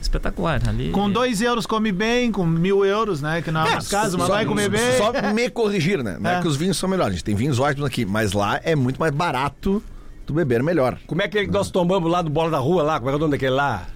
espetacular. 0.03 0.61
Ali... 0.67 0.91
Com 0.91 1.09
dois 1.09 1.41
euros 1.41 1.65
come 1.65 1.91
bem, 1.91 2.31
com 2.31 2.45
mil 2.45 2.85
euros, 2.85 3.21
né? 3.21 3.41
Que 3.41 3.51
não 3.51 3.61
é 3.61 3.71
uma 3.71 3.83
casa, 3.83 4.17
mas 4.17 4.27
Só- 4.27 4.33
vai 4.33 4.45
comer 4.45 4.69
bem. 4.69 4.97
Só 4.97 5.11
me 5.33 5.49
corrigir, 5.49 6.03
né? 6.03 6.17
Não 6.19 6.29
é. 6.29 6.37
É. 6.37 6.41
que 6.41 6.47
os 6.47 6.55
vinhos 6.55 6.77
são 6.77 6.87
melhores. 6.89 7.13
A 7.13 7.15
gente 7.15 7.23
tem 7.25 7.35
vinhos 7.35 7.59
ótimos 7.59 7.87
aqui, 7.87 8.05
mas 8.05 8.33
lá 8.33 8.59
é 8.63 8.75
muito 8.75 8.99
mais 8.99 9.11
barato 9.11 9.83
tu 10.25 10.33
beber 10.33 10.63
melhor. 10.63 10.97
Como 11.05 11.21
é 11.21 11.27
que 11.27 11.45
nós 11.47 11.69
tomamos 11.69 12.11
lá 12.11 12.21
do 12.21 12.29
Bola 12.29 12.49
da 12.51 12.57
Rua 12.59 12.83
lá? 12.83 12.99
Como 12.99 13.09
é 13.09 13.11
que 13.11 13.15
é 13.15 13.17
o 13.17 13.19
nome 13.19 13.31
daquele 13.31 13.51
lá? 13.55 13.87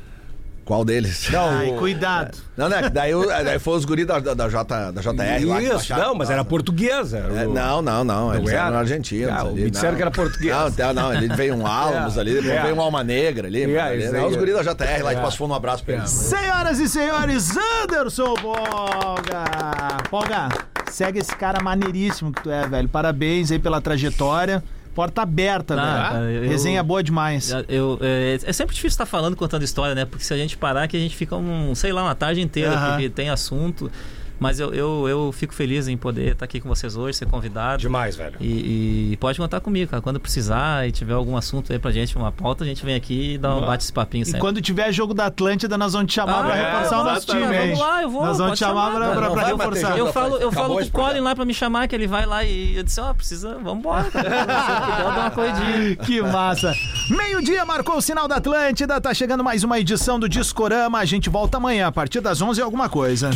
Qual 0.67 0.83
deles? 0.83 1.29
Não, 1.31 1.47
Ai, 1.47 1.69
o- 1.71 1.77
cuidado. 1.77 2.37
Não, 2.57 2.67
né? 2.67 2.89
Daí, 2.89 3.11
daí 3.45 3.57
foi 3.57 3.77
os 3.77 3.85
guris 3.85 4.05
da, 4.05 4.19
da, 4.19 4.33
da 4.33 4.49
J, 4.49 4.91
da 4.91 5.01
JR 5.01 5.45
lá. 5.45 5.57
que 5.59 5.63
Isso, 5.63 5.73
baixaram. 5.75 6.03
não, 6.07 6.15
mas 6.15 6.29
era 6.29 6.43
portuguesa. 6.43 7.19
É, 7.19 7.47
O- 7.47 7.53
não, 7.53 7.81
não, 7.81 8.03
não. 8.03 8.35
Eles 8.35 8.49
era? 8.49 8.67
eram 8.67 8.77
argentinos. 8.79 9.31
Ah, 9.33 9.41
ali, 9.43 9.61
me 9.63 9.71
disseram 9.71 9.91
não. 9.91 9.95
que 9.95 10.01
era 10.01 10.11
português. 10.11 10.53
Não, 10.53 10.69
não, 10.69 10.93
não. 10.93 11.13
Ele 11.13 11.29
veio 11.33 11.55
um 11.55 11.65
Álamos 11.67 12.17
É, 12.17 12.19
ali, 12.19 12.33
depois 12.33 12.51
é. 12.51 12.61
veio 12.63 12.75
um 12.75 12.81
Alma 12.81 13.01
Negra 13.01 13.47
ali. 13.47 13.63
É, 13.73 13.79
ali 13.81 14.03
isso 14.03 14.11
não, 14.11 14.27
os 14.27 14.35
guris 14.35 14.55
da 14.55 14.61
JR 14.73 15.03
lá, 15.03 15.11
É. 15.13 15.15
que 15.15 15.21
passou 15.21 15.47
um 15.47 15.53
abraço 15.53 15.85
pra 15.85 15.93
eles. 15.95 16.09
Senhoras 16.09 16.79
e 16.79 16.89
senhores, 16.89 17.49
Anderson 17.85 18.33
Polga! 18.35 19.43
Polga, 20.09 20.49
segue 20.91 21.19
esse 21.19 21.35
cara 21.35 21.61
maneiríssimo 21.63 22.31
que 22.33 22.43
tu 22.43 22.51
é, 22.51 22.67
velho. 22.67 22.89
Parabéns 22.89 23.51
aí 23.51 23.59
pela 23.59 23.79
trajetória. 23.79 24.61
Porta 24.97 25.21
aberta, 25.21 25.75
Ah, 25.79 26.13
velho. 26.13 26.43
eu- 26.45 26.49
Resenha 26.49 26.81
boa 26.81 27.03
demais. 27.03 27.51
Eu, 27.69 27.99
é, 28.01 28.39
é 28.43 28.51
sempre 28.51 28.73
difícil 28.73 28.95
estar 28.95 29.05
falando, 29.05 29.35
contando 29.35 29.61
história, 29.61 29.93
né? 29.93 30.05
Porque 30.05 30.23
se 30.25 30.33
a 30.33 30.37
gente 30.37 30.57
parar, 30.57 30.87
que 30.87 30.97
a 30.97 30.99
gente 30.99 31.15
fica 31.15 31.35
um, 31.35 31.75
sei 31.75 31.93
lá, 31.93 32.01
uma 32.01 32.15
tarde 32.15 32.41
inteira, 32.41 32.71
Aham. 32.73 32.89
porque 32.93 33.07
tem 33.07 33.29
assunto. 33.29 33.91
Mas 34.39 34.59
eu, 34.59 34.73
eu, 34.73 35.07
eu 35.07 35.31
fico 35.31 35.53
feliz 35.53 35.87
em 35.87 35.97
poder 35.97 36.33
estar 36.33 36.45
aqui 36.45 36.59
com 36.59 36.69
vocês 36.69 36.95
hoje, 36.95 37.17
ser 37.17 37.25
convidado. 37.25 37.79
Demais, 37.81 38.15
velho. 38.15 38.35
E, 38.39 39.11
e 39.13 39.17
pode 39.17 39.37
contar 39.39 39.59
comigo, 39.59 39.89
cara. 39.89 40.01
Quando 40.01 40.19
precisar 40.19 40.87
e 40.87 40.91
tiver 40.91 41.13
algum 41.13 41.35
assunto 41.35 41.71
aí 41.73 41.79
pra 41.79 41.91
gente, 41.91 42.15
uma 42.15 42.31
pauta, 42.31 42.63
a 42.63 42.67
gente 42.67 42.85
vem 42.85 42.95
aqui 42.95 43.33
e 43.33 43.37
dá 43.37 43.55
um 43.55 43.61
bate 43.61 43.83
esse 43.83 43.93
papinho 43.93 44.23
E 44.23 44.25
sempre. 44.25 44.39
quando 44.41 44.61
tiver 44.61 44.91
jogo 44.91 45.13
da 45.13 45.25
Atlântida, 45.27 45.77
nós 45.77 45.93
vamos 45.93 46.11
te 46.11 46.15
chamar 46.15 46.41
Ah, 46.41 46.43
pra 46.43 46.55
é, 46.57 46.65
reforçar 46.71 46.99
o 46.99 47.03
nosso 47.03 47.25
time, 47.27 47.41
hein? 47.43 47.49
Vamos 47.61 47.79
lá, 47.79 48.01
eu 48.03 48.09
vou, 48.09 48.25
Nós 48.25 48.37
vamos 48.37 48.53
te 48.53 48.59
chamar 48.59 48.91
chamar, 48.91 49.11
pra, 49.15 49.15
pra, 49.15 49.31
pra 49.31 49.47
reforçar. 49.47 49.97
Eu 49.97 50.13
falo, 50.13 50.37
eu 50.37 50.51
falo 50.51 50.75
com 50.77 50.83
o 50.83 50.91
Colin 50.91 51.19
lá 51.19 51.35
pra 51.35 51.45
me 51.45 51.53
chamar, 51.53 51.87
que 51.87 51.95
ele 51.95 52.07
vai 52.07 52.25
lá 52.25 52.43
e 52.43 52.75
eu 52.77 52.83
disse, 52.83 52.99
ó, 53.01 53.13
precisa, 53.13 53.57
vambora, 53.57 54.09
cara. 54.11 55.09
Uma 55.09 55.31
corridinha. 55.31 55.95
Que 56.07 56.21
massa. 56.21 56.73
Meio-dia 57.09 57.65
marcou 57.65 57.97
o 57.97 58.01
sinal 58.01 58.27
da 58.27 58.35
Atlântida. 58.37 58.99
Tá 59.01 59.13
chegando 59.13 59.43
mais 59.43 59.63
uma 59.63 59.79
edição 59.79 60.19
do 60.19 60.27
Discorama. 60.29 60.99
A 60.99 61.05
gente 61.05 61.29
volta 61.29 61.57
amanhã, 61.57 61.87
a 61.87 61.91
partir 61.91 62.19
das 62.21 62.41
11 62.41 62.59
e 62.59 62.63
alguma 62.63 62.87
coisa. 62.89 63.29